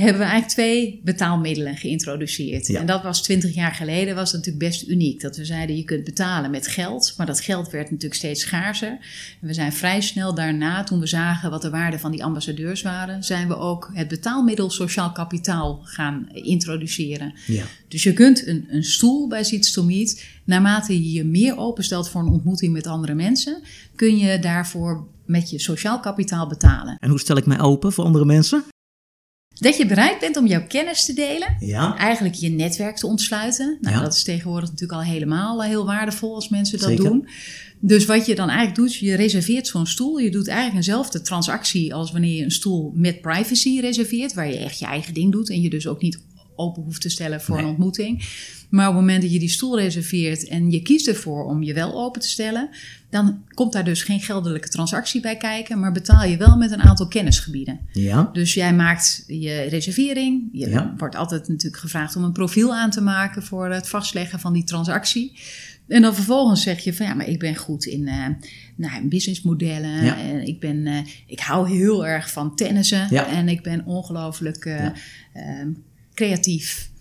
hebben 0.00 0.18
we 0.18 0.22
eigenlijk 0.22 0.48
twee 0.48 1.00
betaalmiddelen 1.04 1.76
geïntroduceerd. 1.76 2.66
Ja. 2.66 2.80
En 2.80 2.86
dat 2.86 3.02
was 3.02 3.22
twintig 3.22 3.54
jaar 3.54 3.72
geleden, 3.74 4.14
was 4.14 4.30
dat 4.32 4.40
natuurlijk 4.44 4.70
best 4.72 4.88
uniek. 4.88 5.20
Dat 5.20 5.36
we 5.36 5.44
zeiden, 5.44 5.76
je 5.76 5.84
kunt 5.84 6.04
betalen 6.04 6.50
met 6.50 6.66
geld, 6.66 7.14
maar 7.16 7.26
dat 7.26 7.40
geld 7.40 7.70
werd 7.70 7.90
natuurlijk 7.90 8.14
steeds 8.20 8.40
schaarser. 8.40 8.90
En 9.40 9.46
we 9.48 9.54
zijn 9.54 9.72
vrij 9.72 10.00
snel 10.00 10.34
daarna, 10.34 10.84
toen 10.84 11.00
we 11.00 11.06
zagen 11.06 11.50
wat 11.50 11.62
de 11.62 11.70
waarde 11.70 11.98
van 11.98 12.10
die 12.10 12.24
ambassadeurs 12.24 12.82
waren, 12.82 13.22
zijn 13.24 13.48
we 13.48 13.56
ook 13.56 13.90
het 13.92 14.08
betaalmiddel 14.08 14.70
sociaal 14.70 15.12
kapitaal 15.12 15.80
gaan 15.84 16.28
introduceren. 16.32 17.34
ja. 17.46 17.64
Dus 17.92 18.02
je 18.02 18.12
kunt 18.12 18.46
een, 18.46 18.66
een 18.68 18.84
stoel 18.84 19.28
bij 19.28 19.44
Seeds 19.44 19.72
to 19.72 19.82
Meet, 19.82 20.24
naarmate 20.44 20.92
je 20.92 21.12
je 21.12 21.24
meer 21.24 21.56
openstelt 21.56 22.08
voor 22.08 22.20
een 22.20 22.32
ontmoeting 22.32 22.72
met 22.72 22.86
andere 22.86 23.14
mensen, 23.14 23.62
kun 23.96 24.16
je 24.16 24.38
daarvoor 24.38 25.06
met 25.26 25.50
je 25.50 25.58
sociaal 25.58 26.00
kapitaal 26.00 26.48
betalen. 26.48 26.96
En 27.00 27.10
hoe 27.10 27.20
stel 27.20 27.36
ik 27.36 27.46
mij 27.46 27.60
open 27.60 27.92
voor 27.92 28.04
andere 28.04 28.24
mensen? 28.24 28.64
Dat 29.54 29.76
je 29.76 29.86
bereid 29.86 30.18
bent 30.20 30.36
om 30.36 30.46
jouw 30.46 30.66
kennis 30.66 31.04
te 31.04 31.12
delen. 31.12 31.56
Ja. 31.60 31.96
Eigenlijk 31.96 32.34
je 32.34 32.48
netwerk 32.48 32.96
te 32.96 33.06
ontsluiten. 33.06 33.78
Nou, 33.80 33.96
Ja. 33.96 34.02
dat 34.02 34.14
is 34.14 34.22
tegenwoordig 34.22 34.70
natuurlijk 34.70 35.00
al 35.00 35.06
helemaal 35.12 35.62
eh, 35.62 35.68
heel 35.68 35.84
waardevol 35.86 36.34
als 36.34 36.48
mensen 36.48 36.78
dat 36.78 36.88
Zeker. 36.88 37.04
doen. 37.04 37.28
Dus 37.80 38.04
wat 38.04 38.26
je 38.26 38.34
dan 38.34 38.48
eigenlijk 38.48 38.78
doet, 38.78 38.94
je 38.94 39.14
reserveert 39.14 39.66
zo'n 39.66 39.86
stoel. 39.86 40.18
Je 40.18 40.30
doet 40.30 40.48
eigenlijk 40.48 40.76
eenzelfde 40.76 41.20
transactie 41.20 41.94
als 41.94 42.12
wanneer 42.12 42.36
je 42.36 42.44
een 42.44 42.50
stoel 42.50 42.92
met 42.94 43.20
privacy 43.20 43.80
reserveert. 43.80 44.34
Waar 44.34 44.48
je 44.48 44.56
echt 44.58 44.78
je 44.78 44.86
eigen 44.86 45.14
ding 45.14 45.32
doet 45.32 45.50
en 45.50 45.60
je 45.60 45.70
dus 45.70 45.86
ook 45.86 46.02
niet 46.02 46.18
open 46.62 46.82
hoeft 46.82 47.00
te 47.00 47.08
stellen 47.08 47.40
voor 47.40 47.54
Nee. 47.56 47.64
een 47.64 47.70
ontmoeting. 47.70 48.24
Maar 48.70 48.88
op 48.88 48.92
het 48.94 49.00
moment 49.02 49.22
dat 49.22 49.32
je 49.32 49.38
die 49.38 49.48
stoel 49.48 49.78
reserveert 49.78 50.48
en 50.48 50.70
je 50.70 50.82
kiest 50.82 51.08
ervoor 51.08 51.44
om 51.44 51.62
je 51.62 51.74
wel 51.74 51.94
open 51.94 52.20
te 52.20 52.28
stellen, 52.28 52.68
dan 53.10 53.42
komt 53.54 53.72
daar 53.72 53.84
dus 53.84 54.02
geen 54.02 54.20
geldelijke 54.20 54.68
transactie 54.68 55.20
bij 55.20 55.36
kijken, 55.36 55.80
maar 55.80 55.92
betaal 55.92 56.24
je 56.24 56.36
wel 56.36 56.56
met 56.56 56.70
een 56.70 56.82
aantal 56.82 57.08
kennisgebieden. 57.08 57.80
Ja. 57.92 58.30
Dus 58.32 58.54
jij 58.54 58.74
maakt 58.74 59.24
je 59.26 59.60
reservering. 59.62 60.48
Je 60.52 60.68
Ja. 60.70 60.94
wordt 60.96 61.16
altijd 61.16 61.48
natuurlijk 61.48 61.82
gevraagd 61.82 62.16
om 62.16 62.24
een 62.24 62.32
profiel 62.32 62.74
aan 62.74 62.90
te 62.90 63.00
maken 63.02 63.42
voor 63.42 63.70
het 63.70 63.88
vastleggen 63.88 64.40
van 64.40 64.52
die 64.52 64.64
transactie. 64.64 65.38
En 65.88 66.02
dan 66.02 66.14
vervolgens 66.14 66.62
zeg 66.62 66.84
je 66.84 66.94
van 66.94 67.06
ja, 67.06 67.14
maar 67.14 67.28
ik 67.28 67.38
ben 67.38 67.56
goed 67.56 67.84
in 67.84 68.08
eh 68.08 68.26
nou, 68.76 69.08
businessmodellen. 69.08 70.04
Ja. 70.04 70.18
En 70.18 70.46
ik, 70.46 70.60
ben, 70.60 70.86
eh, 70.86 70.98
ik 71.26 71.40
hou 71.40 71.70
heel 71.70 72.06
erg 72.06 72.30
van 72.30 72.54
tennissen. 72.56 73.06
Ja. 73.10 73.26
En 73.26 73.48
ik 73.48 73.62
ben 73.62 73.84
ongelooflijk 73.84 74.64
eh, 74.64 74.78
Ja. 74.78 74.92
Creatief. 76.14 76.91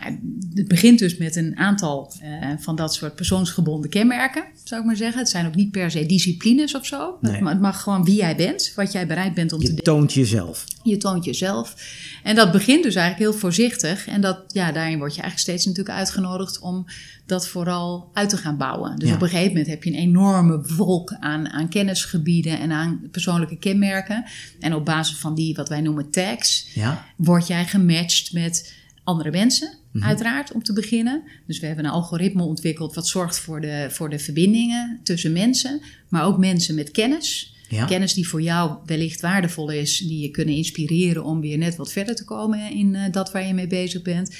Nou, 0.00 0.18
het 0.54 0.68
begint 0.68 0.98
dus 0.98 1.16
met 1.16 1.36
een 1.36 1.56
aantal 1.56 2.12
eh, 2.20 2.48
van 2.58 2.76
dat 2.76 2.94
soort 2.94 3.14
persoonsgebonden 3.14 3.90
kenmerken, 3.90 4.44
zou 4.64 4.80
ik 4.80 4.86
maar 4.86 4.96
zeggen. 4.96 5.18
Het 5.18 5.28
zijn 5.28 5.46
ook 5.46 5.54
niet 5.54 5.70
per 5.70 5.90
se 5.90 6.06
disciplines 6.06 6.74
of 6.74 6.86
zo. 6.86 7.18
Nee. 7.20 7.32
Het, 7.32 7.40
ma- 7.40 7.50
het 7.50 7.60
mag 7.60 7.82
gewoon 7.82 8.04
wie 8.04 8.14
jij 8.16 8.36
bent, 8.36 8.72
wat 8.76 8.92
jij 8.92 9.06
bereid 9.06 9.34
bent 9.34 9.52
om 9.52 9.60
te 9.60 9.74
Je 9.74 9.82
toont 9.82 10.12
jezelf. 10.12 10.64
je 10.82 10.96
toont 10.96 11.24
jezelf. 11.24 11.74
En 12.22 12.34
dat 12.34 12.52
begint 12.52 12.82
dus 12.82 12.94
eigenlijk 12.94 13.30
heel 13.30 13.40
voorzichtig. 13.40 14.06
En 14.06 14.20
dat, 14.20 14.38
ja, 14.48 14.72
daarin 14.72 14.98
word 14.98 15.14
je 15.14 15.20
eigenlijk 15.20 15.50
steeds 15.50 15.66
natuurlijk 15.66 15.96
uitgenodigd 15.98 16.58
om 16.60 16.84
dat 17.26 17.48
vooral 17.48 18.10
uit 18.12 18.28
te 18.28 18.36
gaan 18.36 18.56
bouwen. 18.56 18.96
Dus 18.96 19.08
Ja. 19.08 19.14
op 19.14 19.22
een 19.22 19.28
gegeven 19.28 19.48
moment 19.48 19.66
heb 19.66 19.84
je 19.84 19.90
een 19.90 19.96
enorme 19.98 20.62
wolk 20.76 21.16
aan, 21.20 21.48
aan 21.48 21.68
kennisgebieden 21.68 22.58
en 22.60 22.72
aan 22.72 23.08
persoonlijke 23.10 23.56
kenmerken. 23.58 24.24
En 24.60 24.74
op 24.74 24.84
basis 24.84 25.16
van 25.16 25.34
die, 25.34 25.54
wat 25.54 25.68
wij 25.68 25.80
noemen 25.80 26.10
tags, 26.10 26.68
Ja. 26.74 27.04
word 27.16 27.46
jij 27.46 27.64
gematcht 27.66 28.32
met 28.32 28.74
andere 29.04 29.30
mensen, 29.30 29.74
Mhm. 29.94 30.04
uiteraard, 30.06 30.52
om 30.52 30.62
te 30.62 30.72
beginnen. 30.72 31.22
Dus 31.46 31.58
we 31.60 31.66
hebben 31.66 31.84
een 31.84 31.90
algoritme 31.90 32.42
ontwikkeld 32.42 32.94
wat 32.94 33.08
zorgt 33.08 33.38
voor 33.38 33.60
de, 33.60 33.86
voor 33.90 34.10
de 34.10 34.18
verbindingen 34.18 35.00
tussen 35.02 35.32
mensen, 35.32 35.80
maar 36.08 36.24
ook 36.24 36.38
mensen 36.38 36.74
met 36.74 36.90
kennis. 36.90 37.52
Ja. 37.68 37.84
Kennis 37.84 38.14
die 38.14 38.28
voor 38.28 38.42
jou 38.42 38.76
wellicht 38.86 39.20
waardevol 39.20 39.70
is, 39.70 39.98
die 39.98 40.20
je 40.20 40.30
kunnen 40.30 40.54
inspireren 40.54 41.24
om 41.24 41.40
weer 41.40 41.58
net 41.58 41.76
wat 41.76 41.92
verder 41.92 42.14
te 42.14 42.24
komen 42.24 42.70
in 42.70 42.94
eh, 42.94 43.12
dat 43.12 43.32
waar 43.32 43.46
je 43.46 43.54
mee 43.54 43.66
bezig 43.66 44.02
bent. 44.02 44.36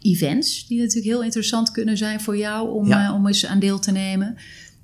Events, 0.00 0.66
die 0.66 0.78
natuurlijk 0.78 1.06
heel 1.06 1.22
interessant 1.22 1.70
kunnen 1.70 1.96
zijn 1.96 2.20
voor 2.20 2.36
jou 2.36 2.70
om, 2.70 2.88
Ja. 2.88 3.06
eh, 3.06 3.14
om 3.14 3.26
eens 3.26 3.46
aan 3.46 3.58
deel 3.58 3.78
te 3.78 3.92
nemen. 3.92 4.36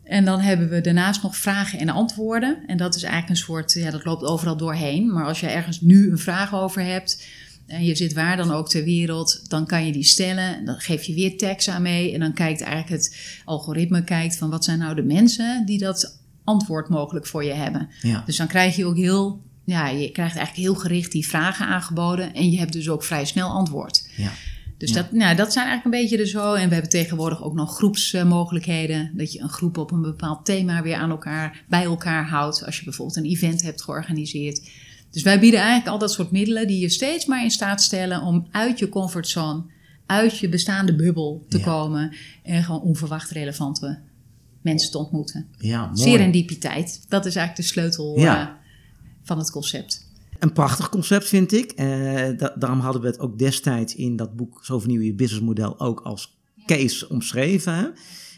En 0.04 0.24
dan 0.24 0.40
hebben 0.40 0.68
we 0.68 0.80
daarnaast 0.80 1.22
nog 1.22 1.36
vragen 1.36 1.78
en 1.78 1.88
antwoorden. 1.88 2.58
En 2.66 2.76
dat 2.76 2.94
is 2.94 3.02
eigenlijk 3.02 3.32
een 3.32 3.44
soort, 3.46 3.72
ja, 3.72 3.90
dat 3.90 4.04
loopt 4.04 4.22
overal 4.24 4.56
doorheen. 4.56 5.12
Maar 5.12 5.24
als 5.24 5.40
je 5.40 5.46
ergens 5.46 5.80
nu 5.80 6.10
een 6.10 6.18
vraag 6.18 6.54
over 6.54 6.82
hebt 6.82 7.26
en 7.68 7.84
je 7.84 7.94
zit 7.94 8.12
waar 8.12 8.36
dan 8.36 8.50
ook 8.50 8.68
ter 8.68 8.84
wereld, 8.84 9.50
dan 9.50 9.66
kan 9.66 9.86
je 9.86 9.92
die 9.92 10.04
stellen. 10.04 10.64
Dan 10.64 10.78
geef 10.78 11.02
je 11.02 11.14
weer 11.14 11.36
tekst 11.36 11.68
aan 11.68 11.82
mee. 11.82 12.12
En 12.12 12.20
dan 12.20 12.32
kijkt 12.32 12.60
eigenlijk 12.60 13.02
het 13.02 13.16
algoritme 13.44 14.04
kijkt 14.04 14.36
van 14.36 14.50
wat 14.50 14.64
zijn 14.64 14.78
nou 14.78 14.94
de 14.94 15.02
mensen 15.02 15.66
die 15.66 15.78
dat 15.78 16.18
antwoord 16.44 16.88
mogelijk 16.88 17.26
voor 17.26 17.44
je 17.44 17.52
hebben. 17.52 17.88
Ja. 18.02 18.22
Dus 18.26 18.36
dan 18.36 18.46
krijg 18.46 18.76
je 18.76 18.86
ook 18.86 18.96
heel, 18.96 19.42
ja, 19.64 19.88
je 19.88 20.10
krijgt 20.10 20.36
eigenlijk 20.36 20.66
heel 20.68 20.80
gericht 20.80 21.12
die 21.12 21.28
vragen 21.28 21.66
aangeboden. 21.66 22.34
En 22.34 22.50
je 22.50 22.58
hebt 22.58 22.72
dus 22.72 22.88
ook 22.88 23.04
vrij 23.04 23.24
snel 23.24 23.48
antwoord. 23.48 24.08
Ja. 24.16 24.30
Dus 24.78 24.90
Ja. 24.90 24.94
dat, 24.94 25.12
nou, 25.12 25.36
dat 25.36 25.52
zijn 25.52 25.66
eigenlijk 25.66 25.94
een 25.94 26.02
beetje 26.02 26.24
de 26.24 26.30
zo. 26.30 26.54
En 26.54 26.66
we 26.68 26.72
hebben 26.72 26.90
tegenwoordig 26.90 27.42
ook 27.42 27.54
nog 27.54 27.76
groepsmogelijkheden. 27.76 29.10
Dat 29.14 29.32
je 29.32 29.40
een 29.40 29.48
groep 29.48 29.78
op 29.78 29.90
een 29.90 30.02
bepaald 30.02 30.44
thema 30.44 30.82
weer 30.82 30.96
aan 30.96 31.10
elkaar, 31.10 31.64
bij 31.68 31.84
elkaar 31.84 32.28
houdt. 32.28 32.64
Als 32.66 32.78
je 32.78 32.84
bijvoorbeeld 32.84 33.16
een 33.16 33.30
event 33.30 33.62
hebt 33.62 33.82
georganiseerd. 33.82 34.70
Dus 35.10 35.22
wij 35.22 35.40
bieden 35.40 35.60
eigenlijk 35.60 35.90
al 35.90 35.98
dat 35.98 36.12
soort 36.12 36.30
middelen 36.30 36.66
die 36.66 36.78
je 36.80 36.88
steeds 36.88 37.26
maar 37.26 37.42
in 37.42 37.50
staat 37.50 37.82
stellen 37.82 38.22
om 38.22 38.46
uit 38.50 38.78
je 38.78 38.88
comfortzone, 38.88 39.62
uit 40.06 40.38
je 40.38 40.48
bestaande 40.48 40.94
bubbel 40.96 41.44
te 41.48 41.58
Ja. 41.58 41.64
komen. 41.64 42.16
En 42.42 42.62
gewoon 42.64 42.80
onverwacht 42.82 43.30
relevante 43.30 43.98
mensen 44.62 44.90
te 44.90 44.98
ontmoeten. 44.98 45.46
Ja, 45.58 45.86
mooi. 45.86 45.96
Serendipiteit, 45.98 47.04
dat 47.08 47.26
is 47.26 47.36
eigenlijk 47.36 47.68
de 47.68 47.74
sleutel 47.74 48.18
Ja. 48.18 48.48
eh, 48.48 48.54
van 49.22 49.38
het 49.38 49.50
concept. 49.50 50.06
Een 50.38 50.52
prachtig 50.52 50.88
concept 50.88 51.28
vind 51.28 51.52
ik. 51.52 51.70
Eh, 51.72 51.86
da- 52.36 52.54
daarom 52.58 52.80
hadden 52.80 53.00
we 53.02 53.06
het 53.08 53.18
ook 53.18 53.38
destijds 53.38 53.94
in 53.94 54.16
dat 54.16 54.36
boek 54.36 54.60
Zo 54.64 54.78
vernieuw 54.78 55.00
je 55.00 55.14
businessmodel 55.14 55.80
ook 55.80 56.00
als 56.00 56.38
case 56.66 57.08
omschreven. 57.08 57.94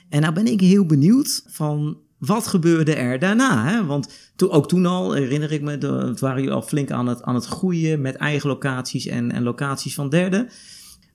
En 0.09 0.21
nou 0.21 0.35
ben 0.35 0.47
ik 0.47 0.61
heel 0.61 0.87
benieuwd 0.87 1.43
van 1.47 1.97
wat 2.21 2.47
gebeurde 2.47 2.95
er 2.95 3.19
daarna? 3.19 3.65
Hè? 3.69 3.85
Want 3.87 4.33
ook 4.37 4.69
toen 4.69 4.87
al, 4.87 5.13
herinner 5.13 5.53
ik 5.53 5.63
me, 5.63 5.79
de, 5.79 5.87
het 5.87 6.21
waren 6.21 6.39
jullie 6.39 6.55
al 6.55 6.63
flink 6.63 6.91
aan 6.91 7.07
het, 7.07 7.23
aan 7.23 7.35
het 7.35 7.45
groeien 7.47 8.01
met 8.01 8.15
eigen 8.17 8.49
locaties 8.49 9.07
en, 9.07 9.31
en 9.33 9.43
locaties 9.43 9.95
van 9.95 10.09
derden. 10.09 10.49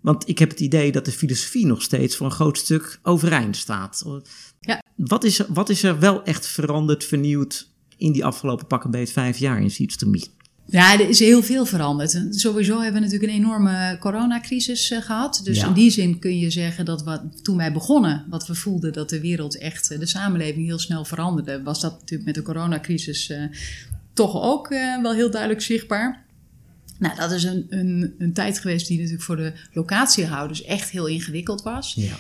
Want 0.02 0.30
ik 0.30 0.40
heb 0.40 0.50
het 0.50 0.60
idee 0.60 0.92
dat 0.92 1.06
de 1.06 1.12
filosofie 1.12 1.66
nog 1.66 1.82
steeds 1.82 2.16
voor 2.16 2.26
een 2.26 2.32
groot 2.32 2.58
stuk 2.58 3.00
overeind 3.04 3.58
staat. 3.58 4.04
Ja. 4.60 4.82
Wat 4.96 5.24
is, 5.24 5.40
er- 5.40 5.46
wat 5.50 5.70
is 5.70 5.84
er 5.84 6.00
wel 6.00 6.24
echt 6.24 6.48
veranderd, 6.48 7.04
vernieuwd 7.04 7.70
in 7.98 8.12
die 8.12 8.26
afgelopen 8.26 8.68
pakken 8.68 8.92
beet 8.92 9.12
vijf 9.12 9.38
jaar 9.38 9.62
in 9.62 9.72
Seeds 9.72 9.96
to 9.98 10.08
Me? 10.10 10.26
Ja, 10.68 10.94
er 10.94 11.10
is 11.10 11.20
heel 11.20 11.44
veel 11.44 11.66
veranderd. 11.66 12.26
Sowieso 12.30 12.82
hebben 12.82 13.02
we 13.02 13.08
natuurlijk 13.08 13.34
een 13.34 13.40
enorme 13.44 13.98
coronacrisis 14.00 14.92
eh, 14.92 15.02
gehad. 15.02 15.42
Dus 15.44 15.58
Ja. 15.60 15.68
in 15.68 15.74
die 15.74 15.90
zin 15.90 16.20
kun 16.20 16.38
je 16.40 16.50
zeggen 16.50 16.86
dat 16.86 17.04
wat, 17.04 17.44
toen 17.44 17.58
wij 17.58 17.72
begonnen, 17.74 18.26
wat 18.30 18.48
we 18.48 18.56
voelden 18.56 18.94
dat 18.94 19.10
de 19.10 19.20
wereld 19.20 19.58
echt, 19.58 19.92
eh, 19.92 20.00
de 20.00 20.06
samenleving 20.06 20.66
heel 20.66 20.80
snel 20.80 21.06
veranderde, 21.06 21.64
was 21.64 21.82
dat 21.82 21.92
natuurlijk 21.92 22.26
met 22.26 22.36
de 22.36 22.42
coronacrisis 22.42 23.30
eh, 23.30 23.44
toch 24.14 24.42
ook 24.42 24.68
wel 25.02 25.14
heel 25.14 25.32
duidelijk 25.32 25.62
zichtbaar. 25.62 26.24
Nou, 27.00 27.16
dat 27.16 27.32
is 27.32 27.44
een, 27.44 27.66
een, 27.70 28.14
een 28.18 28.34
tijd 28.34 28.60
geweest 28.60 28.88
die 28.88 28.98
natuurlijk 28.98 29.24
voor 29.24 29.36
de 29.36 29.54
locatiehouders 29.74 30.64
echt 30.64 30.90
heel 30.90 31.08
ingewikkeld 31.08 31.62
was. 31.62 31.94
Ja. 31.94 32.16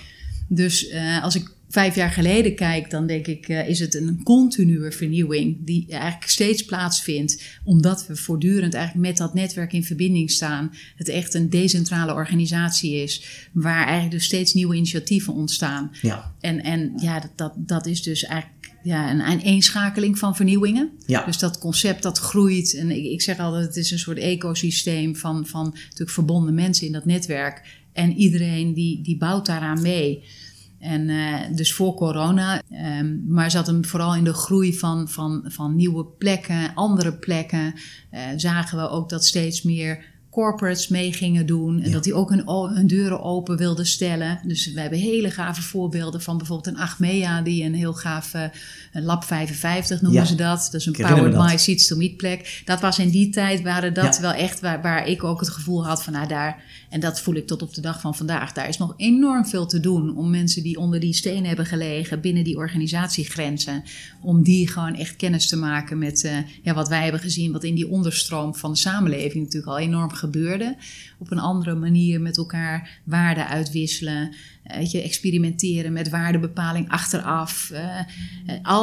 Dus 0.47 0.93
als 1.21 1.36
ik 1.36 1.54
vijf 1.69 1.95
jaar 1.95 2.12
geleden 2.12 2.56
kijk, 2.56 2.89
dan 2.89 3.08
denk 3.08 3.28
ik, 3.28 3.47
eh, 3.47 3.69
is 3.69 3.80
het 3.80 3.95
een 3.95 4.23
continue 4.23 4.91
vernieuwing 4.91 5.58
die 5.65 5.86
eigenlijk 5.89 6.30
steeds 6.30 6.65
plaatsvindt, 6.65 7.43
omdat 7.63 8.08
we 8.08 8.15
voortdurend 8.15 8.73
eigenlijk 8.73 9.08
met 9.08 9.17
dat 9.17 9.34
netwerk 9.34 9.73
in 9.73 9.84
verbinding 9.84 10.32
staan. 10.32 10.71
Het 10.95 11.10
echt 11.10 11.34
een 11.34 11.49
decentrale 11.49 12.13
organisatie 12.13 12.95
is, 12.95 13.47
waar 13.54 13.84
eigenlijk 13.84 14.12
dus 14.12 14.25
steeds 14.25 14.54
nieuwe 14.54 14.75
initiatieven 14.75 15.34
ontstaan. 15.34 15.91
Ja. 16.01 16.34
En, 16.39 16.63
en 16.63 16.93
ja, 16.95 17.19
dat, 17.19 17.32
dat, 17.36 17.54
dat 17.56 17.86
is 17.86 18.04
dus 18.04 18.23
eigenlijk 18.23 18.56
ja, 18.84 19.12
een 19.12 19.21
aaneenschakeling 19.21 20.19
van 20.19 20.36
vernieuwingen. 20.36 20.91
Ja. 21.06 21.25
Dus 21.25 21.38
dat 21.38 21.58
concept 21.58 22.04
dat 22.04 22.17
groeit. 22.17 22.75
En 22.75 22.91
ik, 22.91 23.06
ik 23.06 23.21
zeg 23.21 23.39
altijd, 23.39 23.65
het 23.65 23.75
is 23.75 23.91
een 23.91 23.99
soort 23.99 24.17
ecosysteem 24.17 25.15
van, 25.15 25.45
van 25.45 25.63
natuurlijk 25.84 26.10
verbonden 26.10 26.54
mensen 26.54 26.86
in 26.86 26.91
dat 26.91 27.06
netwerk. 27.06 27.84
En 27.93 28.13
iedereen 28.13 28.73
die, 28.73 29.01
die 29.01 29.17
bouwt 29.17 29.45
daaraan 29.45 29.82
mee. 29.82 30.23
En 30.86 31.10
eh, 31.10 31.56
dus 31.56 31.74
voor 31.74 31.93
corona, 31.93 32.62
ehm, 32.71 33.28
maar 33.28 33.52
zat 33.52 33.67
hem 33.67 33.86
vooral 33.86 34.15
in 34.15 34.24
de 34.24 34.34
groei 34.34 34.78
van, 34.78 35.10
van, 35.10 35.43
van 35.48 35.76
nieuwe 35.76 36.06
plekken, 36.06 36.71
andere 36.76 37.13
plekken. 37.13 37.74
eh, 38.10 38.21
zagen 38.36 38.78
we 38.78 38.89
ook 38.89 39.10
dat 39.10 39.26
steeds 39.26 39.62
meer 39.62 40.13
corporates 40.30 40.88
mee 40.88 41.13
gingen 41.13 41.45
doen. 41.45 41.80
En 41.80 41.86
Ja. 41.88 41.91
dat 41.93 42.04
die 42.04 42.13
ook 42.13 42.30
hun, 42.30 42.88
deuren 42.88 43.21
open 43.21 43.58
wilden 43.58 43.86
stellen. 43.86 44.39
Dus 44.48 44.74
we 44.74 44.80
hebben 44.82 45.00
hele 45.00 45.32
gave 45.32 45.62
voorbeelden 45.62 46.21
van 46.21 46.38
bijvoorbeeld 46.38 46.76
een 46.76 46.82
Achmea... 46.82 47.41
die 47.41 47.63
een 47.63 47.74
heel 47.74 47.93
gaaf 47.93 48.34
Lab 49.03 49.23
55 49.23 50.01
noemen 50.01 50.21
Ja. 50.21 50.27
ze 50.27 50.36
dat. 50.36 50.69
Dat 50.71 50.73
is 50.81 50.86
een 50.86 50.93
Powered 50.93 51.34
by 51.34 51.55
Seeds 51.58 51.88
to 51.88 51.95
Meet 51.95 52.17
plek. 52.17 52.62
Dat 52.65 52.81
was 52.81 52.99
in 52.99 53.10
die 53.10 53.29
tijd, 53.29 53.62
waren 53.62 53.93
dat 53.93 54.15
Ja. 54.15 54.21
wel 54.21 54.34
echt 54.34 54.60
waar, 54.60 54.81
waar 54.81 55.08
ik 55.08 55.23
ook 55.23 55.39
het 55.39 55.49
gevoel 55.49 55.86
had 55.86 56.03
van... 56.03 56.13
Nou, 56.13 56.27
daar, 56.27 56.63
en 56.89 56.99
dat 56.99 57.21
voel 57.21 57.36
ik 57.36 57.47
tot 57.47 57.62
op 57.62 57.73
de 57.73 57.81
dag 57.81 58.01
van 58.01 58.15
vandaag. 58.15 58.51
Daar 58.51 58.67
is 58.67 58.77
nog 58.77 58.93
enorm 58.97 59.45
veel 59.45 59.65
te 59.65 59.79
doen 59.79 60.17
om 60.17 60.29
mensen 60.29 60.63
die 60.63 60.77
onder 60.79 60.99
die 60.99 61.13
steen 61.13 61.45
hebben 61.45 61.65
gelegen... 61.65 62.21
binnen 62.21 62.43
die 62.43 62.58
organisatiegrenzen... 62.58 63.84
om 64.21 64.43
die 64.43 64.67
gewoon 64.69 64.95
echt 64.95 65.15
kennis 65.15 65.47
te 65.47 65.58
maken 65.58 65.97
met 65.97 66.23
eh, 66.23 66.38
ja, 66.63 66.73
wat 66.73 66.88
wij 66.88 67.01
hebben 67.03 67.21
gezien... 67.21 67.51
wat 67.51 67.63
in 67.63 67.75
die 67.75 67.89
onderstroom 67.89 68.55
van 68.55 68.71
de 68.71 68.77
samenleving 68.77 69.43
natuurlijk 69.43 69.71
al 69.71 69.79
enorm 69.79 70.12
gebeurde. 70.12 70.75
Op 71.19 71.31
een 71.31 71.39
andere 71.39 71.75
manier 71.75 72.21
met 72.21 72.38
elkaar 72.38 72.99
waarden 73.03 73.47
uitwisselen. 73.47 74.34
Uh, 74.71 74.77
weet 74.77 74.91
je, 74.91 75.01
experimenteren 75.01 75.93
met 75.93 76.10
waardebepaling 76.10 76.89
achteraf. 76.89 77.69
Uh, 77.73 77.99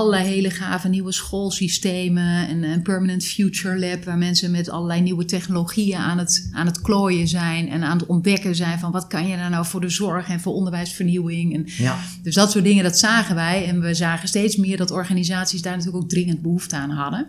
allerlei 0.02 0.34
hele 0.34 0.50
gave 0.50 0.88
nieuwe 0.88 1.12
schoolsystemen. 1.12 2.48
En 2.48 2.62
een 2.62 2.82
Permanent 2.82 3.24
Future 3.24 3.78
Lab, 3.78 4.04
waar 4.04 4.18
mensen 4.18 4.50
met 4.50 4.70
allerlei 4.70 5.00
nieuwe 5.00 5.24
technologieën 5.24 5.98
aan 5.98 6.18
het, 6.18 6.48
aan 6.52 6.66
het 6.66 6.80
klooien 6.80 7.28
zijn. 7.28 7.68
En 7.68 7.82
aan 7.82 7.98
het 7.98 8.06
ontdekken 8.06 8.54
zijn 8.54 8.78
van 8.78 8.90
wat 8.90 9.06
kan 9.06 9.28
je 9.28 9.36
daar 9.36 9.50
nou 9.50 9.66
voor 9.66 9.80
de 9.80 9.88
zorg 9.88 10.28
en 10.28 10.40
voor 10.40 10.52
onderwijsvernieuwing. 10.52 11.54
En 11.54 11.64
Ja. 11.66 11.98
Dus 12.22 12.34
dat 12.34 12.50
soort 12.50 12.64
dingen, 12.64 12.84
dat 12.84 12.98
zagen 12.98 13.34
wij. 13.34 13.66
En 13.66 13.80
we 13.80 13.94
zagen 13.94 14.28
steeds 14.28 14.56
meer 14.56 14.76
dat 14.76 14.90
organisaties 14.90 15.62
daar 15.62 15.76
natuurlijk 15.76 16.02
ook 16.02 16.10
dringend 16.10 16.42
behoefte 16.42 16.76
aan 16.76 16.90
hadden. 16.90 17.26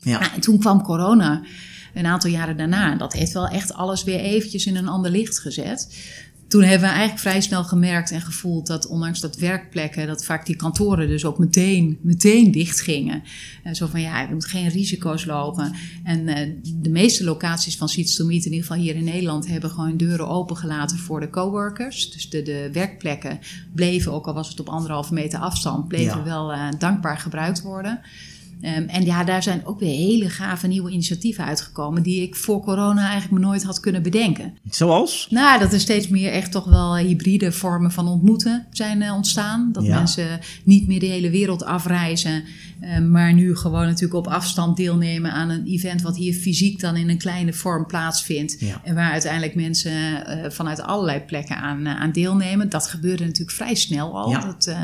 Ja. 0.00 0.18
Nou, 0.18 0.32
en 0.34 0.40
toen 0.40 0.58
kwam 0.58 0.82
corona 0.82 1.42
een 1.94 2.06
aantal 2.06 2.30
jaren 2.30 2.56
daarna. 2.56 2.92
En 2.92 2.98
dat 2.98 3.12
heeft 3.12 3.32
wel 3.32 3.48
echt 3.48 3.74
alles 3.74 4.04
weer 4.04 4.20
eventjes 4.20 4.66
in 4.66 4.76
een 4.76 4.88
ander 4.88 5.10
licht 5.10 5.38
gezet. 5.38 5.96
Toen 6.48 6.62
hebben 6.62 6.88
we 6.88 6.94
eigenlijk 6.94 7.20
vrij 7.20 7.40
snel 7.40 7.64
gemerkt 7.64 8.10
en 8.10 8.20
gevoeld 8.20 8.66
dat 8.66 8.86
ondanks 8.86 9.20
dat 9.20 9.36
werkplekken, 9.36 10.06
dat 10.06 10.24
vaak 10.24 10.46
die 10.46 10.56
kantoren 10.56 11.08
dus 11.08 11.24
ook 11.24 11.38
meteen, 11.38 11.98
meteen 12.02 12.50
dicht 12.50 12.80
gingen. 12.80 13.22
Uh, 13.64 13.74
zo 13.74 13.86
van 13.86 14.00
ja, 14.00 14.26
we 14.26 14.32
moeten 14.32 14.50
geen 14.50 14.68
risico's 14.68 15.24
lopen. 15.24 15.72
En 16.04 16.28
uh, 16.28 16.34
de 16.82 16.90
meeste 16.90 17.24
locaties 17.24 17.76
van 17.76 17.88
Seeds 17.88 18.16
to 18.16 18.26
Meet, 18.26 18.44
in 18.44 18.52
ieder 18.52 18.66
geval 18.66 18.82
hier 18.82 18.94
in 18.94 19.04
Nederland, 19.04 19.46
hebben 19.46 19.70
gewoon 19.70 19.96
deuren 19.96 20.28
opengelaten 20.28 20.98
voor 20.98 21.20
de 21.20 21.30
coworkers. 21.30 22.10
Dus 22.10 22.30
de, 22.30 22.42
de 22.42 22.70
werkplekken 22.72 23.38
bleven, 23.74 24.12
ook 24.12 24.26
al 24.26 24.34
was 24.34 24.48
het 24.48 24.60
op 24.60 24.68
anderhalve 24.68 25.14
meter 25.14 25.38
afstand, 25.38 25.88
bleven 25.88 26.18
Ja. 26.18 26.24
wel 26.24 26.52
uh, 26.52 26.68
dankbaar 26.78 27.18
gebruikt 27.18 27.62
worden. 27.62 28.00
Um, 28.62 28.88
en 28.88 29.04
ja, 29.04 29.24
daar 29.24 29.42
zijn 29.42 29.66
ook 29.66 29.80
weer 29.80 29.96
hele 29.96 30.28
gave 30.30 30.66
nieuwe 30.66 30.90
initiatieven 30.90 31.44
uitgekomen 31.44 32.02
die 32.02 32.22
ik 32.22 32.36
voor 32.36 32.60
corona 32.60 33.02
eigenlijk 33.10 33.32
me 33.32 33.46
nooit 33.46 33.62
had 33.62 33.80
kunnen 33.80 34.02
bedenken. 34.02 34.54
Zoals? 34.70 35.26
Nou, 35.30 35.58
dat 35.58 35.72
er 35.72 35.80
steeds 35.80 36.08
meer 36.08 36.32
echt 36.32 36.52
toch 36.52 36.64
wel 36.64 36.96
hybride 36.96 37.52
vormen 37.52 37.92
van 37.92 38.08
ontmoeten 38.08 38.66
zijn 38.70 39.02
uh, 39.02 39.14
ontstaan. 39.14 39.68
Dat 39.72 39.84
Ja. 39.84 39.94
mensen 39.94 40.40
niet 40.64 40.86
meer 40.86 41.00
de 41.00 41.06
hele 41.06 41.30
wereld 41.30 41.64
afreizen, 41.64 42.44
uh, 42.80 42.98
maar 42.98 43.32
nu 43.34 43.56
gewoon 43.56 43.86
natuurlijk 43.86 44.14
op 44.14 44.26
afstand 44.26 44.76
deelnemen 44.76 45.32
aan 45.32 45.50
een 45.50 45.66
event 45.66 46.02
wat 46.02 46.16
hier 46.16 46.34
fysiek 46.34 46.80
dan 46.80 46.96
in 46.96 47.08
een 47.08 47.18
kleine 47.18 47.52
vorm 47.52 47.86
plaatsvindt. 47.86 48.56
Ja. 48.60 48.80
En 48.84 48.94
waar 48.94 49.10
uiteindelijk 49.12 49.54
mensen 49.54 49.92
uh, 49.92 50.50
vanuit 50.50 50.80
allerlei 50.82 51.20
plekken 51.20 51.56
aan, 51.56 51.86
eh, 51.86 52.00
aan 52.00 52.12
deelnemen. 52.12 52.68
Dat 52.68 52.86
gebeurde 52.86 53.24
natuurlijk 53.24 53.56
vrij 53.56 53.74
snel 53.74 54.18
al. 54.18 54.30
Ja. 54.30 54.40
Dat, 54.40 54.76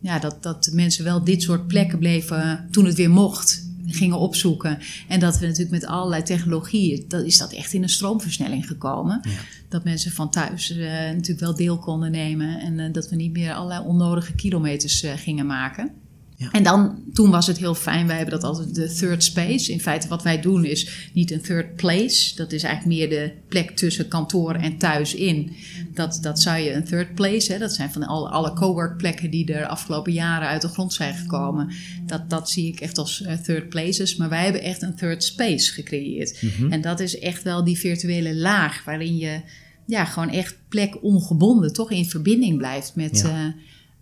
ja, 0.00 0.18
dat, 0.18 0.42
dat 0.42 0.70
mensen 0.72 1.04
wel 1.04 1.24
dit 1.24 1.42
soort 1.42 1.66
plekken 1.66 1.98
bleven 1.98 2.68
toen 2.70 2.84
het 2.84 2.96
weer 2.96 3.10
mocht 3.10 3.68
gingen 3.86 4.18
opzoeken. 4.18 4.78
En 5.08 5.20
dat 5.20 5.38
we 5.38 5.46
natuurlijk 5.46 5.70
met 5.70 5.86
allerlei 5.86 6.22
technologieën, 6.22 7.04
dat 7.08 7.24
is 7.24 7.38
dat 7.38 7.52
echt 7.52 7.72
in 7.72 7.82
een 7.82 7.88
stroomversnelling 7.88 8.66
gekomen. 8.66 9.20
Ja. 9.22 9.30
Dat 9.68 9.84
mensen 9.84 10.12
van 10.12 10.30
thuis 10.30 10.70
uh, 10.70 10.86
natuurlijk 10.88 11.40
wel 11.40 11.54
deel 11.54 11.78
konden 11.78 12.10
nemen. 12.10 12.60
En 12.60 12.78
uh, 12.78 12.92
dat 12.92 13.08
we 13.08 13.16
niet 13.16 13.32
meer 13.32 13.54
allerlei 13.54 13.86
onnodige 13.86 14.32
kilometers 14.32 15.04
uh, 15.04 15.12
gingen 15.16 15.46
maken. 15.46 15.90
Ja. 16.40 16.50
En 16.50 16.62
dan, 16.62 17.02
toen 17.12 17.30
was 17.30 17.46
het 17.46 17.58
heel 17.58 17.74
fijn. 17.74 18.06
Wij 18.06 18.16
hebben 18.16 18.40
dat 18.40 18.44
altijd 18.44 18.74
de 18.74 18.94
third 18.94 19.24
space. 19.24 19.72
In 19.72 19.80
feite, 19.80 20.08
wat 20.08 20.22
wij 20.22 20.40
doen 20.40 20.64
is 20.64 21.10
niet 21.12 21.30
een 21.30 21.40
third 21.40 21.76
place. 21.76 22.36
Dat 22.36 22.52
is 22.52 22.62
eigenlijk 22.62 22.96
meer 22.96 23.08
de 23.08 23.32
plek 23.48 23.70
tussen 23.70 24.08
kantoor 24.08 24.54
en 24.54 24.78
thuis 24.78 25.14
in. 25.14 25.52
Dat, 25.94 26.18
dat 26.22 26.40
zou 26.40 26.58
je 26.58 26.72
een 26.72 26.84
third 26.84 27.14
place, 27.14 27.52
hè, 27.52 27.58
dat 27.58 27.74
zijn 27.74 27.92
van 27.92 28.02
alle, 28.02 28.28
alle 28.28 28.52
cowork 28.52 28.96
plekken 28.96 29.30
die 29.30 29.52
er 29.52 29.66
afgelopen 29.66 30.12
jaren 30.12 30.48
uit 30.48 30.62
de 30.62 30.68
grond 30.68 30.92
zijn 30.92 31.14
gekomen. 31.14 31.72
Dat, 32.06 32.30
dat 32.30 32.50
zie 32.50 32.66
ik 32.72 32.80
echt 32.80 32.98
als 32.98 33.20
uh, 33.20 33.32
third 33.32 33.68
places. 33.68 34.16
Maar 34.16 34.28
wij 34.28 34.44
hebben 34.44 34.62
echt 34.62 34.82
een 34.82 34.96
third 34.96 35.24
space 35.24 35.72
gecreëerd. 35.72 36.42
Mhm. 36.42 36.72
En 36.72 36.80
dat 36.80 37.00
is 37.00 37.18
echt 37.18 37.42
wel 37.42 37.64
die 37.64 37.78
virtuele 37.78 38.36
laag 38.36 38.84
waarin 38.84 39.16
je 39.16 39.40
ja, 39.86 40.04
gewoon 40.04 40.30
echt 40.30 40.56
plek 40.68 41.02
ongebonden 41.02 41.72
toch 41.72 41.90
in 41.90 42.08
verbinding 42.08 42.58
blijft 42.58 42.94
met... 42.94 43.20
Ja. 43.20 43.46
Uh, 43.46 43.52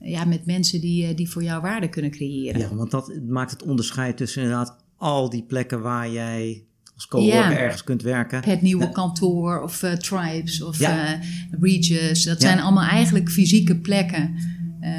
ja, 0.01 0.25
met 0.25 0.47
mensen 0.47 0.81
die, 0.81 1.07
eh, 1.07 1.17
die 1.17 1.31
voor 1.31 1.43
jou 1.43 1.63
waarde 1.63 1.89
kunnen 1.89 2.11
creëren. 2.11 2.61
Ja, 2.61 2.75
want 2.75 2.91
dat 2.91 3.13
maakt 3.29 3.51
het 3.51 3.63
onderscheid 3.63 4.17
tussen 4.17 4.43
inderdaad 4.43 4.77
al 4.97 5.31
die 5.31 5.43
plekken 5.43 5.81
waar 5.81 6.11
jij 6.11 6.63
als 6.95 7.07
coworker 7.07 7.37
Ja. 7.51 7.59
ergens 7.59 7.85
kunt 7.85 8.03
werken. 8.03 8.43
Het 8.45 8.63
nieuwe 8.63 8.85
Ja. 8.85 8.91
kantoor 8.91 9.63
of 9.63 9.83
uh, 9.83 9.93
tribes 9.93 10.63
of 10.63 10.79
Ja. 10.79 11.15
uh, 11.15 11.21
Regis. 11.61 12.25
Dat 12.25 12.41
zijn 12.41 12.61
allemaal 12.61 12.89
eigenlijk 12.89 13.31
fysieke 13.31 13.77
plekken. 13.77 14.35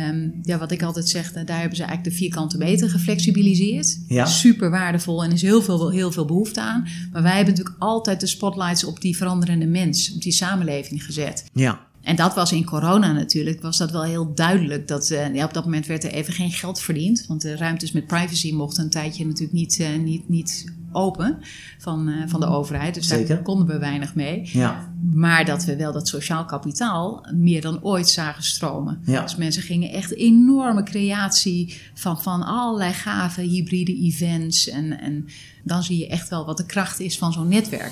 Um, 0.10 0.40
ja, 0.42 0.58
wat 0.58 0.72
ik 0.72 0.84
altijd 0.84 1.10
zeg, 1.10 1.32
daar 1.32 1.60
hebben 1.60 1.78
ze 1.78 1.84
eigenlijk 1.84 2.04
de 2.04 2.12
vierkante 2.24 2.58
meter 2.58 2.90
geflexibiliseerd. 2.90 4.00
Ja. 4.08 4.26
Super 4.26 4.70
waardevol 4.70 5.24
en 5.24 5.32
is 5.32 5.42
heel 5.42 5.62
veel, 5.62 5.90
heel 5.92 6.12
veel 6.12 6.26
behoefte 6.26 6.62
aan. 6.62 6.88
Maar 7.12 7.22
wij 7.22 7.36
hebben 7.36 7.54
natuurlijk 7.54 7.82
altijd 7.84 8.20
de 8.20 8.28
spotlights 8.28 8.84
op 8.84 9.02
die 9.02 9.18
veranderende 9.18 9.66
mens, 9.66 10.14
op 10.16 10.22
die 10.22 10.32
samenleving 10.32 11.04
gezet. 11.06 11.46
Ja, 11.54 11.88
En 12.02 12.16
dat 12.16 12.34
was 12.36 12.52
in 12.52 12.66
corona 12.66 13.12
natuurlijk, 13.12 13.62
was 13.62 13.78
dat 13.78 13.92
wel 13.92 14.04
heel 14.04 14.34
duidelijk. 14.34 14.88
Dat, 14.88 15.10
uh, 15.10 15.36
ja, 15.36 15.46
op 15.46 15.54
dat 15.54 15.64
moment 15.64 15.86
werd 15.86 16.04
er 16.04 16.12
even 16.12 16.34
geen 16.34 16.52
geld 16.52 16.80
verdiend. 16.80 17.26
Want 17.28 17.42
de 17.42 17.56
ruimtes 17.56 17.92
met 17.92 18.08
privacy 18.08 18.54
mochten 18.54 18.84
een 18.84 18.90
tijdje 18.90 19.26
natuurlijk 19.26 19.54
niet, 19.54 19.80
uh, 19.80 19.88
niet, 19.98 20.30
niet 20.30 20.74
open 20.92 21.38
van, 21.78 22.10
uh, 22.10 22.24
van 22.28 22.40
de 22.40 22.46
overheid. 22.46 22.94
Dus 22.94 23.08
Zeker. 23.08 23.28
daar 23.28 23.42
konden 23.42 23.68
we 23.68 23.78
weinig 23.78 24.16
mee. 24.16 24.50
ja, 24.54 24.94
Maar 25.14 25.46
dat 25.46 25.66
we 25.66 25.76
wel 25.76 25.92
dat 25.92 26.08
sociaal 26.08 26.46
kapitaal 26.46 27.26
meer 27.34 27.62
dan 27.62 27.84
ooit 27.84 28.10
zagen 28.10 28.44
stromen. 28.44 29.02
Ja. 29.06 29.22
Dus 29.22 29.36
mensen 29.36 29.62
gingen 29.62 29.92
echt 29.92 30.16
enorme 30.16 30.84
creatie 30.84 31.78
van, 31.94 32.22
van 32.22 32.44
allerlei 32.44 32.94
gave 32.94 33.42
hybride 33.42 33.96
events. 33.96 34.70
En, 34.70 35.00
en 35.00 35.26
dan 35.64 35.84
zie 35.84 35.98
je 35.98 36.08
echt 36.08 36.30
wel 36.30 36.46
wat 36.46 36.58
de 36.58 36.66
kracht 36.66 37.00
is 37.00 37.18
van 37.18 37.34
zo'n 37.34 37.48
netwerk. 37.48 37.92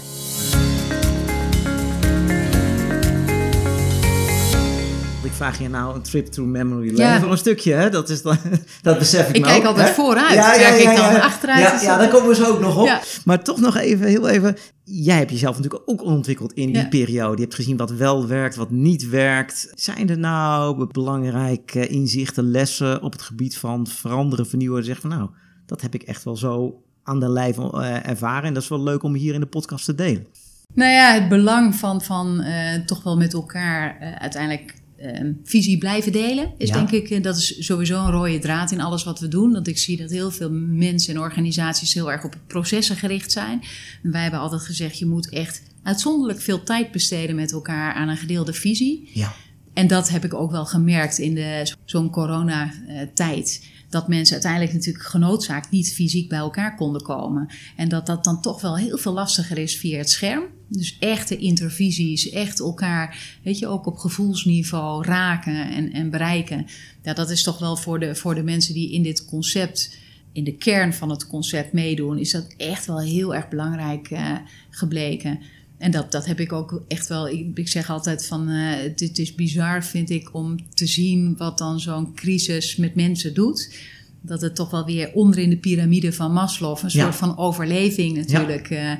Ik 5.28 5.34
vraag 5.34 5.60
je 5.60 5.70
nou 5.70 5.96
een 5.96 6.02
trip 6.02 6.26
through 6.28 6.52
memory 6.52 6.88
lane 6.98 7.14
Ja. 7.14 7.20
voor 7.20 7.32
een 7.32 7.38
stukje, 7.38 7.74
hè? 7.74 7.90
Dat, 7.90 8.10
is 8.10 8.22
dan, 8.22 8.38
dat 8.82 9.00
besef 9.00 9.30
ik 9.30 9.36
Ik 9.36 9.42
kijk 9.44 9.58
ook, 9.58 9.66
altijd 9.66 9.88
hè? 9.88 9.94
vooruit. 9.94 10.34
Kijk 10.36 10.80
ik 10.80 10.96
dan 10.96 11.22
achteruit, 11.22 11.62
Ja, 11.62 11.82
ja, 11.82 11.98
daar 11.98 12.10
komen 12.10 12.30
we 12.30 12.36
zo 12.36 12.46
ook 12.46 12.60
nog 12.60 12.78
op. 12.78 12.86
Ja. 12.86 13.02
Maar 13.26 13.44
toch 13.44 13.60
nog 13.60 13.78
even, 13.78 14.08
heel 14.08 14.28
even. 14.28 14.56
Jij 14.84 15.18
hebt 15.18 15.32
jezelf 15.32 15.56
natuurlijk 15.58 15.84
ook 15.90 16.04
ontwikkeld 16.04 16.54
in 16.54 16.66
die 16.68 16.82
Ja. 16.82 16.88
periode. 16.88 17.36
Je 17.36 17.42
hebt 17.42 17.56
gezien 17.56 17.78
wat 17.78 17.92
wel 17.92 18.28
werkt, 18.28 18.56
wat 18.56 18.72
niet 18.72 19.10
werkt. 19.10 19.72
Zijn 19.76 20.10
er 20.10 20.18
nou 20.18 20.88
belangrijke 20.92 21.88
inzichten, 21.88 22.52
lessen 22.52 23.02
op 23.02 23.12
het 23.12 23.22
gebied 23.22 23.58
van 23.58 23.88
veranderen, 23.88 24.48
vernieuwen? 24.48 24.84
Zeg 24.84 25.00
van 25.00 25.10
nou, 25.10 25.30
dat 25.66 25.82
heb 25.82 25.94
ik 25.94 26.02
echt 26.04 26.24
wel 26.24 26.36
zo 26.38 26.82
aan 27.04 27.20
de 27.20 27.30
lijf 27.30 27.58
uh, 27.58 28.08
ervaren. 28.08 28.44
En 28.44 28.54
dat 28.54 28.64
is 28.64 28.70
wel 28.70 28.84
leuk 28.84 29.04
om 29.04 29.14
hier 29.14 29.34
in 29.34 29.40
de 29.40 29.46
podcast 29.46 29.86
te 29.86 29.96
delen. 29.96 30.28
Nou 30.74 30.92
ja, 30.92 31.14
het 31.14 31.30
belang 31.30 31.76
van, 31.76 32.02
van 32.02 32.42
uh, 32.42 32.74
toch 32.86 33.04
wel 33.04 33.18
met 33.18 33.34
elkaar 33.34 33.98
uh, 34.02 34.16
uiteindelijk 34.16 34.74
uh, 35.02 35.30
visie 35.44 35.78
blijven 35.78 36.12
delen. 36.12 36.54
Is 36.58 36.70
Ja. 36.70 36.74
denk 36.74 36.92
ik, 36.92 37.10
uh, 37.10 37.24
dat 37.24 37.38
is 37.38 37.66
sowieso 37.66 38.06
een 38.06 38.12
rode 38.12 38.40
draad 38.40 38.72
in 38.72 38.82
alles 38.82 39.04
wat 39.04 39.20
we 39.20 39.28
doen. 39.28 39.54
Dat 39.54 39.68
ik 39.68 39.78
zie 39.78 39.98
dat 39.98 40.10
heel 40.10 40.32
veel 40.32 40.52
mensen 40.52 41.14
en 41.14 41.20
organisaties 41.20 41.94
heel 41.94 42.12
erg 42.12 42.24
op 42.24 42.36
processen 42.48 42.96
gericht 42.96 43.32
zijn. 43.32 43.62
En 44.04 44.12
wij 44.12 44.22
hebben 44.22 44.40
altijd 44.40 44.62
gezegd, 44.62 45.00
je 45.00 45.06
moet 45.06 45.30
echt 45.30 45.62
uitzonderlijk 45.84 46.42
veel 46.42 46.64
tijd 46.64 46.92
besteden 46.92 47.36
met 47.36 47.52
elkaar 47.52 47.94
aan 47.94 48.08
een 48.08 48.18
gedeelde 48.18 48.54
visie. 48.54 49.10
Ja. 49.14 49.34
En 49.74 49.88
dat 49.88 50.10
heb 50.10 50.26
ik 50.26 50.34
ook 50.34 50.52
wel 50.52 50.66
gemerkt 50.66 51.18
in 51.18 51.36
de, 51.36 51.72
zo'n 51.86 52.10
coronatijd. 52.10 53.66
Dat 53.90 54.08
mensen 54.08 54.34
uiteindelijk 54.34 54.74
natuurlijk 54.74 55.06
genoodzaakt 55.06 55.72
niet 55.72 55.94
fysiek 55.94 56.30
bij 56.30 56.38
elkaar 56.38 56.76
konden 56.76 57.02
komen. 57.02 57.48
En 57.76 57.90
dat 57.90 58.06
dat 58.06 58.24
dan 58.24 58.42
toch 58.42 58.62
wel 58.62 58.78
heel 58.78 58.98
veel 58.98 59.14
lastiger 59.14 59.58
is 59.58 59.78
via 59.78 59.98
het 59.98 60.10
scherm. 60.10 60.44
Dus 60.68 60.98
echte 61.00 61.38
intervisies, 61.38 62.30
echt 62.30 62.60
elkaar, 62.60 63.38
weet 63.44 63.60
je, 63.60 63.68
ook 63.68 63.86
op 63.86 63.98
gevoelsniveau 63.98 65.06
raken 65.06 65.70
en, 65.70 65.92
en 65.92 66.10
bereiken. 66.10 66.66
Ja, 67.04 67.14
dat 67.14 67.30
is 67.30 67.44
toch 67.44 67.60
wel 67.60 67.76
voor 67.76 68.00
de, 68.00 68.16
voor 68.16 68.36
de 68.36 68.44
mensen 68.44 68.74
die 68.74 68.92
in 68.92 69.04
dit 69.04 69.26
concept, 69.26 69.98
in 70.32 70.44
de 70.44 70.56
kern 70.56 70.94
van 70.94 71.10
het 71.10 71.28
concept 71.28 71.74
meedoen, 71.74 72.18
is 72.18 72.32
dat 72.32 72.54
echt 72.58 72.86
wel 72.86 73.02
heel 73.02 73.36
erg 73.36 73.50
belangrijk 73.50 74.10
uh, 74.10 74.38
gebleken. 74.70 75.40
En 75.78 75.92
dat, 75.92 76.12
dat 76.12 76.26
heb 76.26 76.40
ik 76.40 76.54
ook 76.54 76.84
echt 76.88 77.08
wel. 77.08 77.30
Ik, 77.30 77.58
ik 77.58 77.68
zeg 77.68 77.90
altijd 77.90 78.26
van. 78.26 78.50
Uh, 78.50 78.76
het, 78.76 79.00
het, 79.00 79.18
is 79.20 79.36
bizar, 79.36 79.84
vind 79.84 80.10
ik, 80.10 80.34
om 80.34 80.74
te 80.74 80.86
zien 80.86 81.38
wat 81.38 81.58
dan 81.58 81.80
zo'n 81.80 82.14
crisis 82.14 82.76
met 82.76 82.96
mensen 82.96 83.34
doet. 83.34 83.76
Dat 84.22 84.42
het 84.42 84.56
toch 84.56 84.70
wel 84.70 84.86
weer 84.86 85.12
onder 85.14 85.40
in 85.40 85.50
de 85.50 85.58
piramide 85.58 86.14
van 86.14 86.34
Maslow. 86.34 86.78
een 86.78 86.90
Ja. 86.92 87.04
soort 87.04 87.16
van 87.16 87.38
overleving 87.38 88.18
natuurlijk 88.18 88.70
uh, 88.70 88.92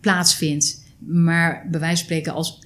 plaatsvindt. 0.00 0.84
Maar 0.98 1.66
bij 1.70 1.80
wijze 1.80 1.96
van 1.96 2.04
spreken, 2.04 2.32
als 2.32 2.58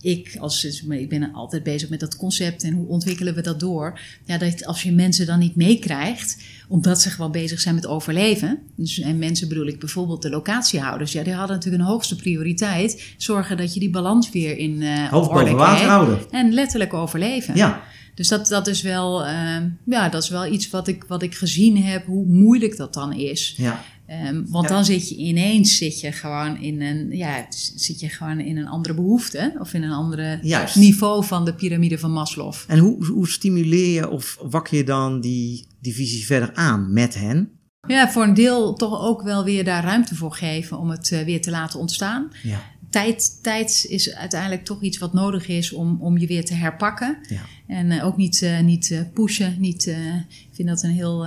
ik, 0.00 0.36
als, 0.38 0.84
ik 0.88 1.08
ben 1.08 1.32
altijd 1.32 1.62
bezig 1.62 1.88
met 1.88 2.00
dat 2.00 2.16
concept 2.16 2.62
en 2.62 2.74
hoe 2.74 2.86
ontwikkelen 2.86 3.34
we 3.34 3.40
dat 3.40 3.60
door. 3.60 4.00
Ja, 4.24 4.38
dat 4.38 4.66
als 4.66 4.82
je 4.82 4.92
mensen 4.92 5.26
dan 5.26 5.38
niet 5.38 5.56
meekrijgt, 5.56 6.42
omdat 6.68 7.00
ze 7.00 7.10
gewoon 7.10 7.32
bezig 7.32 7.60
zijn 7.60 7.74
met 7.74 7.86
overleven. 7.86 8.58
Dus, 8.76 9.00
en 9.00 9.18
mensen 9.18 9.48
bedoel 9.48 9.66
ik 9.66 9.78
bijvoorbeeld 9.78 10.22
de 10.22 10.30
locatiehouders. 10.30 11.12
Ja, 11.12 11.22
die 11.22 11.32
hadden 11.32 11.56
natuurlijk 11.56 11.82
een 11.82 11.88
hoogste 11.88 12.16
prioriteit. 12.16 13.14
Zorgen 13.16 13.56
dat 13.56 13.74
je 13.74 13.80
die 13.80 13.90
balans 13.90 14.30
weer 14.30 14.58
in 14.58 14.80
uh, 14.80 15.08
Hoofd 15.08 15.30
boven 15.30 15.56
water 15.56 15.86
houden. 15.86 16.18
En 16.30 16.52
letterlijk 16.52 16.94
overleven. 16.94 17.56
Ja. 17.56 17.82
Dus 18.14 18.28
dat, 18.28 18.48
dat, 18.48 18.66
is 18.66 18.82
wel, 18.82 19.24
ehm, 19.24 19.68
ja, 19.84 20.08
dat 20.08 20.22
is 20.22 20.28
wel 20.28 20.46
iets 20.46 20.70
wat 20.70 20.88
ik, 20.88 21.04
wat 21.08 21.22
ik 21.22 21.34
gezien 21.34 21.82
heb, 21.82 22.06
hoe 22.06 22.26
moeilijk 22.26 22.76
dat 22.76 22.94
dan 22.94 23.12
is. 23.12 23.54
Ja. 23.56 23.84
Ehm, 24.06 24.42
want 24.46 24.68
Ja. 24.68 24.74
dan 24.74 24.84
zit 24.84 25.08
je 25.08 25.16
ineens 25.16 25.76
zit 25.76 26.00
je 26.00 26.12
gewoon 26.12 26.60
in 26.60 26.80
een, 26.82 27.10
ja, 27.10 27.46
zit 27.74 28.00
je 28.00 28.08
gewoon 28.08 28.40
in 28.40 28.56
een 28.56 28.66
andere 28.68 28.94
behoefte 28.94 29.54
of 29.58 29.74
in 29.74 29.82
een 29.82 29.90
andere 29.92 30.38
Juist. 30.42 30.76
niveau 30.76 31.24
van 31.24 31.44
de 31.44 31.54
piramide 31.54 31.98
van 31.98 32.10
Maslow. 32.12 32.54
En 32.66 32.78
hoe, 32.78 33.06
hoe 33.06 33.28
stimuleer 33.28 33.94
je 33.94 34.10
of 34.10 34.38
wakker 34.42 34.76
je 34.76 34.84
dan 34.84 35.20
die, 35.20 35.66
die 35.80 35.94
visie 35.94 36.26
verder 36.26 36.54
aan 36.54 36.92
met 36.92 37.14
hen? 37.14 37.50
Ja, 37.88 38.10
voor 38.10 38.22
een 38.22 38.34
deel 38.34 38.74
toch 38.74 39.00
ook 39.00 39.22
wel 39.22 39.44
weer 39.44 39.64
daar 39.64 39.84
ruimte 39.84 40.14
voor 40.14 40.32
geven 40.32 40.78
om 40.78 40.90
het 40.90 41.12
eh, 41.12 41.24
weer 41.24 41.42
te 41.42 41.50
laten 41.50 41.78
ontstaan. 41.80 42.28
Ja. 42.42 42.60
Tijd, 42.96 43.38
tijd 43.42 43.86
is 43.88 44.14
uiteindelijk 44.14 44.64
toch 44.64 44.82
iets 44.82 44.98
wat 44.98 45.12
nodig 45.12 45.48
is 45.48 45.72
om, 45.72 45.96
om 46.00 46.18
je 46.18 46.26
weer 46.26 46.44
te 46.44 46.54
herpakken. 46.54 47.18
Ja. 47.28 47.40
En 47.66 47.90
eh, 47.90 48.06
ook 48.06 48.16
niet, 48.16 48.42
eh, 48.42 48.60
niet 48.60 48.90
eh, 48.90 49.00
pushen. 49.14 49.56
Niet, 49.58 49.86
ik 49.86 50.52
vind 50.52 50.68
dat 50.68 50.82
een 50.82 50.90
heel, 50.90 51.26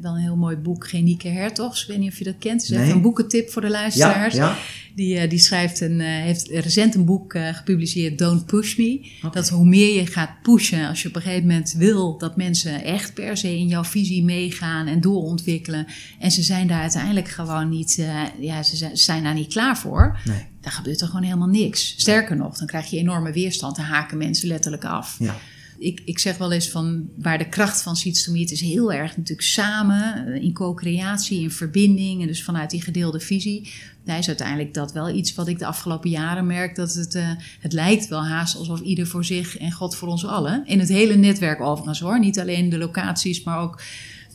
wel 0.00 0.14
een 0.14 0.20
heel 0.20 0.36
mooi 0.36 0.56
boek, 0.56 0.88
Genieke 0.88 1.28
Hertogs. 1.28 1.82
Ik 1.82 1.88
weet 1.88 1.98
niet 1.98 2.12
of 2.12 2.18
je 2.18 2.24
dat 2.24 2.38
kent. 2.38 2.60
Het 2.60 2.70
is 2.70 2.76
Nee. 2.76 2.84
even 2.84 2.96
een 2.96 3.02
boekentip 3.02 3.50
voor 3.50 3.62
de 3.62 3.70
luisteraars. 3.70 4.34
ja. 4.34 4.56
Die, 4.94 5.26
die 5.26 5.38
schrijft 5.38 5.80
een, 5.80 6.00
heeft 6.00 6.48
recent 6.48 6.94
een 6.94 7.04
boek 7.04 7.38
gepubliceerd, 7.52 8.18
Don't 8.18 8.46
Push 8.46 8.76
Me. 8.76 9.10
Dat 9.32 9.48
hoe 9.48 9.66
meer 9.66 9.94
je 9.94 10.06
gaat 10.06 10.30
pushen, 10.42 10.88
als 10.88 11.02
je 11.02 11.08
op 11.08 11.16
een 11.16 11.22
gegeven 11.22 11.46
moment 11.46 11.72
wil 11.72 12.18
dat 12.18 12.36
mensen 12.36 12.84
echt 12.84 13.14
per 13.14 13.36
se 13.36 13.56
in 13.56 13.66
jouw 13.66 13.84
visie 13.84 14.24
meegaan 14.24 14.86
en 14.86 15.00
doorontwikkelen. 15.00 15.86
En 16.18 16.30
ze 16.30 16.42
zijn 16.42 16.66
daar 16.66 16.80
uiteindelijk 16.80 17.28
gewoon 17.28 17.68
niet, 17.68 18.06
ja, 18.40 18.62
ze 18.62 18.76
zijn, 18.76 18.96
ze 18.96 19.04
zijn 19.04 19.22
daar 19.22 19.34
niet 19.34 19.52
klaar 19.52 19.78
voor. 19.78 20.20
Nee. 20.24 20.46
Dan 20.68 20.76
gebeurt 20.76 21.00
er 21.00 21.06
gewoon 21.06 21.22
helemaal 21.22 21.48
niks. 21.48 21.94
Sterker 21.96 22.36
nog, 22.36 22.58
dan 22.58 22.66
krijg 22.66 22.90
je 22.90 22.98
enorme 22.98 23.32
weerstand. 23.32 23.76
Dan 23.76 23.84
haken 23.84 24.18
mensen 24.18 24.48
letterlijk 24.48 24.84
af. 24.84 25.16
Ja. 25.18 25.36
Ik, 25.78 26.02
ik 26.04 26.18
zeg 26.18 26.36
wel 26.36 26.52
eens 26.52 26.68
van 26.68 27.08
waar 27.16 27.38
de 27.38 27.48
kracht 27.48 27.82
van 27.82 27.96
Seeds 27.96 28.24
to 28.24 28.32
Meet 28.32 28.50
is 28.50 28.60
heel 28.60 28.92
erg 28.92 29.16
natuurlijk 29.16 29.48
samen, 29.48 30.26
eh, 30.26 30.42
in 30.42 30.52
co-creatie, 30.52 31.40
in 31.40 31.50
verbinding 31.50 32.20
en 32.20 32.26
dus 32.26 32.44
vanuit 32.44 32.70
die 32.70 32.82
gedeelde 32.82 33.20
visie. 33.20 33.72
Daar 34.04 34.18
is 34.18 34.26
uiteindelijk 34.26 34.74
dat 34.74 34.92
wel 34.92 35.08
iets 35.08 35.34
wat 35.34 35.48
ik 35.48 35.58
de 35.58 35.66
afgelopen 35.66 36.10
jaren 36.10 36.46
merk, 36.46 36.76
dat 36.76 36.94
het, 36.94 37.14
eh, 37.14 37.30
het 37.60 37.72
lijkt 37.72 38.08
wel 38.08 38.26
haast 38.26 38.56
alsof 38.56 38.80
ieder 38.80 39.06
voor 39.06 39.24
zich 39.24 39.58
en 39.58 39.72
God 39.72 39.96
voor 39.96 40.08
ons 40.08 40.26
allen. 40.26 40.66
In 40.66 40.78
het 40.78 40.88
hele 40.88 41.14
netwerk 41.16 41.60
overigens 41.60 42.00
hoor, 42.00 42.18
niet 42.18 42.40
alleen 42.40 42.68
de 42.68 42.78
locaties, 42.78 43.42
maar 43.42 43.58
ook 43.58 43.82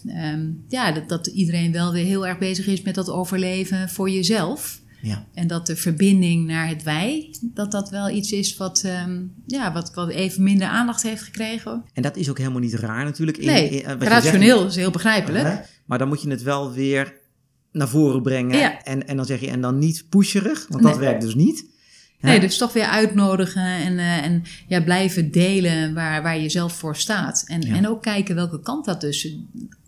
ehm, 0.08 0.50
ja, 0.68 0.92
dat, 0.92 1.10
dat 1.10 1.28
iedereen 1.28 1.72
wel 1.72 1.92
weer 1.92 2.06
heel 2.06 2.28
erg 2.28 2.38
bezig 2.38 2.68
is 2.68 2.82
met 2.82 2.96
dat 2.96 3.10
overleven 3.10 3.90
voor 3.90 4.10
jezelf. 4.10 4.82
Ja. 5.06 5.26
En 5.34 5.48
dat 5.48 5.66
de 5.68 5.76
verbinding 5.76 6.46
naar 6.48 6.68
het 6.68 6.84
wij, 6.84 7.36
dat 7.42 7.72
dat 7.72 7.90
wel 7.90 8.10
iets 8.10 8.32
is 8.32 8.58
wat, 8.58 8.82
ehm, 8.86 9.22
ja, 9.48 9.74
wat, 9.74 9.94
wat 9.94 10.10
even 10.10 10.44
minder 10.44 10.68
aandacht 10.68 11.04
heeft 11.04 11.22
gekregen. 11.24 11.84
En 11.94 12.02
dat 12.02 12.18
is 12.18 12.30
ook 12.30 12.38
helemaal 12.38 12.60
niet 12.60 12.74
raar 12.74 13.04
natuurlijk. 13.04 13.38
In- 13.38 13.46
Nee, 13.46 13.70
in- 13.70 14.02
rationeel 14.02 14.66
is 14.66 14.76
heel 14.76 14.92
begrijpelijk. 14.92 15.68
maar 15.86 15.98
dan 15.98 16.08
moet 16.08 16.22
je 16.22 16.30
het 16.30 16.42
wel 16.44 16.72
weer 16.72 17.14
naar 17.72 17.88
voren 17.90 18.22
brengen. 18.22 18.58
Ja. 18.58 18.84
En, 18.84 19.08
en 19.08 19.16
dan 19.18 19.26
zeg 19.26 19.40
je, 19.40 19.48
en 19.50 19.62
dan 19.62 19.78
niet 19.80 20.06
pusherig, 20.10 20.66
want 20.70 20.84
dat 20.84 20.98
werkt 20.98 21.22
dus 21.22 21.36
niet. 21.36 21.66
Nee, 22.20 22.40
dus 22.40 22.58
toch 22.58 22.74
weer 22.74 22.86
uitnodigen 22.86 23.64
en, 23.66 23.98
eh, 24.00 24.24
en 24.26 24.44
ja, 24.68 24.82
blijven 24.82 25.32
delen 25.32 25.94
waar, 25.94 26.22
waar 26.24 26.40
je 26.40 26.50
zelf 26.50 26.74
voor 26.74 26.96
staat. 26.96 27.44
En, 27.48 27.62
Ja. 27.62 27.76
en 27.76 27.88
ook 27.88 28.02
kijken 28.02 28.36
welke 28.36 28.60
kant 28.60 28.86
dat 28.86 29.02
dus 29.02 29.36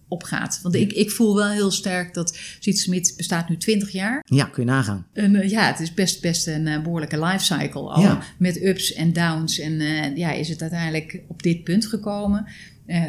op 0.08 0.24
gaat. 0.24 0.60
Want 0.64 0.76
ik, 0.76 0.94
ik 0.94 1.12
voel 1.12 1.36
wel 1.36 1.50
heel 1.50 1.72
sterk 1.72 2.14
dat 2.14 2.38
Siet 2.60 2.80
Smit 2.80 3.14
bestaat 3.18 3.50
nu 3.50 3.58
20 3.58 3.92
jaar. 3.92 4.24
Ja, 4.26 4.46
kun 4.46 4.64
je 4.64 4.70
nagaan. 4.70 5.08
En 5.14 5.36
eh, 5.36 5.50
ja, 5.50 5.68
het 5.68 5.80
is 5.80 5.94
best, 5.94 6.22
best 6.22 6.48
een 6.48 6.68
eh, 6.68 6.82
behoorlijke 6.82 7.20
lifecycle 7.20 7.90
al. 7.90 8.02
Ja. 8.02 8.22
Met 8.38 8.64
ups 8.64 8.94
en 8.94 9.14
downs. 9.14 9.60
En 9.60 9.80
eh, 9.80 10.16
ja, 10.16 10.32
is 10.32 10.50
het 10.50 10.62
uiteindelijk 10.62 11.22
op 11.28 11.44
dit 11.44 11.64
punt 11.64 11.86
gekomen. 11.86 12.46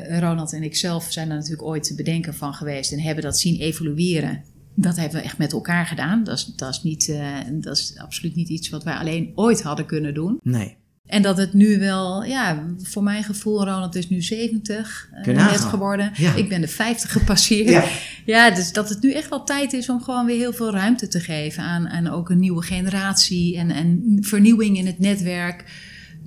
Ronald 0.09 0.53
en 0.53 0.63
ik 0.63 0.77
zelf 0.77 1.13
zijn 1.13 1.31
er 1.31 1.37
natuurlijk 1.37 1.63
ooit 1.63 1.83
te 1.83 1.95
bedenken 1.95 2.35
van 2.35 2.55
geweest. 2.55 2.93
En 2.93 3.01
hebben 3.01 3.25
dat 3.25 3.39
zien 3.39 3.61
evolueren. 3.61 4.43
Dat 4.75 4.97
hebben 4.97 5.19
we 5.19 5.25
echt 5.25 5.39
met 5.39 5.53
elkaar 5.53 5.87
gedaan. 5.87 6.25
Dat 6.25 6.37
is, 6.37 6.45
dat 6.45 6.75
is, 6.75 6.83
niet, 6.83 7.13
dat 7.51 7.77
is 7.77 7.95
absoluut 7.97 8.35
niet 8.35 8.49
iets 8.49 8.69
wat 8.69 8.85
wij 8.85 8.95
alleen 8.95 9.33
ooit 9.35 9.63
hadden 9.63 9.87
kunnen 9.87 10.15
doen. 10.15 10.41
Nee. 10.43 10.77
En 11.07 11.23
dat 11.23 11.37
het 11.37 11.53
nu 11.53 11.79
wel, 11.79 12.25
ja, 12.25 12.64
voor 12.83 13.03
mijn 13.03 13.25
gevoel, 13.25 13.64
Ronald 13.64 13.95
is 13.95 14.09
nu 14.09 14.23
70 14.23 15.09
eh, 15.12 15.35
net 15.35 15.61
geworden. 15.61 16.12
Ja. 16.14 16.35
Ik 16.35 16.49
ben 16.49 16.61
de 16.61 16.69
50 16.69 17.12
gepasseerd. 17.12 17.69
Ja. 17.69 17.85
Ja, 18.25 18.51
dus 18.51 18.73
dat 18.73 18.88
het 18.88 19.03
nu 19.03 19.12
echt 19.12 19.29
wel 19.29 19.45
tijd 19.45 19.73
is 19.73 19.88
om 19.88 20.03
gewoon 20.03 20.27
weer 20.27 20.37
heel 20.37 20.53
veel 20.53 20.71
ruimte 20.71 21.09
te 21.09 21.21
geven 21.21 21.62
aan, 21.62 21.88
aan 21.88 22.09
ook 22.09 22.31
een 22.31 22.38
nieuwe 22.38 22.62
generatie 22.62 23.57
en, 23.57 23.71
en 23.71 24.19
vernieuwing 24.21 24.79
in 24.79 24.87
het 24.87 24.99
netwerk. 24.99 25.64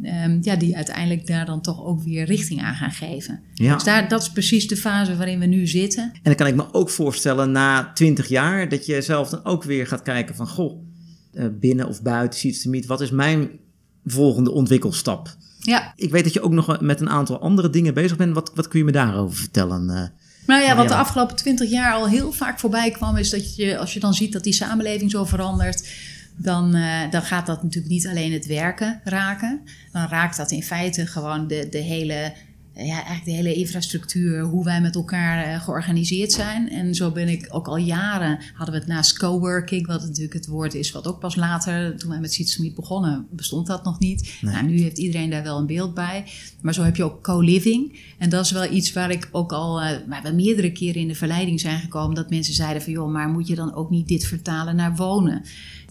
Ehm, 0.04 0.38
ja, 0.42 0.56
die 0.56 0.76
uiteindelijk 0.76 1.28
daar 1.28 1.46
dan 1.46 1.62
toch 1.62 1.86
ook 1.86 2.04
weer 2.04 2.26
richting 2.26 2.62
aan 2.62 2.76
gaan 2.76 2.92
geven. 2.92 3.40
Ja. 3.54 3.74
Dus 3.74 3.84
daar, 3.84 4.08
dat 4.08 4.22
is 4.22 4.32
precies 4.32 4.68
de 4.68 4.78
fase 4.78 5.18
waarin 5.18 5.40
we 5.40 5.46
nu 5.46 5.68
zitten. 5.68 6.04
En 6.04 6.20
dan 6.24 6.36
kan 6.36 6.48
ik 6.48 6.56
me 6.56 6.74
ook 6.74 6.90
voorstellen 6.90 7.52
na 7.52 7.92
20 7.94 8.28
jaar 8.28 8.70
dat 8.70 8.86
je 8.86 9.02
zelf 9.02 9.30
dan 9.30 9.46
ook 9.46 9.64
weer 9.64 9.88
gaat 9.88 10.02
kijken 10.02 10.36
van 10.36 10.48
goh, 10.48 10.84
eh, 11.34 11.46
binnen 11.60 11.88
of 11.88 12.02
buiten 12.02 12.40
Seeds 12.40 12.62
to 12.62 12.70
Meet, 12.70 12.86
wat 12.86 13.02
is 13.02 13.12
mijn 13.12 13.50
volgende 14.06 14.52
ontwikkelstap? 14.52 15.36
Ja, 15.60 15.94
Ik 15.96 16.12
weet 16.12 16.24
dat 16.24 16.34
je 16.34 16.42
ook 16.42 16.52
nog 16.52 16.80
met 16.82 17.02
een 17.02 17.10
aantal 17.10 17.40
andere 17.42 17.70
dingen 17.70 17.94
bezig 17.94 18.18
bent. 18.18 18.34
Wat, 18.34 18.52
wat 18.56 18.68
kun 18.68 18.80
je 18.80 18.86
me 18.86 18.92
daarover 18.92 19.38
vertellen? 19.38 19.90
eh? 19.90 20.04
Nou 20.48 20.62
ja, 20.64 20.76
wat 20.76 20.88
de 20.88 20.96
afgelopen 20.96 21.36
twintig 21.36 21.70
jaar 21.70 21.94
al 21.94 22.08
heel 22.08 22.32
vaak 22.32 22.60
voorbij 22.60 22.92
kwam, 22.92 23.18
is 23.18 23.30
dat 23.30 23.56
je, 23.56 23.78
als 23.78 23.94
je 23.94 24.00
dan 24.00 24.14
ziet 24.14 24.34
dat 24.34 24.44
die 24.44 24.54
samenleving 24.54 25.12
zo 25.12 25.26
verandert, 25.26 25.90
dan, 26.36 26.76
eh, 26.76 27.12
dan 27.12 27.22
gaat 27.22 27.46
dat 27.46 27.64
natuurlijk 27.64 27.94
niet 27.94 28.08
alleen 28.08 28.34
het 28.34 28.46
werken 28.46 29.02
raken. 29.04 29.62
Dan 29.92 30.08
raakt 30.08 30.38
dat 30.38 30.52
in 30.52 30.64
feite 30.64 31.06
gewoon 31.08 31.48
de, 31.48 31.68
de 31.72 31.78
hele. 31.78 32.34
Ja, 32.86 32.96
eigenlijk 32.96 33.26
de 33.26 33.32
hele 33.32 33.54
infrastructuur, 33.54 34.42
hoe 34.42 34.64
wij 34.64 34.82
met 34.82 34.96
elkaar 34.96 35.44
eh, 35.44 35.62
georganiseerd 35.62 36.32
zijn. 36.32 36.70
En 36.70 36.96
zo 36.96 37.12
ben 37.12 37.28
ik 37.28 37.48
ook 37.50 37.68
al 37.68 37.78
jaren, 37.78 38.40
hadden 38.54 38.76
we 38.76 38.80
het 38.80 38.90
naast 38.90 39.18
coworking, 39.18 39.88
wat 39.88 40.02
natuurlijk 40.02 40.34
het 40.34 40.48
woord 40.48 40.74
is, 40.74 40.92
wat 40.92 41.08
ook 41.08 41.20
pas 41.20 41.36
later, 41.36 41.98
toen 41.98 42.10
wij 42.10 42.20
met 42.20 42.58
Meet 42.60 42.76
begonnen, 42.76 43.28
bestond 43.32 43.68
dat 43.68 43.84
nog 43.84 44.00
niet. 44.00 44.38
Nee. 44.42 44.54
Nou, 44.54 44.66
nu 44.66 44.82
heeft 44.82 44.98
iedereen 44.98 45.30
daar 45.30 45.44
wel 45.44 45.58
een 45.58 45.66
beeld 45.66 45.94
bij. 45.94 46.24
Maar 46.62 46.74
zo 46.74 46.84
heb 46.84 46.96
je 46.96 47.04
ook 47.04 47.24
co-living. 47.24 48.00
En 48.18 48.30
dat 48.30 48.46
is 48.46 48.52
wel 48.52 48.72
iets 48.72 48.94
waar 48.94 49.12
ik 49.12 49.30
ook 49.32 49.52
al, 49.52 49.82
eh, 49.82 49.98
waar 50.08 50.24
we 50.24 50.32
meerdere 50.32 50.72
keren 50.72 51.02
in 51.02 51.08
de 51.08 51.16
verleiding 51.16 51.60
zijn 51.60 51.80
gekomen, 51.80 52.16
dat 52.16 52.30
mensen 52.30 52.54
zeiden 52.54 52.82
van, 52.82 52.94
joh, 52.94 53.12
maar 53.12 53.30
moet 53.30 53.48
je 53.48 53.56
dan 53.56 53.74
ook 53.74 53.90
niet 53.90 54.08
dit 54.08 54.26
vertalen 54.26 54.76
naar 54.76 54.96
wonen? 54.96 55.42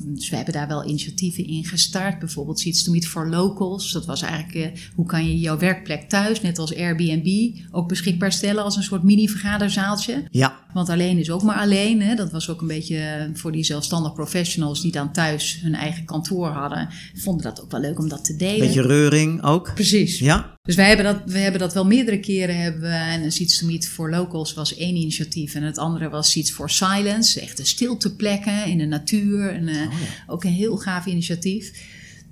Dus 0.02 0.30
we 0.30 0.36
hebben 0.36 0.54
daar 0.54 0.68
wel 0.68 0.84
initiatieven 0.84 1.46
in 1.46 1.64
gestart. 1.64 2.18
Bijvoorbeeld 2.18 2.60
Seeds 2.60 2.82
to 2.84 2.92
Meet 2.92 3.06
for 3.06 3.28
Locals. 3.28 3.92
Dat 3.92 4.06
was 4.06 4.22
eigenlijk, 4.22 4.54
eh, 4.54 4.80
hoe 4.94 5.06
kan 5.06 5.26
je 5.26 5.38
jouw 5.38 5.58
werkplek 5.58 6.08
thuis, 6.08 6.40
net 6.40 6.58
als 6.58 6.76
Airbnb, 6.76 7.56
ook 7.70 7.88
beschikbaar 7.88 8.32
stellen 8.32 8.64
als 8.64 8.76
een 8.76 8.82
soort 8.82 9.02
mini-vergaderzaaltje? 9.02 10.24
Ja, 10.30 10.56
Want 10.72 10.88
alleen 10.88 11.18
is 11.18 11.30
ook 11.30 11.42
maar 11.42 11.58
alleen. 11.58 12.02
Hè? 12.02 12.14
Dat 12.14 12.32
was 12.32 12.50
ook 12.50 12.60
een 12.60 12.66
beetje 12.66 12.96
eh, 12.96 13.24
voor 13.32 13.52
die 13.52 13.64
zelfstandig 13.64 14.12
professionals 14.14 14.80
die 14.80 14.92
dan 14.92 15.12
thuis 15.12 15.58
hun 15.62 15.74
eigen 15.74 16.04
kantoor 16.04 16.48
hadden. 16.48 16.88
Vonden 17.14 17.42
dat 17.42 17.62
ook 17.62 17.70
wel 17.70 17.80
leuk 17.80 17.98
om 17.98 18.08
dat 18.08 18.24
te 18.24 18.36
delen. 18.36 18.66
beetje 18.66 18.82
reuring 18.82 19.42
ook. 19.42 19.74
Precies. 19.74 20.18
Ja, 20.18 20.57
Dus 20.68 20.76
wij 20.76 20.86
hebben, 20.88 21.04
dat, 21.04 21.20
we 21.24 21.38
hebben 21.38 21.60
dat 21.60 21.74
wel 21.74 21.86
meerdere 21.86 22.20
keren. 22.20 22.60
Hebben 22.60 22.92
en 22.92 23.32
Seats 23.32 23.58
to 23.58 23.66
Meet 23.66 23.88
for 23.88 24.10
Locals 24.10 24.54
was 24.54 24.76
één 24.76 24.96
initiatief. 24.96 25.54
En 25.54 25.62
het 25.62 25.78
andere 25.78 26.08
was 26.08 26.30
Seats 26.30 26.50
for 26.50 26.70
Silence. 26.70 27.40
Echte 27.40 27.64
stilteplekken 27.64 28.66
in 28.66 28.78
de 28.78 28.84
natuur. 28.84 29.50
En, 29.50 29.68
eh, 29.68 29.76
Oh 29.76 29.94
Ook 30.26 30.44
een 30.44 30.52
heel 30.52 30.76
gaaf 30.76 31.06
initiatief. 31.06 31.72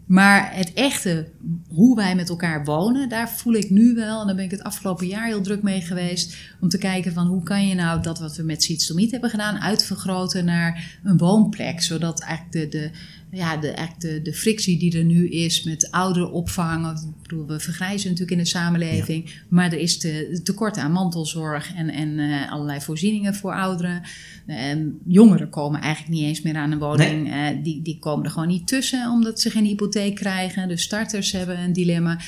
Maar 0.06 0.52
echte, 0.76 1.28
hoe 1.68 1.96
wij 1.96 2.14
met 2.14 2.28
elkaar 2.28 2.64
wonen, 2.64 3.08
daar 3.08 3.30
voel 3.30 3.54
ik 3.54 3.70
nu 3.70 3.94
wel, 3.94 4.20
en 4.20 4.26
daar 4.26 4.36
ben 4.36 4.44
ik 4.44 4.50
het 4.50 4.62
afgelopen 4.62 5.06
jaar 5.06 5.26
heel 5.26 5.42
druk 5.42 5.62
mee 5.62 5.80
geweest, 5.80 6.36
om 6.60 6.68
te 6.68 6.78
kijken 6.78 7.12
van 7.12 7.26
hoe 7.26 7.42
kan 7.42 7.68
je 7.68 7.74
nou 7.74 8.02
dat 8.02 8.18
wat 8.18 8.36
we 8.36 8.42
met 8.42 8.62
Seeds 8.62 8.86
to 8.86 8.94
Meet 8.94 9.10
hebben 9.10 9.30
gedaan, 9.30 9.60
uitvergroten 9.60 10.44
naar 10.44 10.98
een 11.04 11.18
woonplek. 11.18 11.82
Zodat 11.82 12.20
eigenlijk 12.20 12.52
de, 12.52 12.78
de, 12.78 12.90
ja, 13.30 13.56
de, 13.56 13.70
eigenlijk 13.70 14.00
de, 14.00 14.22
de 14.30 14.36
frictie 14.36 14.78
die 14.78 14.98
er 14.98 15.04
nu 15.04 15.28
is 15.28 15.62
met 15.62 15.90
ouderenopvang, 15.90 16.86
ik 16.86 17.22
bedoel, 17.22 17.46
we 17.46 17.60
vergrijzen 17.60 18.10
natuurlijk 18.10 18.38
in 18.38 18.44
de 18.44 18.50
samenleving, 18.50 19.42
maar 19.48 19.72
er 19.72 19.78
is 19.78 19.98
te, 19.98 20.40
tekort 20.42 20.76
aan 20.76 20.92
mantelzorg 20.92 21.74
en, 21.74 21.90
en 21.90 22.18
eh, 22.18 22.52
allerlei 22.52 22.80
voorzieningen 22.80 23.34
voor 23.34 23.54
ouderen. 23.54 24.02
En 24.46 24.98
jongeren 25.06 25.48
komen 25.48 25.80
eigenlijk 25.80 26.14
niet 26.14 26.24
eens 26.24 26.42
meer 26.42 26.56
aan 26.56 26.72
een 26.72 26.78
woning. 26.78 27.32
Eh, 27.32 27.46
die, 27.62 27.82
die 27.82 27.98
komen 27.98 28.24
er 28.24 28.30
gewoon 28.30 28.48
niet 28.48 28.66
tussen 28.66 29.10
omdat 29.10 29.40
ze 29.40 29.50
geen 29.50 29.64
hypotheek 29.64 30.14
krijgen. 30.14 30.65
De 30.68 30.76
starters 30.76 31.32
hebben 31.32 31.58
een 31.58 31.72
dilemma. 31.72 32.20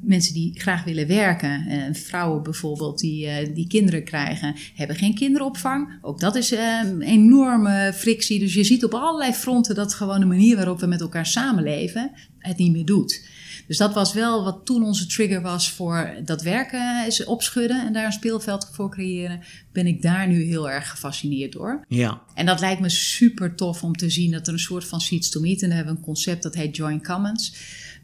Mensen 0.00 0.34
die 0.34 0.60
graag 0.60 0.84
willen 0.84 1.06
werken, 1.06 1.66
eh, 1.66 1.78
vrouwen 1.92 2.42
bijvoorbeeld 2.42 2.98
die, 2.98 3.26
eh, 3.26 3.54
die 3.54 3.66
kinderen 3.66 4.04
krijgen, 4.04 4.54
hebben 4.74 4.96
geen 4.96 5.14
kinderopvang. 5.14 5.98
Ook 6.02 6.20
dat 6.20 6.36
is 6.36 6.50
een 6.50 7.02
enorme 7.02 7.92
frictie. 7.94 8.38
Dus 8.38 8.54
je 8.54 8.64
ziet 8.64 8.84
op 8.84 8.94
allerlei 8.94 9.32
fronten 9.32 9.74
dat 9.74 9.94
gewoon 9.94 10.20
de 10.20 10.26
manier 10.26 10.56
waarop 10.56 10.80
we 10.80 10.86
met 10.86 11.00
elkaar 11.00 11.26
samenleven 11.26 12.10
het 12.38 12.56
niet 12.56 12.72
meer 12.72 12.84
doet. 12.84 13.28
Dus 13.70 13.78
dat 13.78 13.94
was 13.94 14.12
wel 14.12 14.44
wat 14.44 14.60
toen 14.64 14.82
onze 14.82 15.06
trigger 15.06 15.42
was 15.42 15.70
voor 15.70 16.10
dat 16.24 16.42
werken 16.42 17.06
is 17.06 17.24
opschudden 17.24 17.86
en 17.86 17.92
daar 17.92 18.04
een 18.04 18.12
speelveld 18.12 18.68
voor 18.72 18.90
creëren. 18.90 19.40
Ben 19.72 19.86
ik 19.86 20.02
daar 20.02 20.28
nu 20.28 20.42
heel 20.42 20.70
erg 20.70 20.90
gefascineerd 20.90 21.52
door. 21.52 21.84
ja, 21.88 22.22
En 22.34 22.46
dat 22.46 22.60
lijkt 22.60 22.80
me 22.80 22.88
super 22.88 23.54
tof 23.54 23.82
om 23.82 23.96
te 23.96 24.10
zien 24.10 24.30
dat 24.30 24.46
er 24.46 24.52
een 24.52 24.58
soort 24.58 24.84
van 24.84 25.00
seeds 25.00 25.30
to 25.30 25.40
meet. 25.40 25.62
En 25.62 25.68
dan 25.68 25.76
hebben 25.76 25.94
we 25.94 26.00
een 26.00 26.06
concept 26.06 26.42
dat 26.42 26.54
heet 26.54 26.76
Join 26.76 27.02
Commons. 27.02 27.54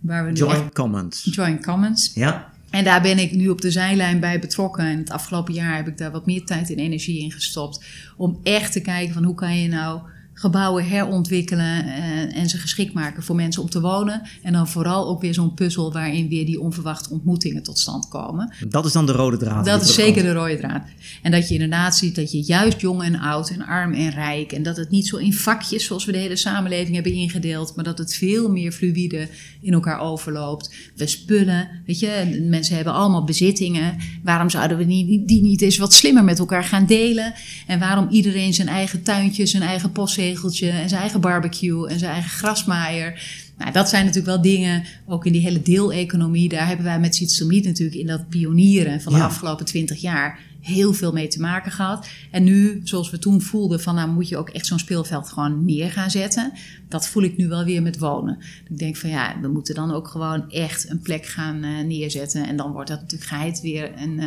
Waar 0.00 0.24
we 0.24 0.30
nu 0.30 0.36
join 0.36 0.72
comments. 0.72 1.28
Join 1.30 1.62
Commons. 1.62 2.10
Ja, 2.14 2.52
En 2.70 2.84
daar 2.84 3.02
ben 3.02 3.18
ik 3.18 3.32
nu 3.32 3.48
op 3.48 3.60
de 3.60 3.70
zijlijn 3.70 4.20
bij 4.20 4.38
betrokken. 4.38 4.84
En 4.84 4.98
het 4.98 5.10
afgelopen 5.10 5.54
jaar 5.54 5.76
heb 5.76 5.88
ik 5.88 5.98
daar 5.98 6.10
wat 6.10 6.26
meer 6.26 6.44
tijd 6.44 6.70
en 6.70 6.78
energie 6.78 7.20
in 7.20 7.32
gestopt. 7.32 7.84
Om 8.16 8.40
echt 8.42 8.72
te 8.72 8.80
kijken 8.80 9.14
van 9.14 9.24
hoe 9.24 9.34
kan 9.34 9.58
je 9.58 9.68
nou 9.68 10.00
gebouwen 10.38 10.88
herontwikkelen 10.88 11.84
uh, 11.86 12.36
en 12.36 12.48
ze 12.48 12.58
geschikt 12.58 12.92
maken 12.92 13.22
voor 13.22 13.36
mensen 13.36 13.62
om 13.62 13.70
te 13.70 13.80
wonen. 13.80 14.22
En 14.42 14.52
dan 14.52 14.68
vooral 14.68 15.08
ook 15.08 15.20
weer 15.20 15.34
zo'n 15.34 15.54
puzzel 15.54 15.92
waarin 15.92 16.28
weer 16.28 16.46
die 16.46 16.60
onverwachte 16.60 17.10
ontmoetingen 17.10 17.62
tot 17.62 17.78
stand 17.78 18.08
komen. 18.08 18.54
Dat 18.68 18.84
is 18.84 18.92
dan 18.92 19.06
de 19.06 19.12
rode 19.12 19.36
draad. 19.36 19.64
Dat 19.64 19.82
is 19.82 19.94
zeker 19.94 20.22
de 20.22 20.32
rode 20.32 20.56
draad. 20.56 20.82
En 21.22 21.30
dat 21.30 21.48
je 21.48 21.54
inderdaad 21.54 21.96
ziet 21.96 22.14
dat 22.14 22.32
je 22.32 22.42
juist 22.42 22.80
jong 22.80 23.02
en 23.02 23.18
oud 23.18 23.50
en 23.50 23.66
arm 23.66 23.92
en 23.92 24.10
rijk 24.10 24.52
en 24.52 24.62
dat 24.62 24.76
het 24.76 24.90
niet 24.90 25.06
zo 25.06 25.16
in 25.16 25.34
vakjes 25.34 25.84
zoals 25.84 26.04
we 26.04 26.12
de 26.12 26.18
hele 26.18 26.36
samenleving 26.36 26.94
hebben 26.94 27.12
ingedeeld, 27.12 27.72
maar 27.74 27.84
dat 27.84 27.98
het 27.98 28.14
veel 28.14 28.50
meer 28.50 28.72
fluïde 28.72 29.28
in 29.60 29.72
elkaar 29.72 30.00
overloopt. 30.00 30.74
We 30.96 31.06
spullen, 31.06 31.68
weet 31.86 31.98
je, 31.98 32.44
mensen 32.48 32.74
hebben 32.74 32.92
allemaal 32.92 33.24
bezittingen. 33.24 33.96
Waarom 34.24 34.50
zouden 34.50 34.76
we 34.76 34.86
die, 34.86 35.24
die 35.24 35.42
niet 35.42 35.62
eens 35.62 35.78
wat 35.78 35.92
slimmer 35.92 36.24
met 36.24 36.38
elkaar 36.38 36.64
gaan 36.64 36.86
delen? 36.86 37.34
En 37.66 37.78
waarom 37.78 38.08
iedereen 38.10 38.54
zijn 38.54 38.68
eigen 38.68 39.02
tuintje, 39.02 39.46
zijn 39.46 39.62
eigen 39.62 39.92
postzegel 39.92 40.24
en 40.32 40.88
zijn 40.88 41.00
eigen 41.00 41.20
barbecue 41.20 41.88
en 41.88 41.98
zijn 41.98 42.12
eigen 42.12 42.30
grasmaaier. 42.30 43.44
Nou, 43.58 43.72
dat 43.72 43.88
zijn 43.88 44.04
natuurlijk 44.04 44.34
wel 44.34 44.42
dingen, 44.42 44.84
ook 45.06 45.26
in 45.26 45.32
die 45.32 45.40
hele 45.40 45.62
deeleconomie. 45.62 46.48
Daar 46.48 46.66
hebben 46.66 46.84
wij 46.84 47.00
met 47.00 47.14
Sietstomie 47.14 47.64
natuurlijk 47.64 47.98
in 47.98 48.06
dat 48.06 48.28
pionieren 48.28 49.00
van 49.00 49.12
de 49.12 49.22
afgelopen 49.22 49.64
twintig 49.64 50.00
jaar 50.00 50.38
heel 50.60 50.92
veel 50.92 51.12
mee 51.12 51.28
te 51.28 51.40
maken 51.40 51.72
gehad. 51.72 52.08
En 52.30 52.44
nu, 52.44 52.80
zoals 52.84 53.10
we 53.10 53.18
toen 53.18 53.40
voelden, 53.40 53.80
van 53.80 53.94
nou 53.94 54.08
moet 54.10 54.28
je 54.28 54.36
ook 54.36 54.48
echt 54.48 54.66
zo'n 54.66 54.78
speelveld 54.78 55.28
gewoon 55.28 55.64
neer 55.64 55.90
gaan 55.90 56.10
zetten. 56.10 56.52
Dat 56.88 57.08
voel 57.08 57.22
ik 57.22 57.36
nu 57.36 57.48
wel 57.48 57.64
weer 57.64 57.82
met 57.82 57.98
wonen. 57.98 58.38
Ik 58.68 58.78
denk 58.78 58.96
van 58.96 59.10
ja, 59.10 59.36
we 59.40 59.48
moeten 59.48 59.74
dan 59.74 59.92
ook 59.92 60.08
gewoon 60.08 60.50
echt 60.50 60.90
een 60.90 61.00
plek 61.00 61.26
gaan 61.26 61.64
uh, 61.64 61.84
neerzetten. 61.84 62.46
En 62.46 62.56
dan 62.56 62.72
wordt 62.72 62.88
dat 62.88 63.00
natuurlijk 63.00 63.30
geheid 63.30 63.60
weer 63.60 63.92
een, 63.96 64.20
uh, 64.20 64.26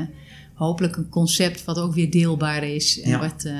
hopelijk 0.54 0.96
een 0.96 1.10
concept 1.10 1.64
wat 1.66 1.78
ook 1.80 1.94
weer 1.94 2.12
deelbaar 2.12 2.64
is. 2.64 3.02
En 3.02 3.10
Ja. 3.10 3.20
wat, 3.20 3.46
uh, 3.46 3.54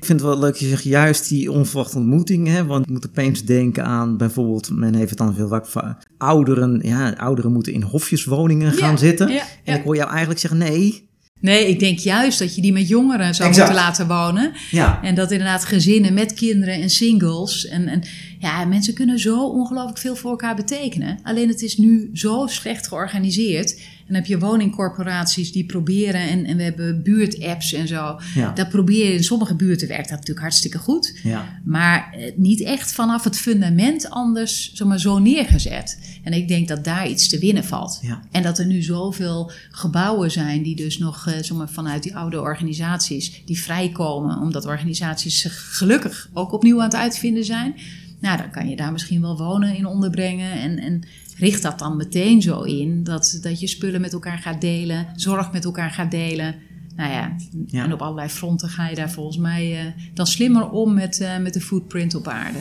Ik 0.00 0.06
vind 0.06 0.20
het 0.20 0.28
wel 0.28 0.38
leuk, 0.38 0.54
je 0.56 0.68
zegt 0.68 0.84
juist 0.84 1.28
die 1.28 1.52
onverwachte 1.52 1.96
ontmoetingen. 1.98 2.52
Hè? 2.54 2.64
Want 2.64 2.84
ik 2.84 2.90
moet 2.90 3.06
opeens 3.08 3.44
denken 3.44 3.84
aan 3.84 4.16
bijvoorbeeld, 4.16 4.70
men 4.70 4.94
heeft 4.94 5.08
het 5.10 5.18
dan 5.18 5.34
veel 5.34 5.48
vaak 5.48 5.66
van 5.66 5.96
ouderen. 6.18 6.80
Ja, 6.82 7.10
ouderen 7.12 7.52
moeten 7.52 7.72
in 7.72 7.82
hofjeswoningen 7.82 8.72
gaan 8.72 8.90
Ja, 8.90 8.96
zitten. 8.96 9.28
ja, 9.32 9.42
En 9.64 9.76
ik 9.78 9.84
hoor 9.84 9.96
jou 9.96 10.10
eigenlijk 10.10 10.40
zeggen, 10.40 10.58
nee. 10.58 11.08
Nee, 11.40 11.68
ik 11.68 11.78
denk 11.78 11.98
juist 11.98 12.38
dat 12.38 12.54
je 12.54 12.62
die 12.62 12.72
met 12.72 12.88
jongeren 12.88 13.34
zou 13.34 13.48
Exact. 13.48 13.68
moeten 13.68 13.84
laten 13.86 14.06
wonen. 14.08 14.52
Ja, 14.70 15.02
En 15.02 15.14
dat 15.14 15.30
inderdaad 15.30 15.64
gezinnen 15.64 16.14
met 16.14 16.34
kinderen 16.34 16.74
en 16.74 16.90
singles. 16.90 17.66
En, 17.66 17.86
en 17.88 18.02
ja, 18.38 18.64
mensen 18.64 18.94
kunnen 18.94 19.18
zo 19.18 19.46
ongelooflijk 19.48 19.98
veel 19.98 20.16
voor 20.16 20.30
elkaar 20.30 20.56
betekenen. 20.56 21.18
Alleen 21.22 21.48
het 21.48 21.62
is 21.62 21.76
nu 21.76 22.10
zo 22.12 22.46
slecht 22.46 22.88
georganiseerd. 22.88 23.80
En 24.10 24.16
dan 24.16 24.24
heb 24.24 24.40
je 24.40 24.46
woningcorporaties 24.46 25.52
die 25.52 25.64
proberen. 25.66 26.20
En, 26.20 26.44
en 26.44 26.56
we 26.56 26.62
hebben 26.62 27.02
buurtapps 27.02 27.72
en 27.72 27.88
zo. 27.88 28.20
ja, 28.34 28.52
Dat 28.52 28.68
probeer 28.68 29.06
je 29.06 29.14
in 29.14 29.24
sommige 29.24 29.54
buurten 29.54 29.88
werkt 29.88 30.08
dat 30.08 30.18
natuurlijk 30.18 30.40
hartstikke 30.40 30.78
goed. 30.78 31.18
ja. 31.22 31.60
Maar 31.64 32.12
eh, 32.12 32.32
niet 32.36 32.62
echt 32.62 32.92
vanaf 32.92 33.24
het 33.24 33.38
fundament 33.38 34.10
anders 34.10 34.70
zeg 34.74 34.86
maar, 34.86 35.00
zo 35.00 35.18
neergezet. 35.18 35.98
En 36.22 36.32
ik 36.32 36.48
denk 36.48 36.68
dat 36.68 36.84
daar 36.84 37.08
iets 37.08 37.28
te 37.28 37.38
winnen 37.38 37.64
valt. 37.64 37.98
Ja. 38.02 38.22
En 38.30 38.42
dat 38.42 38.58
er 38.58 38.66
nu 38.66 38.82
zoveel 38.82 39.50
gebouwen 39.70 40.30
zijn 40.30 40.62
die 40.62 40.76
dus 40.76 40.98
nog 40.98 41.26
eh, 41.26 41.34
zeg 41.34 41.56
maar, 41.56 41.68
vanuit 41.68 42.02
die 42.02 42.16
oude 42.16 42.40
organisaties 42.40 43.42
die 43.44 43.60
vrijkomen. 43.60 44.38
Omdat 44.40 44.66
organisaties 44.66 45.40
zich 45.40 45.76
gelukkig 45.78 46.28
ook 46.32 46.52
opnieuw 46.52 46.78
aan 46.78 46.84
het 46.84 46.94
uitvinden 46.94 47.44
zijn. 47.44 47.74
Nou, 48.20 48.38
dan 48.38 48.50
kan 48.50 48.68
je 48.68 48.76
daar 48.76 48.92
misschien 48.92 49.20
wel 49.20 49.36
wonen 49.36 49.76
in 49.76 49.86
onderbrengen. 49.86 50.52
En, 50.52 50.78
en 50.78 51.02
richt 51.40 51.62
dat 51.62 51.78
dan 51.78 51.96
meteen 51.96 52.42
zo 52.42 52.60
in 52.62 53.04
dat, 53.04 53.38
dat 53.42 53.60
je 53.60 53.66
spullen 53.66 54.00
met 54.00 54.12
elkaar 54.12 54.38
gaat 54.38 54.60
delen, 54.60 55.06
zorg 55.16 55.52
met 55.52 55.64
elkaar 55.64 55.90
gaat 55.90 56.10
delen. 56.10 56.54
Nou 56.96 57.12
ja, 57.12 57.36
Ja. 57.66 57.84
en 57.84 57.92
op 57.92 58.02
allerlei 58.02 58.28
fronten 58.28 58.68
ga 58.68 58.88
je 58.88 58.94
daar 58.94 59.10
volgens 59.10 59.36
mij 59.36 59.78
eh, 59.78 59.86
dan 60.14 60.26
slimmer 60.26 60.70
om 60.70 60.94
met, 60.94 61.20
eh, 61.20 61.38
met 61.38 61.54
de 61.54 61.60
footprint 61.60 62.14
op 62.14 62.28
aarde. 62.28 62.58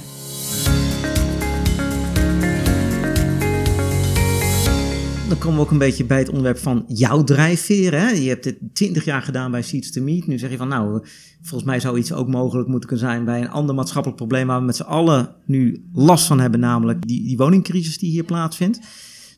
Dan 5.29 5.37
komen 5.37 5.55
we 5.55 5.65
ook 5.65 5.71
een 5.71 5.77
beetje 5.77 6.05
bij 6.05 6.17
het 6.17 6.29
onderwerp 6.29 6.57
van 6.57 6.85
jouw 6.87 7.23
drijfveer. 7.23 7.93
Hè? 7.93 8.09
Je 8.09 8.29
hebt 8.29 8.43
dit 8.43 8.57
20 8.73 9.05
jaar 9.05 9.21
gedaan 9.21 9.51
bij 9.51 9.61
Seeds 9.61 9.91
to 9.91 10.01
Meet. 10.01 10.27
Nu 10.27 10.37
zeg 10.37 10.49
je 10.49 10.57
van 10.57 10.67
nou, 10.67 11.05
volgens 11.41 11.69
mij 11.69 11.79
zou 11.79 11.97
iets 11.97 12.13
ook 12.13 12.27
mogelijk 12.27 12.67
moeten 12.67 12.89
kunnen 12.89 13.07
zijn 13.07 13.25
bij 13.25 13.41
een 13.41 13.49
ander 13.49 13.75
maatschappelijk 13.75 14.17
probleem 14.17 14.47
waar 14.47 14.59
we 14.59 14.65
met 14.65 14.75
z'n 14.75 14.81
allen 14.83 15.35
nu 15.45 15.85
last 15.93 16.27
van 16.27 16.39
hebben, 16.39 16.59
namelijk 16.59 17.07
die, 17.07 17.23
die 17.23 17.37
woningcrisis 17.37 17.97
die 17.97 18.11
hier 18.11 18.23
plaatsvindt. 18.23 18.79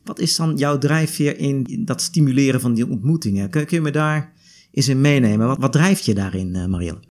Wat 0.04 0.18
is 0.18 0.36
dan 0.36 0.56
jouw 0.56 0.78
drijfveer 0.78 1.38
in, 1.38 1.82
dat 1.84 2.00
stimuleren 2.00 2.60
van 2.60 2.74
die 2.74 2.88
ontmoetingen? 2.88 3.50
Kun, 3.50 3.66
kun 3.66 3.76
je 3.76 3.82
me 3.82 3.90
daar 3.90 4.32
eens 4.70 4.88
in 4.88 5.00
meenemen? 5.00 5.46
Wat, 5.46 5.58
wat 5.58 5.72
drijft 5.72 6.04
je 6.04 6.14
daarin, 6.14 6.54
eh, 6.54 6.66
Marielle? 6.66 7.11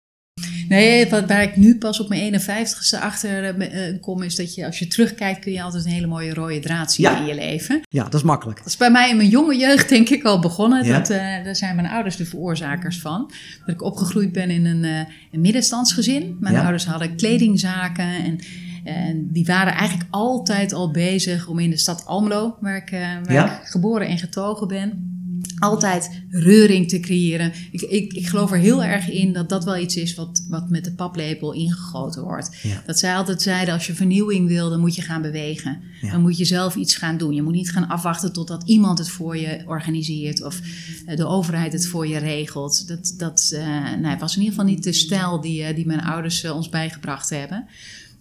Nee, 0.68 1.08
wat, 1.10 1.28
waar 1.28 1.42
ik 1.42 1.56
nu 1.56 1.78
pas 1.78 2.00
op 2.00 2.08
mijn 2.08 2.40
51ste 2.40 3.00
achter 3.00 3.44
eh, 3.44 3.88
eh, 3.88 4.00
kom, 4.00 4.22
is 4.22 4.36
dat 4.36 4.54
je 4.54 4.66
als 4.66 4.78
je 4.78 4.86
terugkijkt, 4.86 5.38
kun 5.40 5.52
je 5.52 5.62
altijd 5.62 5.84
een 5.84 5.90
hele 5.90 6.06
mooie 6.06 6.34
rode 6.34 6.60
draad 6.60 6.92
zien 6.92 7.06
Ja. 7.06 7.18
in 7.20 7.26
je 7.26 7.34
leven. 7.34 7.80
Ja, 7.88 8.04
dat 8.04 8.14
is 8.14 8.22
makkelijk. 8.22 8.58
Dat 8.58 8.66
is 8.66 8.76
bij 8.76 8.90
mij 8.90 9.10
in 9.10 9.16
mijn 9.16 9.28
jonge 9.28 9.56
jeugd 9.56 9.88
denk 9.88 10.08
ik 10.08 10.24
al 10.24 10.40
begonnen. 10.40 10.84
Ja. 10.84 10.98
Dat, 10.98 11.10
eh, 11.10 11.44
daar 11.44 11.56
zijn 11.56 11.74
mijn 11.76 11.88
ouders 11.88 12.16
de 12.16 12.24
veroorzakers 12.26 13.00
van. 13.00 13.30
Dat 13.66 13.74
ik 13.74 13.82
opgegroeid 13.82 14.32
ben 14.32 14.50
in 14.50 14.64
een, 14.66 14.84
een 15.32 15.40
middenstandsgezin. 15.40 16.36
Mijn 16.40 16.54
Ja. 16.54 16.60
ouders 16.62 16.84
hadden 16.86 17.16
kledingzaken 17.16 18.04
en, 18.24 18.38
en 18.84 19.28
die 19.32 19.44
waren 19.44 19.72
eigenlijk 19.72 20.08
altijd 20.10 20.72
al 20.72 20.90
bezig 20.90 21.46
om 21.48 21.58
in 21.58 21.70
de 21.70 21.76
stad 21.78 22.06
Almelo, 22.06 22.56
waar 22.60 22.76
ik, 22.76 22.90
waar 22.90 23.32
Ja. 23.32 23.60
ik 23.60 23.66
geboren 23.66 24.06
en 24.06 24.18
getogen 24.18 24.68
ben, 24.68 25.13
altijd 25.58 26.10
reuring 26.30 26.88
te 26.88 27.00
creëren. 27.00 27.52
Ik, 27.70 27.80
ik, 27.80 28.12
ik 28.12 28.26
geloof 28.26 28.52
er 28.52 28.58
heel 28.58 28.84
erg 28.84 29.10
in 29.10 29.32
dat 29.32 29.48
dat 29.48 29.64
wel 29.64 29.76
iets 29.76 29.96
is 29.96 30.14
wat, 30.14 30.44
wat 30.48 30.70
met 30.70 30.84
de 30.84 30.92
paplepel 30.92 31.52
ingegoten 31.52 32.22
wordt. 32.22 32.56
Ja. 32.62 32.82
Dat 32.86 32.98
zij 32.98 33.14
altijd 33.14 33.42
zeiden, 33.42 33.74
als 33.74 33.86
je 33.86 33.94
vernieuwing 33.94 34.48
wil, 34.48 34.70
dan 34.70 34.80
moet 34.80 34.94
je 34.94 35.02
gaan 35.02 35.22
bewegen. 35.22 35.80
Ja. 36.00 36.10
Dan 36.10 36.20
moet 36.20 36.38
je 36.38 36.44
zelf 36.44 36.74
iets 36.74 36.96
gaan 36.96 37.16
doen. 37.16 37.34
Je 37.34 37.42
moet 37.42 37.52
niet 37.52 37.70
gaan 37.70 37.88
afwachten 37.88 38.32
totdat 38.32 38.62
iemand 38.66 38.98
het 38.98 39.08
voor 39.08 39.36
je 39.36 39.62
organiseert 39.66 40.42
of 40.42 40.60
eh, 41.06 41.16
de 41.16 41.26
overheid 41.26 41.72
het 41.72 41.86
voor 41.86 42.06
je 42.06 42.18
regelt. 42.18 42.88
Dat, 42.88 43.14
dat 43.18 43.50
eh, 43.54 43.92
nee, 44.00 44.16
was 44.16 44.36
in 44.36 44.42
ieder 44.42 44.54
geval 44.54 44.70
niet 44.70 44.84
de 44.84 44.92
stijl 44.92 45.40
die, 45.40 45.62
eh, 45.62 45.74
die 45.74 45.86
mijn 45.86 46.02
ouders 46.02 46.44
ons 46.44 46.68
bijgebracht 46.68 47.30
hebben. 47.30 47.66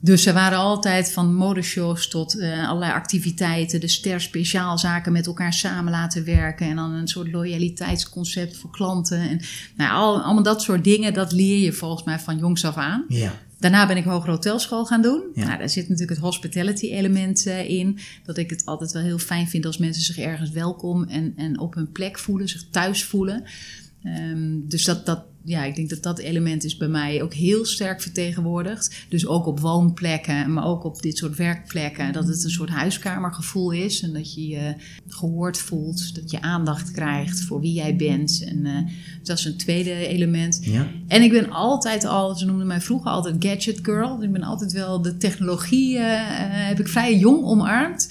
Dus 0.03 0.23
ze 0.23 0.33
waren 0.33 0.57
altijd 0.57 1.11
van 1.11 1.35
modeshows 1.35 2.07
tot 2.07 2.39
eh, 2.39 2.67
allerlei 2.67 2.91
activiteiten, 2.91 3.79
de 3.79 3.87
ster 3.87 4.21
speciaalzaken 4.21 5.11
met 5.11 5.25
elkaar 5.25 5.53
samen 5.53 5.91
laten 5.91 6.25
werken 6.25 6.67
en 6.67 6.75
dan 6.75 6.91
een 6.91 7.07
soort 7.07 7.31
loyaliteitsconcept 7.31 8.57
voor 8.57 8.71
klanten. 8.71 9.19
En 9.19 9.39
nou, 9.75 9.91
al, 9.91 10.21
allemaal 10.21 10.43
dat 10.43 10.61
soort 10.61 10.83
dingen, 10.83 11.13
dat 11.13 11.31
leer 11.31 11.59
je 11.59 11.73
volgens 11.73 12.03
mij 12.03 12.19
van 12.19 12.37
jongs 12.37 12.65
af 12.65 12.75
aan. 12.75 13.05
Ja. 13.07 13.33
Daarna 13.59 13.87
ben 13.87 13.97
ik 13.97 14.03
hogere 14.03 14.31
hotelschool 14.31 14.85
gaan 14.85 15.01
doen. 15.01 15.23
Ja. 15.33 15.45
Nou, 15.45 15.57
daar 15.57 15.69
zit 15.69 15.89
natuurlijk 15.89 16.17
het 16.17 16.25
hospitality 16.25 16.91
element 16.91 17.45
eh, 17.45 17.69
in. 17.69 17.99
Dat 18.23 18.37
ik 18.37 18.49
het 18.49 18.65
altijd 18.65 18.91
wel 18.91 19.03
heel 19.03 19.17
fijn 19.17 19.47
vind 19.47 19.65
als 19.65 19.77
mensen 19.77 20.03
zich 20.03 20.17
ergens 20.17 20.49
welkom 20.49 21.03
en, 21.03 21.33
en 21.35 21.59
op 21.59 21.73
hun 21.73 21.91
plek 21.91 22.19
voelen, 22.19 22.49
zich 22.49 22.65
thuis 22.71 23.03
voelen. 23.03 23.43
Ehm, 24.03 24.59
dus 24.63 24.83
dat, 24.83 25.05
dat, 25.05 25.23
ja, 25.45 25.63
ik 25.63 25.75
denk 25.75 25.89
dat 25.89 26.03
dat 26.03 26.19
element 26.19 26.63
is 26.63 26.77
bij 26.77 26.87
mij 26.87 27.21
ook 27.21 27.33
heel 27.33 27.65
sterk 27.65 28.01
vertegenwoordigd. 28.01 29.05
Dus 29.09 29.27
ook 29.27 29.45
op 29.45 29.59
woonplekken, 29.59 30.53
maar 30.53 30.65
ook 30.65 30.83
op 30.83 31.01
dit 31.01 31.17
soort 31.17 31.35
werkplekken. 31.35 32.13
Dat 32.13 32.27
het 32.27 32.43
een 32.43 32.49
soort 32.49 32.69
huiskamergevoel 32.69 33.71
is. 33.71 34.01
En 34.01 34.13
dat 34.13 34.33
je 34.33 34.47
je 34.47 34.75
gehoord 35.07 35.57
voelt. 35.57 36.15
Dat 36.15 36.31
je 36.31 36.41
aandacht 36.41 36.91
krijgt 36.91 37.41
voor 37.41 37.61
wie 37.61 37.73
jij 37.73 37.95
bent. 37.95 38.43
En 38.45 38.65
eh, 38.65 38.77
dat 39.23 39.37
is 39.37 39.45
een 39.45 39.57
tweede 39.57 40.07
element. 40.07 40.59
Ja. 40.61 40.87
En 41.07 41.21
ik 41.21 41.31
ben 41.31 41.49
altijd 41.49 42.05
al, 42.05 42.35
ze 42.35 42.45
noemden 42.45 42.67
mij 42.67 42.81
vroeger 42.81 43.11
altijd 43.11 43.35
gadget 43.39 43.79
girl. 43.81 44.15
Dus 44.15 44.25
ik 44.25 44.31
ben 44.31 44.43
altijd 44.43 44.71
wel 44.71 45.01
de 45.01 45.17
technologie, 45.17 45.97
eh, 45.97 46.21
eh, 46.21 46.67
heb 46.67 46.79
ik 46.79 46.87
vrij 46.87 47.17
jong 47.17 47.43
omarmd. 47.43 48.09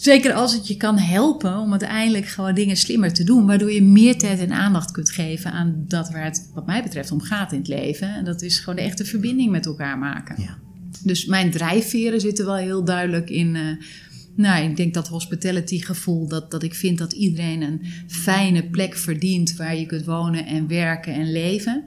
Zeker 0.00 0.32
als 0.32 0.52
het 0.52 0.68
je 0.68 0.76
kan 0.76 0.98
helpen 0.98 1.58
om 1.58 1.70
uiteindelijk 1.70 2.26
gewoon 2.26 2.54
dingen 2.54 2.76
slimmer 2.76 3.12
te 3.12 3.24
doen. 3.24 3.46
Waardoor 3.46 3.72
je 3.72 3.82
meer 3.82 4.18
tijd 4.18 4.38
en 4.38 4.52
aandacht 4.52 4.90
kunt 4.90 5.10
geven 5.10 5.52
aan 5.52 5.84
dat 5.88 6.10
waar 6.10 6.24
het 6.24 6.50
wat 6.54 6.66
mij 6.66 6.82
betreft 6.82 7.12
om 7.12 7.20
gaat 7.20 7.52
in 7.52 7.58
het 7.58 7.68
leven. 7.68 8.14
En 8.14 8.24
dat 8.24 8.42
is 8.42 8.58
gewoon 8.58 8.76
de 8.76 8.82
echte 8.82 9.04
verbinding 9.04 9.50
met 9.50 9.66
elkaar 9.66 9.98
maken. 9.98 10.42
Ja. 10.42 10.58
Dus 11.04 11.24
mijn 11.24 11.50
drijfveren 11.50 12.20
zitten 12.20 12.44
wel 12.44 12.56
heel 12.56 12.84
duidelijk 12.84 13.30
in. 13.30 13.56
eh, 13.56 13.62
nou, 14.36 14.64
ik 14.64 14.76
denk 14.76 14.94
dat 14.94 15.08
hospitality 15.08 15.80
gevoel, 15.80 16.28
dat, 16.28 16.50
dat 16.50 16.62
ik 16.62 16.74
vind 16.74 16.98
dat 16.98 17.12
iedereen 17.12 17.62
een 17.62 17.80
fijne 18.06 18.62
plek 18.62 18.96
verdient 18.96 19.56
waar 19.56 19.76
je 19.76 19.86
kunt 19.86 20.04
wonen 20.04 20.46
en 20.46 20.68
werken 20.68 21.14
en 21.14 21.32
leven 21.32 21.84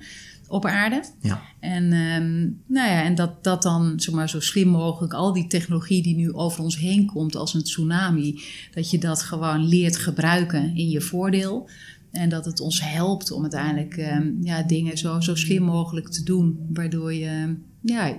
op 0.54 0.66
aarde. 0.66 1.04
Ja. 1.22 1.42
En, 1.60 1.84
ehm, 1.84 2.42
nou 2.74 2.90
ja, 2.90 3.04
en 3.04 3.16
dat, 3.16 3.44
dat 3.44 3.62
dan 3.62 3.94
zeg 4.00 4.16
maar, 4.16 4.30
zo 4.30 4.40
slim 4.40 4.68
mogelijk, 4.68 5.14
al 5.14 5.34
die 5.34 5.48
technologie 5.48 6.04
die 6.04 6.16
nu 6.16 6.34
over 6.34 6.64
ons 6.64 6.78
heen 6.78 7.06
komt 7.06 7.36
als 7.36 7.54
een 7.54 7.64
tsunami, 7.64 8.42
dat 8.74 8.90
je 8.90 8.98
dat 8.98 9.22
gewoon 9.22 9.68
leert 9.68 9.98
gebruiken 9.98 10.76
in 10.76 10.90
je 10.90 11.02
voordeel. 11.02 11.70
En 12.12 12.30
dat 12.30 12.46
het 12.46 12.60
ons 12.60 12.82
helpt 12.82 13.32
om 13.32 13.42
uiteindelijk 13.42 13.98
ehm, 13.98 14.32
ja, 14.42 14.64
dingen 14.64 14.98
zo, 14.98 15.20
zo 15.20 15.36
slim 15.36 15.64
mogelijk 15.64 16.10
te 16.10 16.24
doen. 16.24 16.58
Waardoor 16.74 17.14
je 17.14 17.56
ja, 17.82 18.18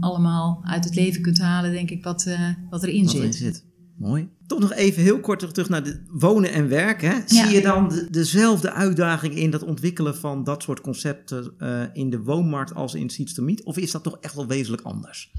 allemaal 0.00 0.60
uit 0.64 0.84
het 0.84 0.94
leven 0.94 1.22
kunt 1.22 1.38
halen, 1.38 1.72
denk 1.72 1.90
ik, 1.90 2.04
wat, 2.04 2.26
eh, 2.26 2.48
wat 2.70 2.82
erin 2.82 3.04
Wat 3.04 3.14
erin 3.14 3.32
zit. 3.32 3.64
Mooi. 3.96 4.28
Toch 4.46 4.60
nog 4.60 4.72
even 4.72 5.02
heel 5.02 5.20
kort 5.20 5.54
terug 5.54 5.68
naar 5.68 5.84
de 5.84 6.02
wonen 6.10 6.52
en 6.52 6.68
werken. 6.68 7.10
Hè? 7.10 7.16
Zie 7.26 7.48
je 7.48 7.62
dan 7.62 7.88
de, 7.88 8.08
dezelfde 8.10 8.72
uitdaging 8.72 9.34
in 9.34 9.50
dat 9.50 9.62
ontwikkelen 9.62 10.16
van 10.16 10.44
dat 10.44 10.62
soort 10.62 10.80
concepten 10.80 11.52
uh, 11.58 11.82
in 11.92 12.10
de 12.10 12.22
woonmarkt 12.22 12.74
als 12.74 12.94
in 12.94 13.10
Seeds 13.10 13.34
to 13.34 13.42
Meet? 13.42 13.62
Of 13.62 13.76
is 13.76 13.90
dat 13.90 14.02
toch 14.02 14.18
echt 14.20 14.34
wel 14.34 14.46
wezenlijk 14.46 14.82
anders? 14.82 15.32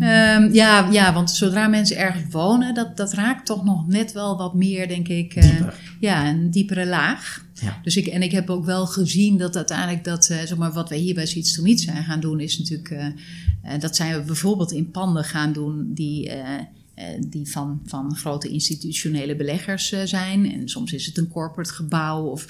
Um, 0.00 0.52
ja, 0.52 0.90
ja, 0.90 1.12
want 1.12 1.30
zodra 1.30 1.68
mensen 1.68 1.96
ergens 1.96 2.32
wonen, 2.32 2.74
dat, 2.74 2.96
dat 2.96 3.12
raakt 3.12 3.46
toch 3.46 3.64
nog 3.64 3.86
net 3.86 4.12
wel 4.12 4.36
wat 4.36 4.54
meer, 4.54 4.88
denk 4.88 5.08
ik. 5.08 5.36
Uh, 5.36 5.68
ja, 6.00 6.28
een 6.28 6.50
diepere 6.50 6.86
laag. 6.86 7.44
Ja. 7.52 7.80
Dus 7.82 7.96
ik, 7.96 8.06
en 8.06 8.22
ik 8.22 8.32
heb 8.32 8.50
ook 8.50 8.64
wel 8.64 8.86
gezien 8.86 9.38
dat 9.38 9.56
uiteindelijk 9.56 10.04
dat, 10.04 10.28
uh, 10.30 10.36
zeg 10.38 10.56
maar, 10.56 10.72
wat 10.72 10.88
wij 10.88 10.98
hier 10.98 11.14
bij 11.14 11.26
Seeds 11.26 11.54
to 11.54 11.62
Meet 11.62 11.80
zijn 11.80 12.04
gaan 12.04 12.20
doen, 12.20 12.40
is 12.40 12.58
natuurlijk, 12.58 13.14
dat 13.80 13.96
zijn 13.96 14.18
we 14.18 14.24
bijvoorbeeld 14.24 14.72
in 14.72 14.90
panden 14.90 15.24
gaan 15.24 15.52
doen 15.52 15.90
die 15.94 16.30
eh, 16.30 16.64
die 17.28 17.50
van, 17.50 17.80
van 17.84 18.16
grote 18.16 18.48
institutionele 18.48 19.36
beleggers 19.36 19.92
eh, 19.92 20.00
zijn. 20.04 20.52
En 20.52 20.68
soms 20.68 20.92
is 20.92 21.06
het 21.06 21.18
een 21.18 21.28
corporate 21.28 21.72
gebouw. 21.72 22.24
Of, 22.24 22.46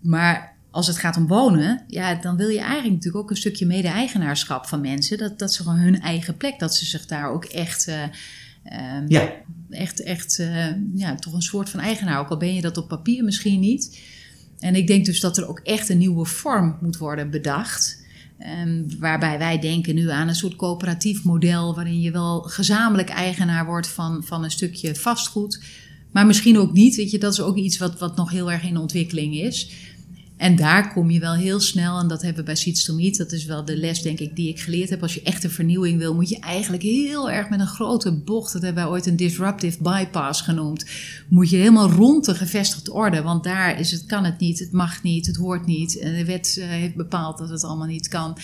maar 0.00 0.56
als 0.70 0.86
het 0.86 0.98
gaat 0.98 1.16
om 1.16 1.26
wonen, 1.26 1.84
ja, 1.86 2.14
dan 2.14 2.36
wil 2.36 2.48
je 2.48 2.58
eigenlijk 2.58 2.94
natuurlijk 2.94 3.24
ook 3.24 3.30
een 3.30 3.36
stukje 3.36 3.66
mede-eigenaarschap 3.66 4.66
van 4.66 4.80
mensen. 4.80 5.18
Dat, 5.18 5.38
dat 5.38 5.52
ze 5.52 5.62
gewoon 5.62 5.78
hun 5.78 6.00
eigen 6.00 6.36
plek, 6.36 6.58
dat 6.58 6.74
ze 6.74 6.84
zich 6.84 7.06
daar 7.06 7.30
ook 7.30 7.44
echt. 7.44 7.88
Uh, 7.88 8.04
ja. 9.08 9.32
Echt, 9.70 10.02
echt 10.02 10.38
uh, 10.38 10.66
ja, 10.94 11.14
toch 11.14 11.32
een 11.32 11.42
soort 11.42 11.70
van 11.70 11.80
eigenaar. 11.80 12.18
Ook 12.18 12.28
al 12.28 12.36
ben 12.36 12.54
je 12.54 12.60
dat 12.60 12.76
op 12.76 12.88
papier 12.88 13.24
misschien 13.24 13.60
niet. 13.60 14.00
En 14.58 14.74
ik 14.74 14.86
denk 14.86 15.04
dus 15.04 15.20
dat 15.20 15.36
er 15.36 15.48
ook 15.48 15.58
echt 15.58 15.88
een 15.88 15.98
nieuwe 15.98 16.24
vorm 16.24 16.78
moet 16.80 16.96
worden 16.96 17.30
bedacht. 17.30 18.04
Um, 18.40 18.86
waarbij 18.98 19.38
wij 19.38 19.58
denken 19.58 19.94
nu 19.94 20.10
aan 20.10 20.28
een 20.28 20.34
soort 20.34 20.56
coöperatief 20.56 21.24
model 21.24 21.74
waarin 21.74 22.00
je 22.00 22.10
wel 22.10 22.40
gezamenlijk 22.40 23.08
eigenaar 23.08 23.66
wordt 23.66 23.88
van, 23.88 24.24
van 24.24 24.44
een 24.44 24.50
stukje 24.50 24.94
vastgoed. 24.94 25.64
Maar 26.12 26.26
misschien 26.26 26.58
ook 26.58 26.72
niet. 26.72 26.96
Weet 26.96 27.10
je, 27.10 27.18
dat 27.18 27.32
is 27.32 27.40
ook 27.40 27.56
iets 27.56 27.78
wat, 27.78 27.98
wat 27.98 28.16
nog 28.16 28.30
heel 28.30 28.52
erg 28.52 28.62
in 28.62 28.76
ontwikkeling 28.76 29.34
is. 29.34 29.70
En 30.36 30.56
daar 30.56 30.92
kom 30.92 31.10
je 31.10 31.20
wel 31.20 31.34
heel 31.34 31.60
snel, 31.60 31.98
en 31.98 32.08
dat 32.08 32.22
hebben 32.22 32.40
we 32.40 32.46
bij 32.46 32.54
Seeds 32.54 32.84
to 32.84 32.94
Meet, 32.94 33.16
dat 33.16 33.32
is 33.32 33.44
wel 33.44 33.64
de 33.64 33.76
les 33.76 34.02
denk 34.02 34.20
ik 34.20 34.36
die 34.36 34.48
ik 34.48 34.60
geleerd 34.60 34.90
heb. 34.90 35.02
Als 35.02 35.14
je 35.14 35.22
echt 35.22 35.44
een 35.44 35.50
vernieuwing 35.50 35.98
wil, 35.98 36.14
moet 36.14 36.28
je 36.28 36.38
eigenlijk 36.38 36.82
heel 36.82 37.30
erg 37.30 37.48
met 37.48 37.60
een 37.60 37.66
grote 37.66 38.12
bocht, 38.12 38.52
dat 38.52 38.62
hebben 38.62 38.82
wij 38.82 38.92
ooit 38.92 39.06
een 39.06 39.16
disruptive 39.16 39.82
bypass 39.82 40.40
genoemd, 40.40 40.84
moet 41.28 41.50
je 41.50 41.56
helemaal 41.56 41.90
rond 41.90 42.24
de 42.24 42.34
gevestigde 42.34 42.92
orde. 42.92 43.22
Want 43.22 43.44
daar 43.44 43.80
is 43.80 43.90
het, 43.90 44.06
kan 44.06 44.24
het 44.24 44.38
niet, 44.38 44.58
het 44.58 44.72
mag 44.72 45.02
niet, 45.02 45.26
het 45.26 45.36
hoort 45.36 45.66
niet. 45.66 45.98
En 45.98 46.14
de 46.14 46.24
wet 46.24 46.56
eh, 46.60 46.68
heeft 46.68 46.96
bepaald 46.96 47.38
dat 47.38 47.48
het 47.48 47.64
allemaal 47.64 47.86
niet 47.86 48.08
kan. 48.08 48.38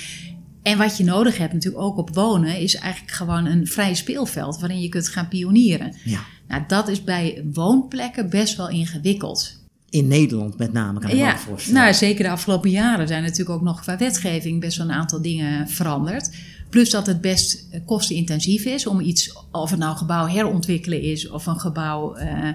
En 0.62 0.78
wat 0.78 0.96
je 0.96 1.04
nodig 1.04 1.38
hebt 1.38 1.52
natuurlijk 1.52 1.82
ook 1.82 1.96
op 1.96 2.14
wonen, 2.14 2.58
is 2.58 2.74
eigenlijk 2.74 3.14
gewoon 3.14 3.46
een 3.46 3.66
vrij 3.66 3.94
speelveld 3.94 4.60
waarin 4.60 4.80
je 4.80 4.88
kunt 4.88 5.08
gaan 5.08 5.28
pionieren. 5.28 5.94
Ja. 6.04 6.20
Nou, 6.48 6.62
dat 6.66 6.88
is 6.88 7.04
bij 7.04 7.44
woonplekken 7.52 8.30
best 8.30 8.56
wel 8.56 8.68
ingewikkeld 8.68 9.60
in 9.92 10.08
Nederland 10.08 10.58
met 10.58 10.72
name, 10.72 11.00
kan 11.00 11.10
ik 11.10 11.16
ja, 11.16 11.32
me 11.32 11.38
voorstellen. 11.38 11.80
Nou, 11.80 11.94
zeker 11.94 12.24
de 12.24 12.30
afgelopen 12.30 12.70
jaren 12.70 13.08
zijn 13.08 13.22
natuurlijk 13.22 13.50
ook 13.50 13.62
nog 13.62 13.80
qua 13.80 13.98
wetgeving 13.98 14.60
best 14.60 14.76
wel 14.76 14.86
een 14.86 14.92
aantal 14.92 15.22
dingen 15.22 15.68
veranderd. 15.68 16.30
Plus 16.70 16.90
dat 16.90 17.06
het 17.06 17.20
best 17.20 17.68
kostenintensief 17.84 18.64
is 18.64 18.86
om 18.86 19.00
iets, 19.00 19.38
of 19.50 19.70
het 19.70 19.78
nou 19.78 19.92
een 19.92 19.98
gebouw 19.98 20.26
herontwikkelen 20.26 21.02
is 21.02 21.28
of 21.28 21.46
een 21.46 21.60
gebouw 21.60 22.18
uh, 22.18 22.48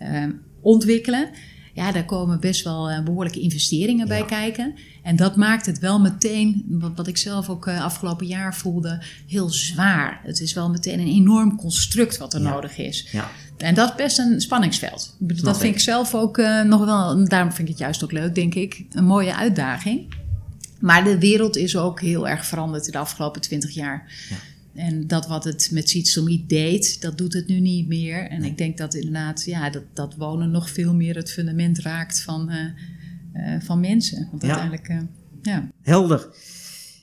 uh, 0.00 0.24
ontwikkelen. 0.60 1.30
Ja, 1.74 1.92
daar 1.92 2.04
komen 2.04 2.40
best 2.40 2.64
wel 2.64 3.02
behoorlijke 3.04 3.40
investeringen 3.40 4.08
bij 4.08 4.24
kijken. 4.24 4.74
En 5.02 5.16
dat 5.16 5.36
maakt 5.36 5.66
het 5.66 5.78
wel 5.78 6.00
meteen, 6.00 6.64
wat, 6.68 6.92
wat 6.94 7.06
ik 7.06 7.16
zelf 7.16 7.48
ook 7.48 7.68
afgelopen 7.68 8.26
jaar 8.26 8.54
voelde, 8.54 9.02
heel 9.26 9.50
zwaar. 9.50 10.20
Het 10.24 10.40
is 10.40 10.52
wel 10.52 10.70
meteen 10.70 11.00
een 11.00 11.06
enorm 11.06 11.56
construct 11.56 12.18
wat 12.18 12.34
er 12.34 12.40
nodig 12.40 12.78
is. 12.78 13.08
Ja. 13.12 13.30
En 13.62 13.74
dat 13.74 13.88
is 13.88 13.96
best 13.96 14.18
een 14.18 14.40
spanningsveld. 14.40 15.16
Dat 15.18 15.58
vind 15.58 15.74
ik 15.74 15.80
zelf 15.80 16.14
ook 16.14 16.38
uh, 16.38 16.62
nog 16.62 16.84
wel, 16.84 17.24
daarom 17.28 17.52
vind 17.52 17.68
ik 17.68 17.74
het 17.74 17.78
juist 17.78 18.04
ook 18.04 18.12
leuk, 18.12 18.34
denk 18.34 18.54
ik, 18.54 18.84
een 18.90 19.04
mooie 19.04 19.36
uitdaging. 19.36 20.14
Maar 20.80 21.04
de 21.04 21.18
wereld 21.18 21.56
is 21.56 21.76
ook 21.76 22.00
heel 22.00 22.28
erg 22.28 22.46
veranderd 22.46 22.86
in 22.86 22.92
de 22.92 22.98
afgelopen 22.98 23.40
twintig 23.40 23.70
jaar. 23.70 24.12
Ja. 24.30 24.36
En 24.74 25.06
dat 25.06 25.26
wat 25.26 25.44
het 25.44 25.68
met 25.72 25.88
Sietsomiet 25.88 26.48
deed, 26.48 27.00
dat 27.00 27.18
doet 27.18 27.32
het 27.32 27.46
nu 27.48 27.60
niet 27.60 27.88
meer. 27.88 28.28
En 28.28 28.44
ik 28.44 28.58
denk 28.58 28.78
dat 28.78 28.94
inderdaad, 28.94 29.44
ja, 29.44 29.70
dat, 29.70 29.82
dat 29.92 30.14
wonen 30.16 30.50
nog 30.50 30.70
veel 30.70 30.94
meer 30.94 31.16
het 31.16 31.32
fundament 31.32 31.78
raakt 31.78 32.22
van, 32.22 32.50
uh, 32.50 32.56
uh, 33.34 33.60
van 33.60 33.80
mensen. 33.80 34.28
Want 34.30 34.42
uiteindelijk, 34.42 34.92
ja. 35.42 35.68
Helder. 35.82 36.28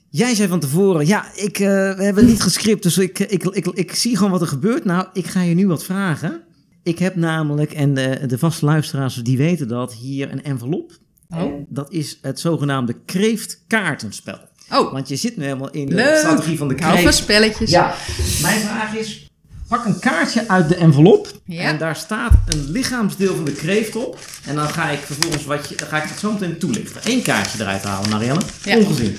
Jij 0.09 0.35
zei 0.35 0.47
van 0.47 0.59
tevoren, 0.59 1.07
ja, 1.07 1.35
ik, 1.35 1.57
we 1.57 2.03
hebben 2.03 2.25
niet 2.25 2.41
gescript, 2.41 2.83
dus 2.83 2.97
ik, 2.97 3.19
ik, 3.19 3.43
ik, 3.43 3.65
ik, 3.65 3.95
zie 3.95 4.15
gewoon 4.15 4.31
wat 4.31 4.41
er 4.41 4.47
gebeurt. 4.47 4.85
Nou, 4.85 5.07
ik 5.13 5.25
ga 5.25 5.41
je 5.41 5.55
nu 5.55 5.67
wat 5.67 5.83
vragen. 5.83 6.41
Ik 6.89 6.99
heb 6.99 7.15
namelijk, 7.15 7.73
en 7.73 7.93
de, 7.93 8.25
de 8.27 8.37
vaste 8.37 8.65
luisteraars 8.65 9.15
die 9.15 9.37
weten 9.37 9.67
dat, 9.67 9.93
hier 9.93 10.31
een 10.31 10.43
envelop. 10.43 10.91
Oh. 11.29 11.53
Dat 11.67 11.91
is 11.91 12.17
het 12.21 12.39
zogenaamde 12.39 12.95
kreeftkaartenspel. 13.05 14.39
Oh. 14.71 14.91
Want 14.91 15.07
je 15.07 15.15
zit 15.15 15.37
nu 15.37 15.43
helemaal 15.43 15.69
in 15.69 15.85
de 15.85 16.15
strategie 16.19 16.57
van 16.57 16.67
de 16.67 16.75
kreeft. 16.75 17.03
Van 17.03 17.13
spelletjes. 17.13 17.69
Ja. 17.69 17.95
Mijn 18.41 18.59
vraag 18.59 18.95
is, 18.95 19.29
pak 19.67 19.85
een 19.85 19.99
kaartje 19.99 20.47
uit 20.47 20.69
de 20.69 20.75
envelop. 20.75 21.41
Ja. 21.45 21.61
En 21.61 21.77
daar 21.77 21.95
staat 21.95 22.33
een 22.45 22.71
lichaamsdeel 22.71 23.35
van 23.35 23.45
de 23.45 23.53
kreeft 23.53 23.95
op. 23.95 24.19
En 24.45 24.55
dan 24.55 24.69
ga 24.69 24.89
ik 24.89 24.99
vervolgens 24.99 25.45
wat 25.45 25.69
je, 25.69 25.75
ga 25.77 26.03
ik 26.03 26.09
het 26.09 26.19
zo 26.19 26.31
meteen 26.31 26.57
toelichten. 26.57 27.01
Eén 27.03 27.21
kaartje 27.21 27.59
eruit 27.61 27.83
halen, 27.83 28.09
Marielle. 28.09 28.41
Ja. 28.63 28.77
Ongezien. 28.77 29.17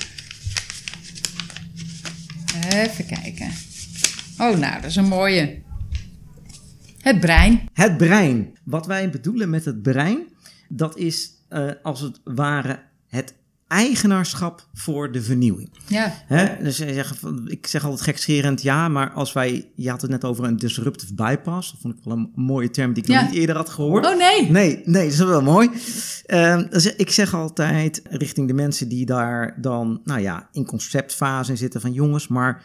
Even 2.68 3.06
kijken. 3.06 3.50
Oh, 4.38 4.58
nou, 4.58 4.74
dat 4.74 4.90
is 4.90 4.96
een 4.96 5.08
mooie. 5.08 5.68
Het 7.00 7.20
brein. 7.20 7.68
Het 7.72 7.96
brein. 7.96 8.52
Wat 8.64 8.86
wij 8.86 9.10
bedoelen 9.10 9.50
met 9.50 9.64
het 9.64 9.82
brein, 9.82 10.18
dat 10.68 10.96
is 10.96 11.30
uh, 11.50 11.70
als 11.82 12.00
het 12.00 12.20
ware 12.24 12.82
het 13.06 13.34
eigenaarschap 13.68 14.68
voor 14.72 15.12
de 15.12 15.22
vernieuwing. 15.22 15.70
Ja. 15.86 16.12
Hè? 16.26 16.62
Dus 16.62 16.80
ik 17.46 17.66
zeg 17.66 17.84
altijd 17.84 18.00
gekscherend 18.00 18.62
ja, 18.62 18.88
maar 18.88 19.10
als 19.10 19.32
wij, 19.32 19.70
je 19.74 19.90
had 19.90 20.00
het 20.00 20.10
net 20.10 20.24
over 20.24 20.44
een 20.44 20.56
disruptive 20.56 21.14
bypass, 21.14 21.70
dat 21.70 21.80
vond 21.80 21.94
ik 21.94 22.04
wel 22.04 22.16
een 22.16 22.32
mooie 22.34 22.70
term 22.70 22.92
die 22.92 23.02
ik 23.02 23.08
nog 23.08 23.22
niet 23.22 23.38
eerder 23.38 23.56
had 23.56 23.68
gehoord. 23.68 24.06
Oh 24.06 24.18
nee. 24.18 24.50
Nee, 24.50 24.82
nee, 24.84 25.04
dat 25.04 25.12
is 25.12 25.18
wel 25.18 25.42
mooi. 25.42 25.70
Uh, 26.26 26.62
dus 26.70 26.94
ik 26.96 27.10
zeg 27.10 27.34
altijd 27.34 28.02
richting 28.04 28.48
de 28.48 28.54
mensen 28.54 28.88
die 28.88 29.06
daar 29.06 29.56
dan, 29.60 30.00
nou 30.04 30.20
ja, 30.20 30.48
in 30.52 30.66
conceptfase 30.66 31.56
zitten 31.56 31.80
van 31.80 31.92
jongens, 31.92 32.28
maar 32.28 32.64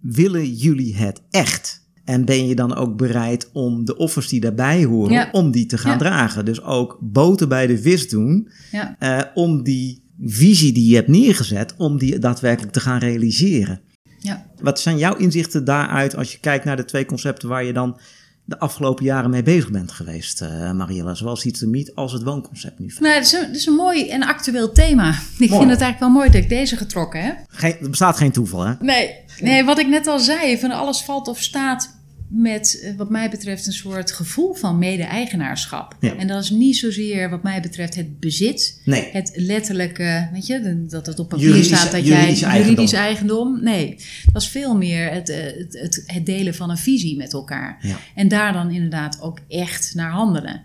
willen 0.00 0.52
jullie 0.52 0.96
het 0.96 1.22
echt? 1.30 1.84
En 2.06 2.24
ben 2.24 2.46
je 2.46 2.54
dan 2.54 2.74
ook 2.74 2.96
bereid 2.96 3.50
om 3.52 3.84
de 3.84 3.96
offers 3.96 4.28
die 4.28 4.40
daarbij 4.40 4.84
horen, 4.84 5.28
om 5.32 5.50
die 5.50 5.66
te 5.66 5.78
gaan 5.78 5.98
dragen? 5.98 6.44
Dus 6.44 6.62
ook 6.62 6.98
boten 7.00 7.48
bij 7.48 7.66
de 7.66 7.78
vis 7.78 8.08
doen, 8.08 8.48
ja. 8.70 8.96
uh, 9.00 9.22
om 9.34 9.62
die 9.62 10.02
visie 10.20 10.72
die 10.72 10.88
je 10.88 10.94
hebt 10.94 11.08
neergezet, 11.08 11.74
om 11.76 11.98
die 11.98 12.18
daadwerkelijk 12.18 12.72
te 12.72 12.80
gaan 12.80 12.98
realiseren. 12.98 13.80
Ja. 14.18 14.46
Wat 14.60 14.80
zijn 14.80 14.98
jouw 14.98 15.16
inzichten 15.16 15.64
daaruit 15.64 16.16
als 16.16 16.32
je 16.32 16.38
kijkt 16.38 16.64
naar 16.64 16.76
de 16.76 16.84
twee 16.84 17.04
concepten 17.04 17.48
waar 17.48 17.64
je 17.64 17.72
dan 17.72 17.98
de 18.44 18.58
afgelopen 18.58 19.04
jaren 19.04 19.30
mee 19.30 19.42
bezig 19.42 19.70
bent 19.70 19.92
geweest, 19.92 20.42
uh, 20.42 20.72
Mariella? 20.72 21.14
Zowel 21.14 21.36
Seeds 21.36 21.60
to 21.60 21.68
Meet 21.68 21.94
als 21.94 22.12
het 22.12 22.22
woonconcept 22.22 22.78
nu. 22.78 22.94
Nou, 22.98 23.14
dat, 23.14 23.24
is 23.24 23.32
een, 23.32 23.46
dat 23.46 23.56
is 23.56 23.66
een 23.66 23.74
mooi 23.74 24.08
en 24.08 24.22
actueel 24.22 24.72
thema. 24.72 25.08
Ik 25.38 25.48
vind 25.48 25.50
het 25.50 25.80
eigenlijk 25.80 25.98
wel 25.98 26.10
mooi 26.10 26.30
dat 26.30 26.42
ik 26.42 26.48
deze 26.48 26.76
getrokken 26.76 27.24
heb. 27.24 27.36
Geen, 27.48 27.76
er 27.80 27.90
bestaat 27.90 28.16
geen 28.16 28.32
toeval, 28.32 28.66
hè? 28.66 28.74
Nee, 28.80 29.14
nee, 29.40 29.64
wat 29.64 29.78
ik 29.78 29.88
net 29.88 30.06
al 30.06 30.18
zei, 30.18 30.58
van 30.58 30.70
alles 30.70 31.02
valt 31.02 31.28
of 31.28 31.42
staat 31.42 31.95
met, 32.28 32.80
eh, 32.82 32.96
wat 32.96 33.10
mij 33.10 33.30
betreft, 33.30 33.66
een 33.66 33.72
soort 33.72 34.12
gevoel 34.12 34.54
van 34.54 34.78
mede-eigenaarschap. 34.78 35.96
En 36.00 36.26
dat 36.26 36.42
is 36.42 36.50
niet 36.50 36.76
zozeer, 36.76 37.30
wat 37.30 37.42
mij 37.42 37.60
betreft, 37.60 37.94
het 37.94 38.20
bezit. 38.20 38.80
Nee. 38.84 39.08
Het 39.12 39.32
letterlijke, 39.34 40.28
weet 40.32 40.46
je, 40.46 40.84
dat 40.88 41.06
het 41.06 41.18
op 41.18 41.28
papier 41.28 41.64
staat 41.64 41.92
dat 41.92 42.06
jij 42.06 42.34
juridisch 42.34 42.92
eigendom. 42.92 43.62
Nee, 43.62 43.96
dat 44.32 44.42
is 44.42 44.48
veel 44.48 44.76
meer 44.76 45.10
het, 45.10 45.28
eh, 45.28 45.44
het, 45.44 45.78
het, 45.80 46.02
het, 46.06 46.26
delen 46.26 46.54
van 46.54 46.70
een 46.70 46.76
visie 46.76 47.16
met 47.16 47.32
elkaar. 47.32 47.78
Ja. 47.80 47.96
En 48.14 48.28
daar 48.28 48.52
dan 48.52 48.70
inderdaad 48.70 49.20
ook 49.20 49.38
echt 49.48 49.94
naar 49.94 50.10
handelen. 50.10 50.62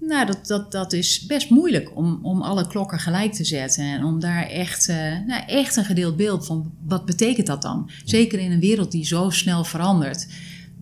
Nou, 0.00 0.26
dat, 0.26 0.46
dat, 0.46 0.72
dat 0.72 0.92
is 0.92 1.26
best 1.26 1.50
moeilijk 1.50 1.96
om, 1.96 2.18
om 2.22 2.42
alle 2.42 2.66
klokken 2.66 2.98
gelijk 2.98 3.32
te 3.32 3.44
zetten. 3.44 3.84
En 3.84 4.04
om 4.04 4.20
daar 4.20 4.46
echt, 4.46 4.88
uh, 4.88 4.96
nou, 5.26 5.42
echt 5.46 5.76
een 5.76 5.84
gedeeld 5.84 6.16
beeld 6.16 6.46
van 6.46 6.72
wat 6.86 7.04
betekent 7.04 7.46
dat 7.46 7.62
dan? 7.62 7.90
Zeker 8.04 8.38
in 8.38 8.52
een 8.52 8.60
wereld 8.60 8.92
die 8.92 9.06
zo 9.06 9.30
snel 9.30 9.64
verandert 9.64 10.26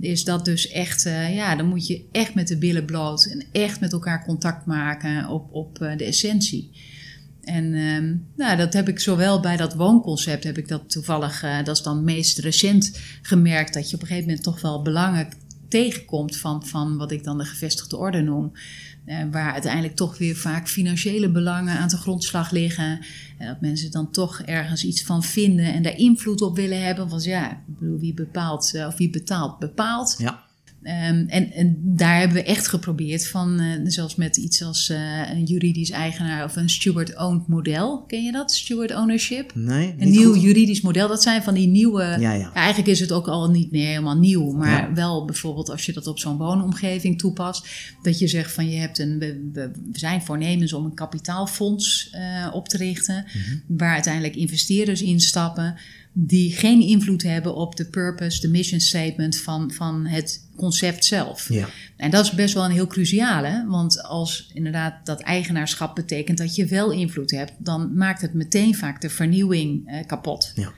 is 0.00 0.24
dat 0.24 0.44
dus 0.44 0.68
echt, 0.68 1.06
uh, 1.06 1.34
ja, 1.34 1.56
dan 1.56 1.66
moet 1.66 1.86
je 1.86 2.04
echt 2.12 2.34
met 2.34 2.48
de 2.48 2.58
billen 2.58 2.84
bloot 2.84 3.24
en 3.24 3.44
echt 3.52 3.80
met 3.80 3.92
elkaar 3.92 4.24
contact 4.24 4.66
maken 4.66 5.28
op, 5.28 5.52
op 5.52 5.78
uh, 5.82 5.96
de 5.96 6.04
essentie. 6.04 6.70
En 7.42 7.64
uh, 7.64 8.14
nou, 8.36 8.56
dat 8.56 8.72
heb 8.72 8.88
ik 8.88 9.00
zowel 9.00 9.40
bij 9.40 9.56
dat 9.56 9.74
woonconcept, 9.74 10.44
heb 10.44 10.58
ik 10.58 10.68
dat 10.68 10.90
toevallig, 10.90 11.44
uh, 11.44 11.64
dat 11.64 11.76
is 11.76 11.82
dan 11.82 12.04
meest 12.04 12.38
recent 12.38 13.00
gemerkt, 13.22 13.74
dat 13.74 13.90
je 13.90 13.96
op 13.96 14.02
een 14.02 14.08
gegeven 14.08 14.28
moment 14.28 14.44
toch 14.44 14.60
wel 14.60 14.82
belangen 14.82 15.28
tegenkomt 15.68 16.36
van, 16.36 16.66
van 16.66 16.96
wat 16.96 17.10
ik 17.10 17.24
dan 17.24 17.38
de 17.38 17.44
gevestigde 17.44 17.96
orde 17.96 18.20
noem. 18.20 18.52
Uh, 19.06 19.22
waar 19.30 19.52
uiteindelijk 19.52 19.96
toch 19.96 20.18
weer 20.18 20.36
vaak 20.36 20.68
financiële 20.68 21.30
belangen 21.30 21.78
aan 21.78 21.88
de 21.88 21.96
grondslag 21.96 22.50
liggen. 22.50 23.00
En 23.38 23.46
dat 23.46 23.60
mensen 23.60 23.90
dan 23.90 24.10
toch 24.10 24.40
ergens 24.40 24.84
iets 24.84 25.02
van 25.02 25.22
vinden 25.22 25.72
en 25.72 25.82
daar 25.82 25.96
invloed 25.96 26.42
op 26.42 26.56
willen 26.56 26.82
hebben. 26.82 27.08
Want 27.08 27.24
ja, 27.24 27.62
wie 27.78 28.14
bepaalt, 28.14 28.72
uh, 28.74 28.86
of 28.86 28.96
wie 28.96 29.10
betaalt, 29.10 29.58
bepaalt. 29.58 30.14
Ja. 30.18 30.45
Ehm, 30.86 31.24
en, 31.28 31.52
en, 31.52 31.76
daar 31.82 32.18
hebben 32.18 32.36
we 32.36 32.42
echt 32.42 32.68
geprobeerd 32.68 33.26
van, 33.26 33.60
uh, 33.60 33.80
zelfs 33.84 34.14
met 34.14 34.36
iets 34.36 34.62
als 34.62 34.88
uh, 34.88 35.30
een 35.30 35.44
juridisch 35.44 35.90
eigenaar 35.90 36.44
of 36.44 36.56
een 36.56 36.70
steward-owned 36.70 37.46
model. 37.46 38.04
Ken 38.06 38.24
je 38.24 38.32
dat? 38.32 38.52
Steward 38.52 38.94
ownership? 38.94 39.54
Nee. 39.54 39.94
Een 39.98 40.10
nieuw 40.10 40.32
goed. 40.32 40.42
juridisch 40.42 40.80
model. 40.80 41.08
Dat 41.08 41.22
zijn 41.22 41.42
van 41.42 41.54
die 41.54 41.66
nieuwe. 41.66 42.02
Ja, 42.02 42.16
ja. 42.18 42.34
Ja, 42.34 42.52
eigenlijk 42.52 42.88
is 42.88 43.00
het 43.00 43.12
ook 43.12 43.28
al 43.28 43.50
niet 43.50 43.70
meer 43.70 43.86
helemaal 43.86 44.16
nieuw, 44.16 44.52
maar 44.52 44.94
wel 44.94 45.24
bijvoorbeeld 45.24 45.70
als 45.70 45.86
je 45.86 45.92
dat 45.92 46.06
op 46.06 46.18
zo'n 46.18 46.36
woonomgeving 46.36 47.18
toepast, 47.18 47.68
dat 48.02 48.18
je 48.18 48.28
zegt 48.28 48.52
van 48.52 48.68
je 48.70 48.78
hebt 48.78 48.98
een. 48.98 49.18
We, 49.18 49.40
we 49.52 49.70
zijn 49.92 50.22
voornemens 50.22 50.72
om 50.72 50.84
een 50.84 50.94
kapitaalfonds 50.94 52.10
uh, 52.14 52.54
op 52.54 52.68
te 52.68 52.76
richten, 52.76 53.24
mm 53.32 53.42
-hmm. 53.42 53.78
waar 53.78 53.92
uiteindelijk 53.92 54.36
investeerders 54.36 55.02
instappen 55.02 55.76
die 56.18 56.52
geen 56.52 56.80
invloed 56.80 57.22
hebben 57.22 57.54
op 57.54 57.76
de 57.76 57.84
purpose, 57.84 58.40
de 58.40 58.48
mission 58.48 58.80
statement 58.80 59.36
van, 59.36 59.70
van 59.70 60.06
het 60.06 60.48
concept 60.56 61.04
zelf. 61.04 61.48
Ja. 61.48 61.68
En 61.96 62.10
dat 62.10 62.24
is 62.24 62.30
best 62.30 62.54
wel 62.54 62.64
een 62.64 62.70
heel 62.70 62.86
cruciale, 62.86 63.64
want 63.68 64.02
als 64.02 64.50
inderdaad 64.54 65.06
dat 65.06 65.20
eigenaarschap 65.20 65.94
betekent 65.94 66.38
dat 66.38 66.54
je 66.54 66.66
wel 66.66 66.90
invloed 66.90 67.30
hebt, 67.30 67.52
dan 67.58 67.96
maakt 67.96 68.20
het 68.20 68.34
meteen 68.34 68.74
vaak 68.74 69.00
de 69.00 69.10
vernieuwing 69.10 69.90
uh, 69.90 70.06
kapot. 70.06 70.52
Ja. 70.54 70.72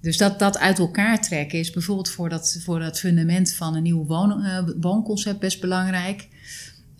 Dus 0.00 0.16
dat, 0.16 0.38
dat 0.38 0.58
uit 0.58 0.78
elkaar 0.78 1.22
trekken 1.22 1.58
is 1.58 1.70
bijvoorbeeld 1.70 2.10
voor 2.10 2.28
dat, 2.28 2.58
voor 2.64 2.78
dat 2.78 2.98
fundament 2.98 3.52
van 3.52 3.74
een 3.74 3.82
nieuw 3.82 4.04
woon, 4.04 4.44
uh, 4.44 4.58
woonconcept 4.80 5.40
best 5.40 5.60
belangrijk. 5.60 6.28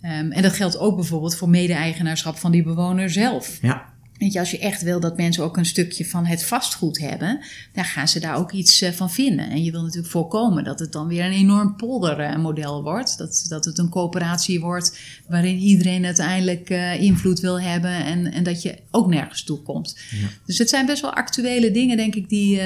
Um, 0.01 0.31
en 0.31 0.41
dat 0.41 0.53
geldt 0.53 0.77
ook 0.77 0.95
bijvoorbeeld 0.95 1.35
voor 1.35 1.49
mede-eigenaarschap 1.49 2.37
van 2.37 2.51
die 2.51 2.63
bewoner 2.63 3.09
zelf. 3.09 3.57
Ja. 3.61 3.92
Weet 4.17 4.33
je, 4.33 4.39
als 4.39 4.51
je 4.51 4.59
echt 4.59 4.81
wil 4.81 4.99
dat 4.99 5.17
mensen 5.17 5.43
ook 5.43 5.57
een 5.57 5.65
stukje 5.65 6.05
van 6.05 6.25
het 6.25 6.43
vastgoed 6.43 6.99
hebben, 6.99 7.39
dan 7.73 7.83
gaan 7.83 8.07
ze 8.07 8.19
daar 8.19 8.35
ook 8.35 8.51
iets 8.51 8.81
uh, 8.81 8.89
van 8.89 9.11
vinden. 9.11 9.49
En 9.49 9.63
je 9.63 9.71
wil 9.71 9.81
natuurlijk 9.81 10.11
voorkomen 10.11 10.63
dat 10.63 10.79
het 10.79 10.91
dan 10.91 11.07
weer 11.07 11.25
een 11.25 11.31
enorm 11.31 11.75
poldermodel 11.75 12.83
wordt. 12.83 13.17
Dat, 13.17 13.45
dat 13.47 13.65
het 13.65 13.77
een 13.77 13.89
coöperatie 13.89 14.59
wordt 14.59 14.99
waarin 15.27 15.57
iedereen 15.57 16.05
uiteindelijk 16.05 16.69
uh, 16.69 17.01
invloed 17.01 17.39
wil 17.39 17.61
hebben 17.61 18.05
en, 18.05 18.31
en 18.31 18.43
dat 18.43 18.61
je 18.61 18.77
ook 18.91 19.07
nergens 19.07 19.43
toe 19.43 19.61
komt. 19.61 19.97
Ja. 20.11 20.27
Dus 20.45 20.57
het 20.57 20.69
zijn 20.69 20.85
best 20.85 21.01
wel 21.01 21.13
actuele 21.13 21.71
dingen, 21.71 21.97
denk 21.97 22.15
ik, 22.15 22.29
die, 22.29 22.61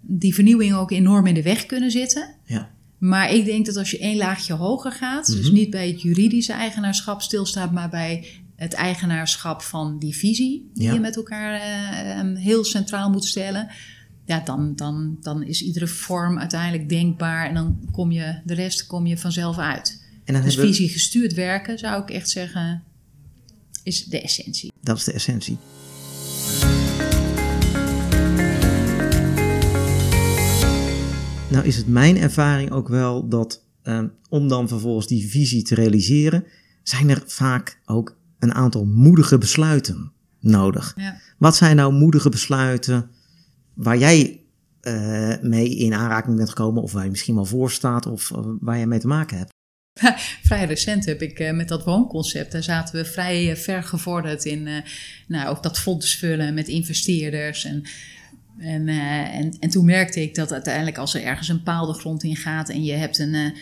die 0.00 0.34
vernieuwing 0.34 0.74
ook 0.74 0.90
enorm 0.90 1.26
in 1.26 1.34
de 1.34 1.42
weg 1.42 1.66
kunnen 1.66 1.90
zitten. 1.90 2.34
Ja. 2.44 2.70
Maar 2.98 3.32
ik 3.32 3.44
denk 3.44 3.66
dat 3.66 3.76
als 3.76 3.90
je 3.90 3.98
één 3.98 4.16
laagje 4.16 4.52
hoger 4.52 4.92
gaat, 4.92 5.28
mm 5.28 5.34
-hmm. 5.34 5.42
dus 5.42 5.52
niet 5.52 5.70
bij 5.70 5.88
het 5.88 6.02
juridische 6.02 6.52
eigenaarschap 6.52 7.22
stilstaat, 7.22 7.72
maar 7.72 7.88
bij 7.88 8.26
het 8.58 8.72
eigenaarschap 8.72 9.62
van 9.62 9.98
die 9.98 10.16
visie 10.16 10.70
die 10.74 10.82
Ja. 10.84 10.92
je 10.92 11.00
met 11.00 11.16
elkaar 11.16 11.60
uh, 12.24 12.36
heel 12.38 12.64
centraal 12.64 13.10
moet 13.10 13.24
stellen. 13.24 13.68
Ja, 14.24 14.40
dan, 14.40 14.72
dan, 14.76 15.16
dan 15.20 15.42
is 15.42 15.62
iedere 15.62 15.86
vorm 15.86 16.38
uiteindelijk 16.38 16.88
denkbaar 16.88 17.48
en 17.48 17.54
dan 17.54 17.88
kom 17.92 18.10
je 18.12 18.40
de 18.44 18.54
rest 18.54 18.86
kom 18.86 19.06
je 19.06 19.18
vanzelf 19.18 19.58
uit. 19.58 20.04
En 20.24 20.34
dan 20.34 20.42
Dus 20.42 20.54
we- 20.54 20.66
visie 20.66 20.88
gestuurd 20.88 21.32
werken 21.34 21.78
zou 21.78 22.02
ik 22.02 22.10
echt 22.10 22.30
zeggen 22.30 22.82
is 23.82 24.04
de 24.04 24.20
essentie. 24.20 24.72
Dat 24.80 24.96
is 24.96 25.04
de 25.04 25.12
essentie. 25.12 25.58
Nou 31.50 31.66
is 31.66 31.76
het 31.76 31.86
mijn 31.88 32.16
ervaring 32.16 32.70
ook 32.70 32.88
wel 32.88 33.28
dat 33.28 33.62
ehm, 33.82 34.06
om 34.28 34.48
dan 34.48 34.68
vervolgens 34.68 35.06
die 35.06 35.28
visie 35.28 35.62
te 35.62 35.74
realiseren, 35.74 36.44
zijn 36.82 37.08
er 37.08 37.22
vaak 37.26 37.80
ook 37.86 38.16
een 38.38 38.54
aantal 38.54 38.84
moedige 38.84 39.38
besluiten 39.38 40.12
nodig. 40.40 40.92
Ja. 40.96 41.20
Wat 41.38 41.56
zijn 41.56 41.76
nou 41.76 41.92
moedige 41.92 42.28
besluiten 42.28 43.10
waar 43.74 43.98
jij 43.98 44.40
eh, 44.80 45.34
mee 45.40 45.76
in 45.76 45.94
aanraking 45.94 46.36
bent 46.36 46.48
gekomen 46.48 46.82
of 46.82 46.92
waar 46.92 47.04
je 47.04 47.10
misschien 47.10 47.34
wel 47.34 47.44
voor 47.44 47.70
staat 47.70 48.06
of 48.06 48.30
eh, 48.30 48.38
waar 48.60 48.78
je 48.78 48.86
mee 48.86 48.98
te 48.98 49.06
maken 49.06 49.38
hebt? 49.38 49.50
Vrij 50.48 50.64
recent 50.64 51.04
heb 51.04 51.22
ik 51.22 51.38
eh, 51.38 51.52
met 51.52 51.68
dat 51.68 51.84
woonconcept, 51.84 52.52
daar 52.52 52.62
zaten 52.62 52.94
we 52.94 53.04
vrij 53.04 53.56
ver 53.56 53.82
gevorderd 53.82 54.44
in 54.44 54.68
nou, 55.26 55.48
ook 55.48 55.62
dat 55.62 55.78
fonds 55.78 56.16
vullen 56.16 56.54
met 56.54 56.68
investeerders. 56.68 57.64
En, 57.64 57.82
en, 58.58 58.88
en, 58.88 59.56
en 59.60 59.68
toen 59.68 59.84
merkte 59.84 60.22
ik 60.22 60.34
dat 60.34 60.52
uiteindelijk 60.52 60.98
als 60.98 61.14
er 61.14 61.22
ergens 61.22 61.48
een 61.48 61.62
paal 61.62 61.86
de 61.86 61.98
grond 61.98 62.22
in 62.22 62.36
gaat 62.36 62.68
en 62.68 62.84
je 62.84 62.92
hebt 62.92 63.18
een, 63.18 63.54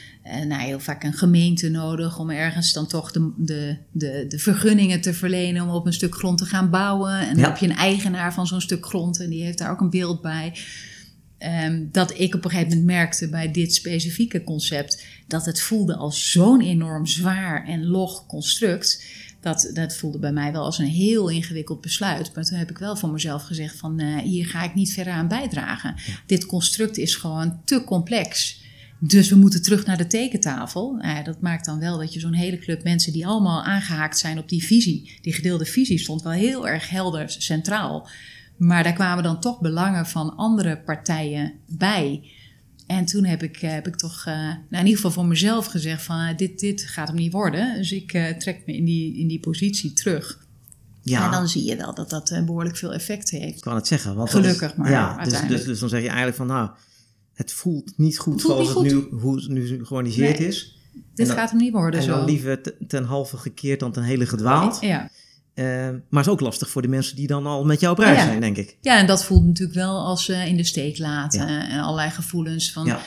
nou, 0.47 0.63
heel 0.63 0.81
vaak 0.81 1.05
een 1.05 1.13
gemeente 1.13 1.69
nodig 1.69 2.19
om 2.19 2.31
ergens 2.31 2.73
dan 2.73 2.87
toch 2.87 3.13
de, 3.13 3.33
de, 3.37 3.77
de, 3.93 4.25
de 4.29 4.39
vergunningen 4.39 5.01
te 5.01 5.15
verlenen 5.15 5.63
om 5.63 5.69
op 5.69 5.87
een 5.87 5.93
stuk 5.93 6.15
grond 6.15 6.39
te 6.39 6.45
gaan 6.45 6.71
bouwen. 6.71 7.19
En 7.19 7.29
dan 7.35 7.39
Ja. 7.39 7.49
heb 7.49 7.57
je 7.57 7.67
een 7.69 7.77
eigenaar 7.77 8.35
van 8.35 8.47
zo'n 8.47 8.61
stuk 8.61 8.87
grond 8.87 9.21
en 9.21 9.31
die 9.31 9.43
heeft 9.45 9.59
daar 9.59 9.71
ook 9.71 9.81
een 9.81 9.91
beeld 9.91 10.21
bij. 10.23 10.53
Ehm, 11.39 11.85
dat 11.93 12.19
ik 12.19 12.35
op 12.35 12.45
een 12.45 12.51
gegeven 12.51 12.71
moment 12.79 12.87
merkte 12.87 13.29
bij 13.29 13.51
dit 13.51 13.75
specifieke 13.75 14.45
concept 14.45 15.05
dat 15.27 15.47
het 15.47 15.61
voelde 15.61 15.97
als 15.97 16.31
zo'n 16.31 16.61
enorm 16.61 17.07
zwaar 17.07 17.67
en 17.67 17.87
log 17.87 18.27
construct. 18.27 19.05
Dat, 19.41 19.71
dat 19.75 19.97
voelde 19.97 20.19
bij 20.19 20.33
mij 20.33 20.53
wel 20.53 20.65
als 20.65 20.79
een 20.79 20.87
heel 20.87 21.29
ingewikkeld 21.29 21.81
besluit. 21.81 22.31
Maar 22.35 22.45
toen 22.45 22.59
heb 22.59 22.71
ik 22.71 22.79
wel 22.79 22.97
voor 22.97 23.11
mezelf 23.11 23.43
gezegd 23.43 23.77
van 23.77 23.99
eh, 24.01 24.17
hier 24.19 24.47
ga 24.47 24.63
ik 24.65 24.75
niet 24.75 24.93
verder 24.93 25.13
aan 25.13 25.29
bijdragen. 25.29 25.95
Dit 26.27 26.47
construct 26.47 26.97
is 26.99 27.15
gewoon 27.15 27.61
te 27.65 27.85
complex. 27.85 28.61
Dus 28.99 29.29
we 29.29 29.37
moeten 29.37 29.63
terug 29.63 29.87
naar 29.87 29.97
de 29.97 30.07
tekentafel. 30.07 30.93
Nou 30.95 31.09
ja, 31.17 31.23
dat 31.23 31.41
maakt 31.41 31.65
dan 31.65 31.79
wel 31.79 31.99
dat 31.99 32.13
je 32.15 32.21
zo'n 32.21 32.33
hele 32.35 32.59
club 32.59 32.83
mensen 32.85 33.13
die 33.13 33.27
allemaal 33.27 33.63
aangehaakt 33.65 34.19
zijn 34.19 34.39
op 34.39 34.49
die 34.49 34.65
visie. 34.65 35.19
Die 35.23 35.33
gedeelde 35.33 35.65
visie 35.65 35.99
stond 35.99 36.23
wel 36.23 36.33
heel 36.33 36.69
erg 36.69 36.89
helder 36.91 37.25
centraal. 37.31 38.09
Maar 38.57 38.83
daar 38.83 38.93
kwamen 38.93 39.25
dan 39.25 39.41
toch 39.41 39.61
belangen 39.61 40.07
van 40.07 40.37
andere 40.37 40.79
partijen 40.79 41.53
bij. 41.69 42.23
En 42.87 43.05
toen 43.05 43.25
heb 43.25 43.43
ik, 43.43 43.57
eh, 43.57 43.71
heb 43.71 43.87
ik 43.87 43.97
toch 43.97 44.25
eh, 44.27 44.35
nou 44.35 44.57
in 44.71 44.79
ieder 44.79 44.95
geval 44.95 45.11
voor 45.11 45.27
mezelf 45.27 45.67
gezegd 45.67 46.03
van 46.03 46.35
dit, 46.37 46.59
dit 46.61 46.83
gaat 46.83 47.09
hem 47.09 47.17
niet 47.17 47.33
worden. 47.33 47.75
Dus 47.77 47.93
ik 47.93 48.13
eh, 48.13 48.37
trek 48.37 48.63
me 48.67 48.77
in 48.77 48.85
die, 48.85 49.17
in 49.19 49.29
die 49.29 49.41
positie 49.41 49.93
terug. 49.93 50.45
Ja, 51.03 51.25
En 51.25 51.31
dan 51.31 51.49
zie 51.49 51.65
je 51.65 51.77
wel 51.77 51.95
dat 51.95 52.11
dat 52.11 52.31
eh, 52.31 52.45
behoorlijk 52.45 52.77
veel 52.77 52.93
effect 52.95 53.31
heeft. 53.31 53.57
ik 53.57 53.61
kan 53.61 53.75
het 53.75 53.87
zeggen. 53.87 54.15
Want 54.15 54.29
is- 54.29 54.35
Gelukkig 54.35 54.77
maar, 54.77 54.91
Ja, 54.91 55.25
dus, 55.25 55.41
dus, 55.49 55.65
dus 55.65 55.79
dan 55.79 55.89
zeg 55.89 56.01
je 56.01 56.07
eigenlijk 56.07 56.37
van 56.37 56.47
nou, 56.47 56.71
het 57.37 57.53
voelt 57.53 57.93
niet 57.97 58.19
goed 58.19 58.33
Het 58.33 58.43
voelt 58.43 58.67
zoals 58.67 58.83
niet 58.83 58.93
het 58.93 59.13
nu, 59.13 59.19
hoe 59.19 59.37
het 59.37 59.49
nu 59.49 59.67
georganiseerd 59.67 60.39
Nee. 60.39 60.49
is. 60.49 60.79
Dit 61.15 61.27
dan- 61.27 61.37
gaat 61.37 61.51
hem 61.51 61.59
niet 61.59 61.73
worden 61.73 62.01
en 62.01 62.07
zo. 62.07 62.17
dan 62.17 62.25
liever 62.25 62.63
te- 62.63 62.77
ten 62.89 63.05
halve 63.05 63.37
gekeerd 63.37 63.81
dan 63.81 63.93
ten 63.93 64.03
hele 64.03 64.27
gedwaald. 64.27 64.81
Ja. 64.81 65.11
Eh, 65.55 65.65
maar 65.65 65.99
het 66.11 66.27
is 66.27 66.29
ook 66.29 66.41
lastig 66.41 66.71
voor 66.71 66.83
de 66.83 66.89
mensen 66.89 67.17
die 67.17 67.27
dan 67.27 67.47
al 67.47 67.65
met 67.65 67.81
jou 67.81 67.93
op 67.93 67.99
reis 67.99 68.19
Ja. 68.19 68.25
zijn, 68.25 68.41
denk 68.41 68.57
ik. 68.57 68.77
ja, 68.81 68.99
en 68.99 69.07
dat 69.07 69.25
voelt 69.25 69.45
natuurlijk 69.47 69.79
wel 69.79 70.05
als 70.05 70.29
eh, 70.29 70.47
in 70.47 70.57
de 70.57 70.65
steek 70.65 70.99
laten. 70.99 71.49
Ja. 71.49 71.69
En 71.69 71.81
allerlei 71.81 72.11
gevoelens 72.11 72.73
van... 72.73 72.87
Ja. 72.87 73.01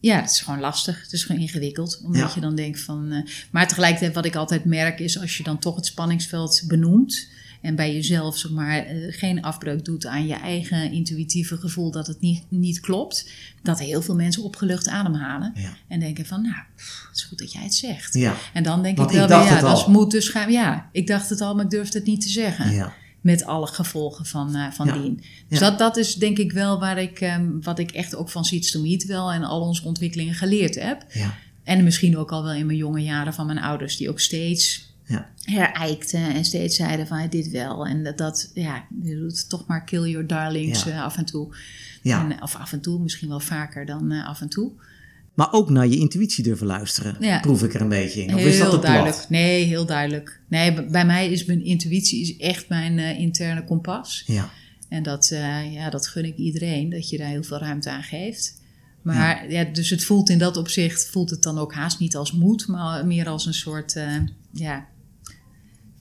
Ja, 0.00 0.20
het 0.20 0.30
is 0.30 0.40
gewoon 0.40 0.60
lastig. 0.60 1.02
Het 1.02 1.12
is 1.12 1.24
gewoon 1.24 1.40
ingewikkeld. 1.40 2.00
Omdat 2.04 2.34
je 2.34 2.40
dan 2.40 2.54
denkt 2.54 2.80
van. 2.80 3.12
eh, 3.12 3.22
maar 3.50 3.68
tegelijkertijd, 3.68 4.14
wat 4.14 4.24
ik 4.24 4.36
altijd 4.36 4.64
merk, 4.64 4.98
is 5.00 5.20
als 5.20 5.36
je 5.36 5.42
dan 5.42 5.58
toch 5.58 5.76
het 5.76 5.86
spanningsveld 5.86 6.64
benoemt. 6.66 7.28
En 7.62 7.74
bij 7.74 7.92
jezelf 7.94 8.38
zeg 8.38 8.50
maar, 8.50 8.78
eh, 8.78 8.94
geen 9.08 9.42
afbreuk 9.42 9.84
doet 9.84 10.06
aan 10.06 10.26
je 10.26 10.34
eigen 10.34 10.92
intuïtieve 10.92 11.56
gevoel 11.56 11.90
dat 11.90 12.06
het 12.06 12.20
niet, 12.20 12.44
niet 12.48 12.80
klopt. 12.80 13.30
Dat 13.62 13.78
heel 13.78 14.02
veel 14.02 14.14
mensen 14.14 14.42
opgelucht 14.42 14.88
ademhalen. 14.88 15.52
Ja. 15.54 15.76
En 15.88 16.00
denken 16.00 16.26
van, 16.26 16.42
nou, 16.42 16.56
pff, 16.76 17.04
het 17.08 17.16
is 17.16 17.22
goed 17.22 17.38
dat 17.38 17.52
jij 17.52 17.62
het 17.62 17.74
zegt. 17.74 18.14
Ja. 18.14 18.34
En 18.52 18.62
dan 18.62 18.82
denk 18.82 18.96
Want 18.96 19.10
ik 19.10 19.16
wel 19.16 19.28
ja, 19.28 19.60
dat 19.60 19.84
al. 19.84 19.90
moed. 19.90 20.10
Dus 20.10 20.28
gaan, 20.28 20.52
ja, 20.52 20.88
ik 20.92 21.06
dacht 21.06 21.28
het 21.30 21.40
al, 21.40 21.54
maar 21.54 21.64
ik 21.64 21.70
durfde 21.70 21.98
het 21.98 22.06
niet 22.06 22.20
te 22.20 22.28
zeggen 22.28 22.70
Ja. 22.72 22.92
met 23.20 23.44
alle 23.44 23.66
gevolgen 23.66 24.26
van, 24.26 24.54
eh, 24.54 24.70
van 24.72 24.86
Ja. 24.86 24.92
dien. 24.98 25.22
Dus 25.48 25.58
Ja. 25.58 25.70
dat, 25.70 25.78
dat 25.78 25.96
is 25.96 26.14
denk 26.14 26.38
ik 26.38 26.52
wel 26.52 26.78
waar 26.78 26.98
ik, 26.98 27.20
ehm, 27.20 27.60
wat 27.60 27.78
ik 27.78 27.90
echt 27.90 28.14
ook 28.14 28.30
van 28.30 28.44
Seeds 28.44 28.70
to 28.70 28.80
Meet 28.80 29.04
wel 29.04 29.32
en 29.32 29.44
al 29.44 29.60
onze 29.60 29.84
ontwikkelingen 29.84 30.34
geleerd 30.34 30.74
heb. 30.74 31.04
Ja. 31.12 31.34
En 31.64 31.84
misschien 31.84 32.16
ook 32.18 32.32
al 32.32 32.42
wel 32.42 32.52
in 32.52 32.66
mijn 32.66 32.78
jonge 32.78 33.02
jaren 33.02 33.34
van 33.34 33.46
mijn 33.46 33.58
ouders, 33.58 33.96
die 33.96 34.08
ook 34.10 34.20
steeds 34.20 34.94
Ja. 35.06 35.30
herijkten 35.42 36.34
en 36.34 36.44
steeds 36.44 36.76
zeiden 36.76 37.06
van 37.06 37.26
dit 37.30 37.50
wel. 37.50 37.86
En 37.86 38.04
dat, 38.04 38.18
dat 38.18 38.50
ja, 38.54 38.84
je 39.02 39.16
doet 39.16 39.48
toch 39.48 39.66
maar 39.66 39.84
kill 39.84 40.10
your 40.10 40.26
darlings 40.26 40.84
Ja. 40.84 40.90
eh, 40.92 41.02
af 41.02 41.16
en 41.16 41.24
toe. 41.24 41.54
Ja. 42.02 42.30
En, 42.30 42.42
of 42.42 42.56
af 42.56 42.72
en 42.72 42.80
toe, 42.80 43.00
misschien 43.00 43.28
wel 43.28 43.40
vaker 43.40 43.86
dan 43.86 44.10
eh, 44.12 44.26
af 44.28 44.40
en 44.40 44.48
toe. 44.48 44.72
Maar 45.34 45.52
ook 45.52 45.70
naar 45.70 45.86
je 45.86 45.96
intuïtie 45.96 46.44
durven 46.44 46.66
luisteren, 46.66 47.16
Ja. 47.20 47.40
proef 47.40 47.62
ik 47.62 47.74
er 47.74 47.80
een 47.80 47.88
beetje 47.88 48.22
in. 48.22 48.34
Of 48.34 48.40
is 48.40 48.58
dat 48.58 48.70
Heel 48.70 48.80
duidelijk. 48.80 49.16
plat? 49.16 49.28
Nee, 49.30 49.64
heel 49.64 49.86
duidelijk. 49.86 50.40
Nee, 50.48 50.84
bij 50.84 51.06
mij 51.06 51.30
is 51.30 51.44
mijn 51.44 51.64
intuïtie 51.64 52.20
is 52.20 52.36
echt 52.36 52.68
mijn 52.68 52.98
eh, 52.98 53.18
interne 53.18 53.64
kompas. 53.64 54.22
Ja. 54.26 54.50
En 54.88 55.02
dat, 55.02 55.30
eh, 55.30 55.72
ja, 55.72 55.90
dat 55.90 56.06
gun 56.08 56.24
ik 56.24 56.36
iedereen, 56.36 56.90
dat 56.90 57.08
je 57.10 57.18
daar 57.18 57.28
heel 57.28 57.42
veel 57.42 57.58
ruimte 57.58 57.90
aan 57.90 58.02
geeft. 58.02 58.60
Maar 59.02 59.50
ja. 59.50 59.64
dus 59.64 59.90
het 59.90 60.04
voelt 60.04 60.28
in 60.30 60.38
dat 60.38 60.56
opzicht, 60.56 61.06
voelt 61.10 61.30
het 61.30 61.42
dan 61.42 61.58
ook 61.58 61.74
haast 61.74 61.98
niet 61.98 62.16
als 62.16 62.32
moed, 62.32 62.66
maar 62.66 63.06
meer 63.06 63.28
als 63.28 63.46
een 63.46 63.54
soort 63.54 63.94
uh, 63.94 64.16
ja, 64.52 64.86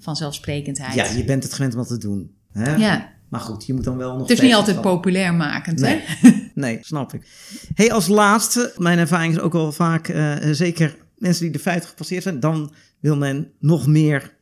vanzelfsprekendheid. 0.06 0.94
ja, 0.94 1.06
je 1.06 1.24
bent 1.24 1.44
het 1.44 1.54
gewend 1.54 1.74
om 1.74 1.80
dat 1.80 1.88
te 1.88 1.98
doen. 1.98 2.32
Hè? 2.52 2.76
Ja. 2.76 3.14
Maar 3.30 3.40
goed, 3.40 3.66
je 3.66 3.74
moet 3.74 3.84
dan 3.84 3.98
wel 3.98 4.12
nog 4.18 4.28
Het 4.28 4.38
is 4.38 4.44
niet 4.44 4.54
altijd 4.54 4.82
populair 4.82 5.34
makend, 5.34 5.80
Nee. 5.80 6.02
hè? 6.06 6.30
Nee, 6.54 6.78
snap 6.82 7.14
ik. 7.14 7.28
Hey, 7.74 7.92
als 7.92 8.08
laatste, 8.08 8.74
mijn 8.78 8.98
ervaring 8.98 9.34
is 9.34 9.40
ook 9.40 9.54
wel 9.54 9.72
vaak, 9.72 10.08
eh, 10.08 10.36
zeker 10.52 10.96
mensen 11.18 11.44
die 11.44 11.52
de 11.52 11.60
50 11.60 11.90
gepasseerd 11.90 12.24
zijn, 12.24 12.40
dan 12.40 12.74
wil 13.00 13.18
men 13.18 13.52
nog 13.60 13.88
meer 13.88 14.34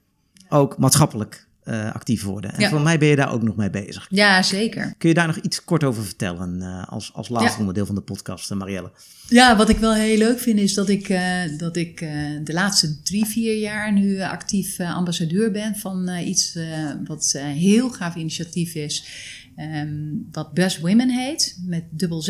ook 0.49 0.77
maatschappelijk 0.77 1.47
eh, 1.65 1.93
actief 1.93 2.23
worden. 2.23 2.53
En 2.53 2.59
Ja. 2.59 2.69
voor 2.69 2.81
mij 2.81 2.97
ben 2.99 3.07
je 3.07 3.15
daar 3.15 3.31
ook 3.33 3.41
nog 3.43 3.55
mee 3.55 3.69
bezig. 3.69 4.07
Ja, 4.09 4.41
zeker. 4.41 4.93
Kun 4.97 5.09
je 5.09 5.15
daar 5.15 5.27
nog 5.27 5.37
iets 5.37 5.63
kort 5.63 5.83
over 5.83 6.03
vertellen 6.03 6.61
eh, 6.61 6.87
als, 6.87 7.11
als 7.13 7.29
laatste 7.29 7.51
Ja. 7.53 7.59
onderdeel 7.59 7.85
van 7.85 7.95
de 7.95 8.01
podcast, 8.01 8.51
eh, 8.51 8.57
Marielle? 8.57 8.91
Ja, 9.29 9.57
wat 9.57 9.69
ik 9.69 9.77
wel 9.77 9.93
heel 9.93 10.17
leuk 10.17 10.39
vind 10.39 10.59
is 10.59 10.73
dat 10.73 10.89
ik, 10.89 11.17
dat 11.57 11.75
ik 11.75 11.99
de 12.43 12.53
laatste 12.53 13.01
drie, 13.01 13.25
vier 13.25 13.57
jaar 13.57 13.93
nu 13.93 14.21
actief 14.21 14.79
ambassadeur 14.79 15.51
ben 15.51 15.75
van 15.75 16.09
iets 16.09 16.57
wat 17.05 17.33
een 17.37 17.45
heel 17.51 17.89
gaaf 17.89 18.15
initiatief 18.15 18.73
is. 18.75 19.05
ehm, 19.55 19.89
wat 20.31 20.53
Buzz 20.53 20.79
Women 20.79 21.09
heet, 21.09 21.57
met 21.65 21.83
dubbel 21.89 22.21
Z. 22.21 22.29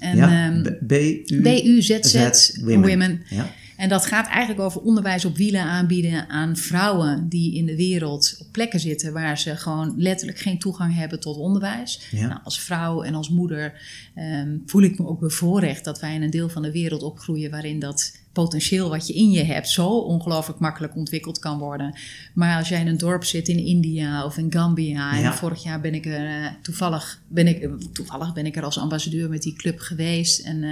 En 0.00 0.16
ja? 0.16 0.48
ehm, 0.50 0.62
B- 0.62 1.42
B-U-Z-Z 1.42 1.98
Z, 2.00 2.56
women. 2.60 2.88
women. 2.88 3.22
Ja. 3.28 3.50
En 3.78 3.88
dat 3.88 4.06
gaat 4.06 4.26
eigenlijk 4.26 4.60
over 4.60 4.80
onderwijs 4.80 5.24
op 5.24 5.36
wielen 5.36 5.62
aanbieden 5.62 6.28
aan 6.28 6.56
vrouwen 6.56 7.28
die 7.28 7.54
in 7.54 7.66
de 7.66 7.76
wereld 7.76 8.36
op 8.40 8.46
plekken 8.52 8.80
zitten 8.80 9.12
waar 9.12 9.38
ze 9.38 9.56
gewoon 9.56 9.94
letterlijk 9.96 10.38
geen 10.38 10.58
toegang 10.58 10.94
hebben 10.94 11.20
tot 11.20 11.36
onderwijs. 11.36 12.00
Ja. 12.10 12.26
Nou, 12.26 12.40
als 12.44 12.60
vrouw 12.60 13.02
en 13.02 13.14
als 13.14 13.28
moeder 13.28 13.80
ehm, 14.14 14.56
voel 14.66 14.82
ik 14.82 14.98
me 14.98 15.06
ook 15.06 15.20
bevoorrecht 15.20 15.84
dat 15.84 16.00
wij 16.00 16.14
in 16.14 16.22
een 16.22 16.30
deel 16.30 16.48
van 16.48 16.62
de 16.62 16.72
wereld 16.72 17.02
opgroeien 17.02 17.50
waarin 17.50 17.78
dat 17.78 18.12
potentieel 18.32 18.88
wat 18.88 19.06
je 19.06 19.14
in 19.14 19.30
je 19.30 19.42
hebt 19.42 19.68
zo 19.68 19.88
ongelooflijk 19.88 20.58
makkelijk 20.58 20.96
ontwikkeld 20.96 21.38
kan 21.38 21.58
worden. 21.58 21.94
Maar 22.34 22.56
als 22.56 22.68
jij 22.68 22.80
in 22.80 22.86
een 22.86 22.98
dorp 22.98 23.24
zit 23.24 23.48
in 23.48 23.58
India 23.58 24.24
of 24.24 24.36
in 24.36 24.52
Gambia 24.52 25.22
en 25.22 25.34
vorig 25.34 25.62
jaar 25.62 25.80
ben 25.80 25.94
ik 25.94 26.06
er 26.06 26.26
eh, 26.26 26.50
toevallig 26.62 27.20
ben 27.28 27.46
ik 27.46 27.62
eh, 27.62 27.70
toevallig 27.92 28.32
ben 28.32 28.46
ik 28.46 28.56
er 28.56 28.64
als 28.64 28.78
ambassadeur 28.78 29.28
met 29.28 29.42
die 29.42 29.56
club 29.56 29.78
geweest 29.78 30.40
en 30.40 30.62
eh, 30.62 30.70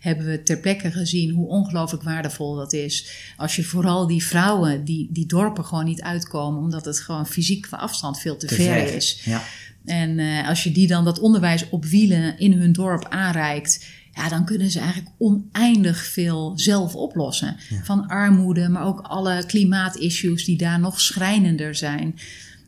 hebben 0.00 0.26
we 0.26 0.42
ter 0.42 0.58
plekke 0.58 0.90
gezien 0.90 1.30
hoe 1.30 1.48
ongelooflijk 1.48 2.02
waardevol 2.02 2.54
dat 2.54 2.72
is. 2.72 3.10
Als 3.36 3.56
je 3.56 3.64
vooral 3.64 4.06
die 4.06 4.24
vrouwen 4.24 4.84
die 4.84 5.08
die 5.10 5.26
dorpen 5.26 5.64
gewoon 5.64 5.84
niet 5.84 6.02
uitkomen 6.02 6.60
omdat 6.62 6.84
het 6.84 7.00
gewoon 7.00 7.26
fysiek 7.26 7.62
qua 7.62 7.76
afstand 7.76 8.20
veel 8.20 8.36
te, 8.36 8.46
Te 8.46 8.54
ver 8.54 8.94
is. 8.94 9.20
Ja. 9.24 9.42
En 9.84 10.44
als 10.46 10.64
je 10.64 10.72
die 10.72 10.86
dan 10.86 11.04
dat 11.04 11.18
onderwijs 11.18 11.68
op 11.68 11.84
wielen 11.84 12.38
in 12.38 12.52
hun 12.52 12.72
dorp 12.72 13.06
aanreikt, 13.08 13.86
ja, 14.16 14.28
dan 14.28 14.44
kunnen 14.44 14.70
ze 14.70 14.78
eigenlijk 14.78 15.10
oneindig 15.18 16.04
veel 16.04 16.52
zelf 16.58 16.94
oplossen. 16.94 17.56
Van 17.82 18.06
armoede, 18.06 18.68
maar 18.68 18.86
ook 18.86 19.00
alle 19.00 19.44
klimaatissues 19.46 20.44
die 20.44 20.56
daar 20.56 20.80
nog 20.80 21.00
schrijnender 21.00 21.74
zijn. 21.74 22.14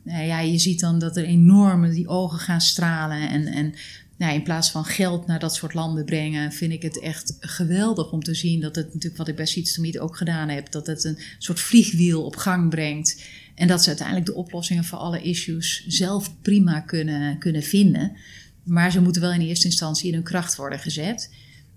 Nou 0.03 0.23
ja, 0.23 0.39
je 0.39 0.57
ziet 0.57 0.79
dan 0.79 0.99
dat 0.99 1.17
er 1.17 1.23
enorm 1.23 1.89
die 1.89 2.07
ogen 2.07 2.39
gaan 2.39 2.61
stralen. 2.61 3.29
En, 3.29 3.45
en 3.45 3.73
nou, 4.17 4.33
in 4.33 4.43
plaats 4.43 4.71
van 4.71 4.85
geld 4.85 5.27
naar 5.27 5.39
dat 5.39 5.55
soort 5.55 5.73
landen 5.73 6.05
brengen, 6.05 6.51
vind 6.51 6.71
ik 6.71 6.81
het 6.81 6.99
echt 6.99 7.37
geweldig 7.39 8.11
om 8.11 8.23
te 8.23 8.33
zien 8.33 8.61
dat 8.61 8.75
het 8.75 8.85
natuurlijk, 8.85 9.17
wat 9.17 9.27
ik 9.27 9.35
bij 9.35 9.45
Seeds 9.45 9.73
to 9.73 9.81
Meet 9.81 9.99
ook 9.99 10.17
gedaan 10.17 10.49
heb, 10.49 10.71
dat 10.71 10.87
het 10.87 11.03
een 11.03 11.19
soort 11.37 11.59
vliegwiel 11.59 12.23
op 12.23 12.35
gang 12.35 12.69
brengt. 12.69 13.23
En 13.55 13.67
dat 13.67 13.81
ze 13.81 13.87
uiteindelijk 13.87 14.27
de 14.27 14.35
oplossingen 14.35 14.83
voor 14.83 14.97
alle 14.97 15.21
issues 15.21 15.85
zelf 15.87 16.41
prima 16.41 16.79
kunnen, 16.79 17.37
kunnen 17.37 17.63
vinden. 17.63 18.17
Maar 18.69 18.91
ze 18.91 19.01
moeten 19.01 19.21
wel 19.21 19.33
in 19.33 19.41
eerste 19.41 19.65
instantie 19.65 20.07
in 20.07 20.13
hun 20.13 20.23
kracht 20.23 20.55
worden 20.55 20.79
gezet. 20.79 21.29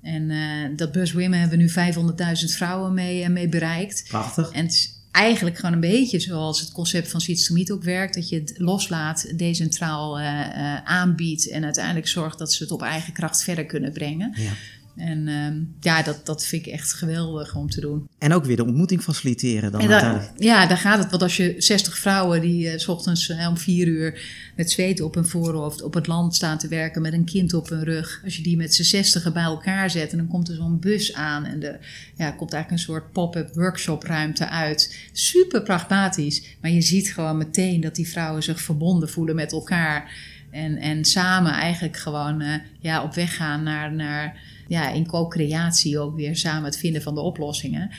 En 0.03 0.31
eh, 0.31 0.77
dat 0.77 0.93
Buzz 0.93 1.13
Women 1.13 1.39
hebben 1.39 1.59
we 1.59 1.65
nu 1.65 1.93
500.000 2.41 2.45
vrouwen 2.45 2.95
mee, 2.95 3.23
eh, 3.23 3.31
mee 3.31 3.49
bereikt. 3.49 4.05
Prachtig. 4.09 4.51
En 4.51 4.65
het 4.65 4.73
is 4.73 5.01
eigenlijk 5.11 5.57
gewoon 5.57 5.73
een 5.73 5.81
beetje 5.81 6.21
zoals 6.21 6.61
het 6.61 6.73
concept 6.73 7.11
van 7.11 7.21
Seeds 7.21 7.47
to 7.47 7.55
Meet 7.55 7.71
ook 7.71 7.83
werkt. 7.83 8.15
Dat 8.15 8.29
je 8.29 8.39
het 8.39 8.55
loslaat, 8.57 9.39
decentraal 9.39 10.19
eh, 10.19 10.77
aanbiedt 10.85 11.49
en 11.49 11.65
uiteindelijk 11.65 12.09
zorgt 12.09 12.39
dat 12.39 12.53
ze 12.53 12.63
het 12.63 12.73
op 12.73 12.83
eigen 12.83 13.13
kracht 13.13 13.43
verder 13.43 13.67
kunnen 13.67 13.93
brengen. 13.93 14.33
Ja. 14.37 14.51
En 14.97 15.29
ehm, 15.29 15.61
ja, 15.81 16.03
dat, 16.03 16.27
dat 16.27 16.47
vind 16.47 16.67
ik 16.67 16.73
echt 16.73 16.93
geweldig 16.93 17.55
om 17.55 17.71
te 17.71 17.81
doen. 17.81 18.09
En 18.19 18.33
ook 18.33 18.45
weer 18.45 18.57
de 18.57 18.65
ontmoeting 18.65 19.03
faciliteren 19.03 19.73
dan 19.73 19.81
En 19.81 19.91
uiteindelijk. 19.91 20.39
daar, 20.39 20.47
ja, 20.47 20.67
daar 20.67 20.77
gaat 20.77 20.99
het. 20.99 21.11
Want 21.11 21.23
als 21.23 21.37
je 21.37 21.55
60 21.59 21.99
vrouwen 21.99 22.41
die 22.41 22.69
eh, 22.69 22.79
s 22.79 22.89
ochtends 22.89 23.29
eh, 23.29 23.49
om 23.49 23.57
vier 23.57 23.87
uur 23.87 24.21
met 24.57 24.71
zweet 24.71 25.01
op 25.01 25.15
hun 25.15 25.27
voorhoofd 25.27 25.83
op 25.83 25.95
het 25.95 26.07
land 26.07 26.35
staan 26.35 26.59
te 26.59 26.69
werken 26.69 27.03
met 27.03 27.13
een 27.13 27.25
kind 27.25 27.55
op 27.55 27.69
hun 27.69 27.85
rug. 27.85 28.21
Als 28.25 28.37
je 28.37 28.43
die 28.43 28.57
met 28.57 28.75
z'n 28.75 28.83
zestigen 28.83 29.33
bij 29.33 29.43
elkaar 29.43 29.91
zet 29.91 30.13
en 30.13 30.19
dan 30.19 30.29
komt 30.29 30.49
er 30.49 30.55
zo'n 30.55 30.81
bus 30.81 31.15
aan 31.15 31.45
en 31.45 31.63
er 31.63 31.79
ja, 32.17 32.31
komt 32.31 32.53
eigenlijk 32.53 32.71
een 32.71 32.93
soort 32.93 33.13
pop-up 33.13 33.55
workshop 33.55 34.03
ruimte 34.05 34.49
uit. 34.49 35.09
Super 35.13 35.63
pragmatisch. 35.63 36.57
Maar 36.61 36.71
je 36.71 36.83
ziet 36.83 37.13
gewoon 37.13 37.37
meteen 37.37 37.81
dat 37.81 37.95
die 37.95 38.09
vrouwen 38.09 38.43
zich 38.43 38.61
verbonden 38.61 39.09
voelen 39.09 39.35
met 39.35 39.53
elkaar. 39.53 40.31
En, 40.53 40.77
en 40.77 41.05
samen 41.05 41.53
eigenlijk 41.53 41.97
gewoon 41.97 42.41
eh, 42.41 42.55
ja, 42.81 43.03
op 43.03 43.15
weg 43.15 43.37
gaan 43.37 43.63
naar, 43.63 43.93
naar 43.93 44.41
ja, 44.73 44.91
in 44.91 45.07
co-creatie 45.07 45.99
ook 45.99 46.17
weer 46.17 46.37
samen 46.37 46.65
het 46.65 46.77
vinden 46.79 47.03
van 47.03 47.15
de 47.15 47.21
oplossingen. 47.21 47.91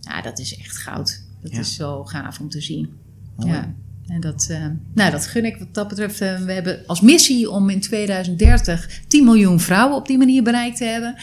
Ja, 0.00 0.22
dat 0.22 0.38
is 0.38 0.56
echt 0.58 0.76
goud. 0.76 1.22
Dat 1.42 1.52
Ja. 1.52 1.58
is 1.58 1.74
zo 1.74 2.04
gaaf 2.04 2.40
om 2.40 2.48
te 2.48 2.60
zien. 2.60 2.90
Mooi. 3.36 3.52
Ja. 3.52 3.74
En 4.06 4.20
dat, 4.20 4.46
eh, 4.50 4.66
nou, 4.94 5.10
dat 5.10 5.26
gun 5.26 5.44
ik 5.44 5.56
wat 5.56 5.74
dat 5.74 5.88
betreft. 5.88 6.20
eh, 6.20 6.38
we 6.40 6.52
hebben 6.52 6.80
als 6.86 7.00
missie 7.00 7.50
om 7.50 7.68
in 7.70 7.80
2030 7.80 9.00
10 9.08 9.24
miljoen 9.24 9.60
vrouwen 9.60 9.96
op 9.96 10.06
die 10.06 10.18
manier 10.18 10.42
bereikt 10.42 10.76
te 10.76 10.84
hebben. 10.84 11.14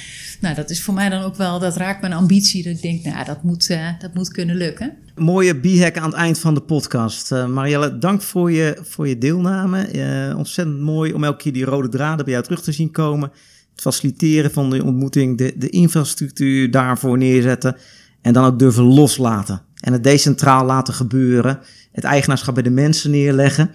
Nou, 0.42 0.56
dat 0.56 0.70
is 0.70 0.82
voor 0.82 0.94
mij 0.94 1.10
dan 1.10 1.22
ook 1.22 1.36
wel, 1.36 1.60
dat 1.60 1.76
raakt 1.78 2.02
mijn 2.02 2.14
ambitie. 2.14 2.64
Dat 2.64 2.74
ik 2.76 2.82
denk, 2.82 3.04
nou, 3.04 3.26
dat 3.26 3.44
moet, 3.44 3.70
eh, 3.70 3.88
dat 4.00 4.14
moet 4.14 4.32
kunnen 4.32 4.56
lukken. 4.56 4.94
Mooie 5.16 5.56
b-hack 5.60 5.98
aan 5.98 6.10
het 6.10 6.14
eind 6.20 6.40
van 6.40 6.54
de 6.54 6.62
podcast. 6.62 7.30
Marielle, 7.32 7.98
dank 7.98 8.22
voor 8.22 8.52
je, 8.52 8.78
voor 8.82 9.08
je 9.08 9.18
deelname. 9.18 10.34
Ontzettend 10.38 10.80
mooi 10.80 11.14
om 11.14 11.24
elke 11.24 11.38
keer 11.44 11.54
die 11.54 11.64
rode 11.66 11.90
draden 11.90 12.24
bij 12.26 12.34
jou 12.34 12.46
terug 12.46 12.62
te 12.62 12.72
zien 12.72 12.92
komen. 12.92 13.32
Faciliteren 13.80 14.52
van 14.52 14.70
de 14.70 14.84
ontmoeting, 14.84 15.38
de, 15.38 15.54
de 15.58 15.70
infrastructuur 15.70 16.72
daarvoor 16.72 17.18
neerzetten. 17.18 17.76
En 18.22 18.34
dan 18.34 18.46
ook 18.46 18.60
durven 18.60 18.84
loslaten. 18.84 19.62
En 19.80 19.94
het 19.94 20.04
decentraal 20.04 20.66
laten 20.66 20.94
gebeuren. 20.94 21.60
Het 21.92 22.04
eigenaarschap 22.04 22.54
bij 22.54 22.64
de 22.64 22.70
mensen 22.70 23.12
neerleggen. 23.12 23.72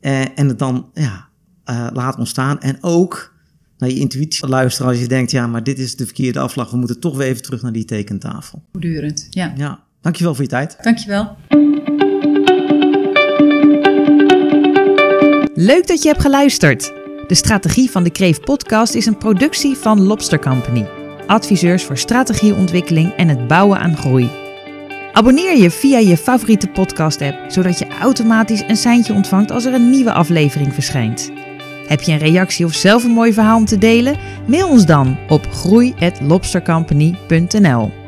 Eh, 0.00 0.20
en 0.38 0.48
het 0.48 0.58
dan 0.58 0.90
ja, 0.94 1.28
eh, 1.64 1.86
laten 1.92 2.18
ontstaan. 2.18 2.60
En 2.60 2.78
ook 2.80 3.34
naar 3.78 3.88
je 3.88 3.98
intuïtie 3.98 4.48
luisteren 4.48 4.90
als 4.90 5.00
je 5.00 5.08
denkt... 5.08 5.30
ja, 5.30 5.46
maar 5.46 5.62
dit 5.62 5.78
is 5.78 5.96
de 5.96 6.04
verkeerde 6.04 6.38
afslag. 6.38 6.70
We 6.70 6.76
moeten 6.76 7.00
toch 7.00 7.16
weer 7.16 7.26
even 7.26 7.42
terug 7.42 7.62
naar 7.62 7.72
die 7.72 7.84
tekentafel. 7.84 8.62
Voortdurend. 8.72 9.26
Ja, 9.30 9.52
Ja, 9.56 9.80
dankjewel 10.00 10.34
voor 10.34 10.44
je 10.44 10.50
tijd. 10.50 10.76
dankjewel. 10.82 11.36
Leuk 15.54 15.86
dat 15.86 16.02
je 16.02 16.08
hebt 16.08 16.20
geluisterd. 16.20 16.92
De 17.26 17.34
Strategie 17.34 17.90
van 17.90 18.02
de 18.02 18.10
Kreef 18.10 18.40
podcast 18.40 18.94
is 18.94 19.06
een 19.06 19.18
productie 19.18 19.76
van 19.76 20.02
Lobster 20.02 20.38
Company. 20.38 20.86
Adviseurs 21.26 21.84
voor 21.84 21.98
strategieontwikkeling 21.98 23.12
en 23.12 23.28
het 23.28 23.46
bouwen 23.46 23.78
aan 23.78 23.96
groei. 23.96 24.30
Abonneer 25.12 25.56
je 25.56 25.70
via 25.70 25.98
je 25.98 26.16
favoriete 26.16 26.68
podcast 26.68 27.22
app, 27.22 27.38
zodat 27.48 27.78
je 27.78 27.86
automatisch 28.00 28.64
een 28.66 28.76
seintje 28.76 29.12
ontvangt 29.12 29.50
als 29.50 29.64
er 29.64 29.74
een 29.74 29.90
nieuwe 29.90 30.12
aflevering 30.12 30.74
verschijnt. 30.74 31.30
Heb 31.86 32.00
je 32.00 32.12
een 32.12 32.18
reactie 32.18 32.64
of 32.64 32.74
zelf 32.74 33.04
een 33.04 33.10
mooi 33.10 33.32
verhaal 33.32 33.56
om 33.56 33.64
te 33.64 33.78
delen? 33.78 34.16
Mail 34.46 34.68
ons 34.68 34.86
dan 34.86 35.16
op 35.28 35.46
groei@lobstercompany.nl. 35.52 38.05